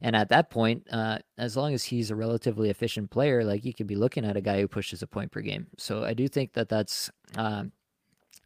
And 0.00 0.16
at 0.16 0.28
that 0.30 0.50
point 0.50 0.86
uh, 0.90 1.18
as 1.36 1.56
long 1.56 1.74
as 1.74 1.84
he's 1.84 2.10
a 2.10 2.16
relatively 2.16 2.70
efficient 2.70 3.10
player 3.10 3.44
like 3.44 3.64
you 3.64 3.74
could 3.74 3.86
be 3.86 3.96
looking 3.96 4.24
at 4.24 4.36
a 4.36 4.40
guy 4.40 4.60
who 4.60 4.68
pushes 4.68 5.02
a 5.02 5.06
point 5.06 5.30
per 5.30 5.40
game. 5.40 5.66
So 5.76 6.04
i 6.04 6.14
do 6.14 6.28
think 6.28 6.52
that 6.54 6.68
that's 6.68 7.10
um, 7.36 7.72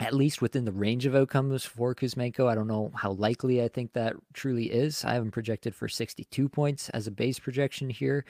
at 0.02 0.14
least 0.14 0.42
within 0.42 0.64
the 0.64 0.72
range 0.72 1.06
of 1.06 1.14
outcomes 1.14 1.64
for 1.64 1.94
Kuzmenko. 1.94 2.48
I 2.48 2.54
don't 2.54 2.66
know 2.66 2.90
how 2.94 3.12
likely 3.12 3.62
I 3.62 3.68
think 3.68 3.92
that 3.92 4.16
truly 4.32 4.64
is. 4.64 5.04
I 5.04 5.14
have 5.14 5.22
him 5.22 5.30
projected 5.30 5.74
for 5.74 5.88
62 5.88 6.48
points 6.48 6.88
as 6.90 7.06
a 7.06 7.12
base 7.12 7.38
projection 7.38 7.88
here, 7.88 8.24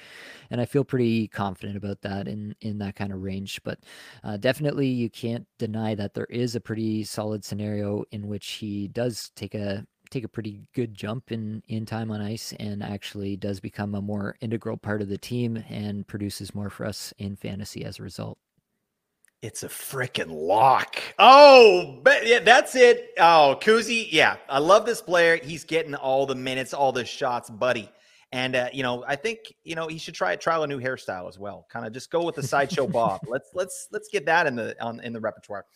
and 0.50 0.60
I 0.60 0.66
feel 0.66 0.84
pretty 0.84 1.28
confident 1.28 1.76
about 1.76 2.02
that 2.02 2.28
in 2.28 2.54
in 2.60 2.78
that 2.78 2.96
kind 2.96 3.12
of 3.12 3.22
range. 3.22 3.62
But 3.64 3.78
uh, 4.22 4.36
definitely, 4.36 4.88
you 4.88 5.08
can't 5.08 5.46
deny 5.58 5.94
that 5.94 6.14
there 6.14 6.26
is 6.26 6.54
a 6.54 6.60
pretty 6.60 7.04
solid 7.04 7.44
scenario 7.44 8.04
in 8.12 8.28
which 8.28 8.46
he 8.52 8.88
does 8.88 9.30
take 9.34 9.54
a 9.54 9.86
take 10.10 10.24
a 10.24 10.28
pretty 10.28 10.60
good 10.74 10.94
jump 10.94 11.32
in 11.32 11.62
in 11.68 11.86
time 11.86 12.10
on 12.10 12.20
ice 12.20 12.52
and 12.60 12.82
actually 12.82 13.34
does 13.34 13.60
become 13.60 13.94
a 13.94 14.02
more 14.02 14.36
integral 14.42 14.76
part 14.76 15.00
of 15.00 15.08
the 15.08 15.16
team 15.16 15.64
and 15.70 16.06
produces 16.06 16.54
more 16.54 16.68
for 16.68 16.84
us 16.84 17.14
in 17.18 17.34
fantasy 17.34 17.82
as 17.84 17.98
a 17.98 18.02
result. 18.02 18.38
It's 19.42 19.64
a 19.64 19.68
freaking 19.68 20.30
lock. 20.30 21.02
Oh, 21.18 21.98
but 22.04 22.24
yeah, 22.24 22.38
that's 22.38 22.76
it. 22.76 23.10
Oh, 23.18 23.58
Kuzi, 23.60 24.06
yeah, 24.08 24.36
I 24.48 24.60
love 24.60 24.86
this 24.86 25.02
player. 25.02 25.36
He's 25.36 25.64
getting 25.64 25.96
all 25.96 26.26
the 26.26 26.36
minutes, 26.36 26.72
all 26.72 26.92
the 26.92 27.04
shots, 27.04 27.50
buddy. 27.50 27.90
And 28.30 28.54
uh, 28.54 28.68
you 28.72 28.84
know, 28.84 29.04
I 29.06 29.16
think 29.16 29.52
you 29.64 29.74
know 29.74 29.88
he 29.88 29.98
should 29.98 30.14
try 30.14 30.36
trial 30.36 30.62
a 30.62 30.66
new 30.68 30.80
hairstyle 30.80 31.28
as 31.28 31.40
well. 31.40 31.66
Kind 31.68 31.84
of 31.84 31.92
just 31.92 32.12
go 32.12 32.24
with 32.24 32.36
the 32.36 32.42
sideshow 32.42 32.86
bob. 32.88 33.22
Let's 33.26 33.50
let's 33.52 33.88
let's 33.90 34.08
get 34.08 34.24
that 34.26 34.46
in 34.46 34.54
the 34.54 34.80
on 34.80 35.00
in 35.00 35.12
the 35.12 35.20
repertoire. 35.20 35.66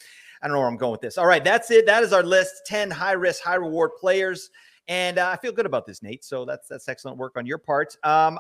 I 0.41 0.47
don't 0.47 0.55
know 0.55 0.61
where 0.61 0.69
I'm 0.69 0.77
going 0.77 0.93
with 0.93 1.01
this. 1.01 1.19
All 1.19 1.27
right, 1.27 1.43
that's 1.43 1.69
it. 1.73 1.87
That 1.87 2.05
is 2.05 2.12
our 2.12 2.23
list: 2.23 2.62
ten 2.67 2.89
high 2.89 3.12
risk, 3.12 3.43
high 3.43 3.57
reward 3.57 3.91
players. 3.99 4.51
And 4.89 5.19
uh, 5.19 5.29
I 5.29 5.37
feel 5.37 5.51
good 5.51 5.67
about 5.67 5.87
this, 5.87 6.05
Nate. 6.05 6.25
So 6.25 6.45
that's 6.45 6.69
that's 6.69 6.89
excellent 6.89 7.19
work 7.19 7.37
on 7.37 7.47
your 7.47 7.59
part. 7.59 7.97
Um, 8.05 8.39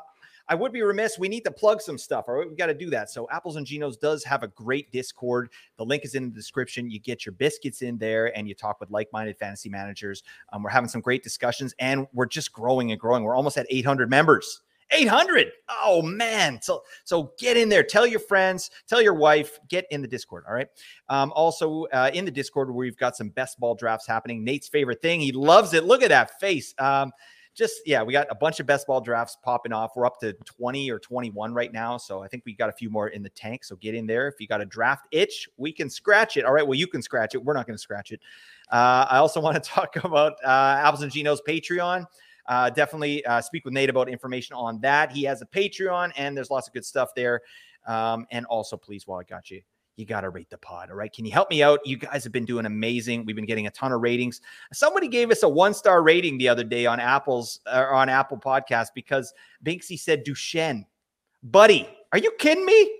I 0.48 0.54
would 0.54 0.72
be 0.72 0.82
remiss. 0.82 1.18
We 1.18 1.28
need 1.28 1.44
to 1.44 1.50
plug 1.50 1.80
some 1.80 1.98
stuff. 1.98 2.28
Right. 2.28 2.48
We 2.48 2.54
got 2.54 2.66
to 2.66 2.74
do 2.74 2.90
that. 2.90 3.10
So 3.10 3.28
Apples 3.30 3.56
and 3.56 3.66
Ginos 3.66 3.98
does 3.98 4.22
have 4.24 4.42
a 4.42 4.48
great 4.48 4.90
Discord. 4.92 5.50
The 5.76 5.84
link 5.84 6.04
is 6.04 6.14
in 6.14 6.28
the 6.28 6.34
description. 6.34 6.90
You 6.90 7.00
get 7.00 7.26
your 7.26 7.32
biscuits 7.32 7.82
in 7.82 7.98
there 7.98 8.36
and 8.36 8.48
you 8.48 8.54
talk 8.54 8.80
with 8.80 8.90
like-minded 8.90 9.38
fantasy 9.38 9.68
managers. 9.68 10.22
Um, 10.52 10.62
we're 10.62 10.70
having 10.70 10.88
some 10.88 11.00
great 11.00 11.22
discussions 11.22 11.74
and 11.78 12.06
we're 12.12 12.26
just 12.26 12.52
growing 12.52 12.92
and 12.92 13.00
growing. 13.00 13.24
We're 13.24 13.36
almost 13.36 13.58
at 13.58 13.66
800 13.68 14.08
members. 14.08 14.62
800 14.92 15.50
oh 15.82 16.00
man 16.00 16.60
so 16.62 16.84
so 17.02 17.32
get 17.40 17.56
in 17.56 17.68
there 17.68 17.82
tell 17.82 18.06
your 18.06 18.20
friends 18.20 18.70
tell 18.86 19.02
your 19.02 19.14
wife 19.14 19.58
get 19.68 19.84
in 19.90 20.00
the 20.00 20.06
discord 20.06 20.44
all 20.46 20.54
right 20.54 20.68
um, 21.08 21.32
also 21.34 21.86
uh, 21.86 22.10
in 22.14 22.24
the 22.24 22.30
discord 22.30 22.72
we've 22.72 22.96
got 22.96 23.16
some 23.16 23.28
best 23.30 23.58
ball 23.58 23.74
drafts 23.74 24.06
happening 24.06 24.44
nate's 24.44 24.68
favorite 24.68 25.02
thing 25.02 25.20
he 25.20 25.32
loves 25.32 25.74
it 25.74 25.84
look 25.84 26.02
at 26.02 26.10
that 26.10 26.38
face 26.38 26.72
um, 26.78 27.10
just 27.56 27.80
yeah, 27.86 28.02
we 28.02 28.12
got 28.12 28.26
a 28.30 28.34
bunch 28.34 28.60
of 28.60 28.66
best 28.66 28.86
ball 28.86 29.00
drafts 29.00 29.36
popping 29.42 29.72
off. 29.72 29.92
We're 29.96 30.06
up 30.06 30.20
to 30.20 30.34
20 30.44 30.90
or 30.90 30.98
21 30.98 31.54
right 31.54 31.72
now. 31.72 31.96
So 31.96 32.22
I 32.22 32.28
think 32.28 32.42
we 32.44 32.52
got 32.54 32.68
a 32.68 32.72
few 32.72 32.90
more 32.90 33.08
in 33.08 33.22
the 33.22 33.30
tank. 33.30 33.64
So 33.64 33.76
get 33.76 33.94
in 33.94 34.06
there. 34.06 34.28
If 34.28 34.34
you 34.38 34.46
got 34.46 34.60
a 34.60 34.66
draft 34.66 35.08
itch, 35.10 35.48
we 35.56 35.72
can 35.72 35.88
scratch 35.88 36.36
it. 36.36 36.44
All 36.44 36.52
right. 36.52 36.66
Well, 36.66 36.78
you 36.78 36.86
can 36.86 37.00
scratch 37.00 37.34
it. 37.34 37.42
We're 37.42 37.54
not 37.54 37.66
going 37.66 37.74
to 37.74 37.82
scratch 37.82 38.12
it. 38.12 38.20
Uh, 38.70 39.06
I 39.08 39.16
also 39.16 39.40
want 39.46 39.62
to 39.62 39.68
talk 39.68 39.96
about 40.04 40.34
uh, 40.44 40.82
Apples 40.84 41.02
and 41.02 41.10
Ginos 41.10 41.38
Patreon. 41.48 42.06
Uh, 42.46 42.70
definitely 42.70 43.24
uh, 43.24 43.40
speak 43.40 43.64
with 43.64 43.74
Nate 43.74 43.90
about 43.90 44.08
information 44.08 44.54
on 44.54 44.78
that. 44.80 45.10
He 45.10 45.24
has 45.24 45.42
a 45.42 45.46
Patreon 45.46 46.12
and 46.16 46.36
there's 46.36 46.50
lots 46.50 46.68
of 46.68 46.74
good 46.74 46.84
stuff 46.84 47.10
there. 47.16 47.40
Um, 47.86 48.26
and 48.30 48.44
also, 48.46 48.76
please, 48.76 49.06
while 49.06 49.18
I 49.18 49.24
got 49.24 49.50
you, 49.50 49.62
you 49.96 50.04
got 50.04 50.20
to 50.22 50.30
rate 50.30 50.50
the 50.50 50.58
pod. 50.58 50.90
All 50.90 50.96
right. 50.96 51.12
Can 51.12 51.24
you 51.24 51.32
help 51.32 51.50
me 51.50 51.62
out? 51.62 51.80
You 51.84 51.96
guys 51.96 52.22
have 52.24 52.32
been 52.32 52.44
doing 52.44 52.66
amazing. 52.66 53.24
We've 53.24 53.36
been 53.36 53.46
getting 53.46 53.66
a 53.66 53.70
ton 53.70 53.92
of 53.92 54.02
ratings. 54.02 54.40
Somebody 54.72 55.08
gave 55.08 55.30
us 55.30 55.42
a 55.42 55.48
one 55.48 55.74
star 55.74 56.02
rating 56.02 56.38
the 56.38 56.48
other 56.48 56.64
day 56.64 56.86
on 56.86 57.00
Apple's 57.00 57.60
or 57.66 57.94
uh, 57.94 57.98
on 57.98 58.08
Apple 58.08 58.38
Podcast 58.38 58.88
because 58.94 59.32
Binksy 59.64 59.98
said 59.98 60.24
Duchenne. 60.24 60.84
Buddy, 61.42 61.88
are 62.12 62.18
you 62.18 62.30
kidding 62.38 62.64
me? 62.64 62.90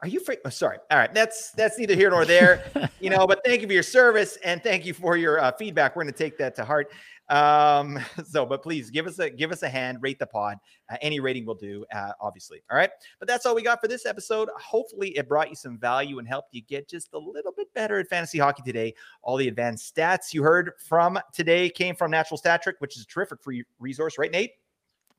Are 0.00 0.08
you 0.08 0.20
free? 0.20 0.36
Oh, 0.44 0.48
sorry. 0.48 0.78
All 0.90 0.98
right. 0.98 1.12
That's 1.12 1.50
that's 1.52 1.76
neither 1.76 1.96
here 1.96 2.10
nor 2.10 2.24
there, 2.24 2.64
you 3.00 3.10
know, 3.10 3.26
but 3.26 3.40
thank 3.44 3.62
you 3.62 3.66
for 3.66 3.72
your 3.72 3.82
service 3.82 4.38
and 4.44 4.62
thank 4.62 4.86
you 4.86 4.94
for 4.94 5.16
your 5.16 5.40
uh, 5.40 5.50
feedback. 5.52 5.96
We're 5.96 6.04
going 6.04 6.12
to 6.12 6.18
take 6.18 6.38
that 6.38 6.54
to 6.56 6.64
heart. 6.64 6.92
Um, 7.28 7.98
so, 8.24 8.46
but 8.46 8.62
please 8.62 8.90
give 8.90 9.08
us 9.08 9.18
a 9.18 9.28
give 9.28 9.50
us 9.50 9.62
a 9.62 9.68
hand, 9.68 9.98
rate 10.00 10.20
the 10.20 10.26
pod. 10.26 10.58
Uh, 10.88 10.96
any 11.02 11.18
rating 11.18 11.44
will 11.44 11.56
do, 11.56 11.84
uh, 11.92 12.12
obviously. 12.20 12.62
All 12.70 12.76
right. 12.76 12.90
But 13.18 13.26
that's 13.26 13.44
all 13.44 13.56
we 13.56 13.62
got 13.62 13.80
for 13.80 13.88
this 13.88 14.06
episode. 14.06 14.48
Hopefully, 14.56 15.08
it 15.16 15.28
brought 15.28 15.50
you 15.50 15.56
some 15.56 15.78
value 15.78 16.20
and 16.20 16.28
helped 16.28 16.54
you 16.54 16.62
get 16.62 16.88
just 16.88 17.12
a 17.12 17.18
little 17.18 17.52
bit 17.56 17.72
better 17.74 17.98
at 17.98 18.08
fantasy 18.08 18.38
hockey 18.38 18.62
today. 18.64 18.94
All 19.22 19.36
the 19.36 19.48
advanced 19.48 19.94
stats 19.94 20.32
you 20.32 20.44
heard 20.44 20.72
from 20.78 21.18
today 21.32 21.68
came 21.68 21.96
from 21.96 22.12
Natural 22.12 22.38
Stat 22.38 22.62
Trick, 22.62 22.76
which 22.78 22.96
is 22.96 23.02
a 23.02 23.06
terrific 23.06 23.42
free 23.42 23.64
resource, 23.80 24.16
right, 24.16 24.30
Nate? 24.30 24.52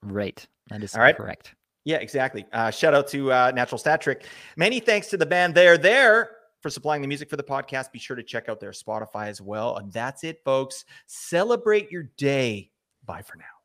Right. 0.01 0.45
That 0.69 0.83
is 0.83 0.95
all 0.95 1.01
right. 1.01 1.17
correct. 1.17 1.55
Yeah, 1.89 1.97
exactly. 1.97 2.45
Uh, 2.53 2.69
shout 2.69 2.93
out 2.93 3.07
to 3.07 3.33
uh, 3.33 3.51
Natural 3.55 3.79
Stat 3.79 3.99
Trick. 3.99 4.23
Many 4.55 4.79
thanks 4.79 5.07
to 5.07 5.17
the 5.17 5.25
band 5.25 5.55
There 5.55 5.75
There 5.75 6.29
for 6.61 6.69
supplying 6.69 7.01
the 7.01 7.07
music 7.07 7.31
for 7.31 7.35
the 7.35 7.41
podcast. 7.41 7.91
Be 7.91 7.97
sure 7.97 8.15
to 8.15 8.21
check 8.21 8.47
out 8.47 8.59
their 8.59 8.69
Spotify 8.69 9.25
as 9.25 9.41
well. 9.41 9.75
And 9.77 9.91
that's 9.91 10.23
it, 10.23 10.39
folks. 10.45 10.85
Celebrate 11.07 11.89
your 11.89 12.03
day. 12.15 12.69
Bye 13.07 13.23
for 13.23 13.37
now. 13.37 13.58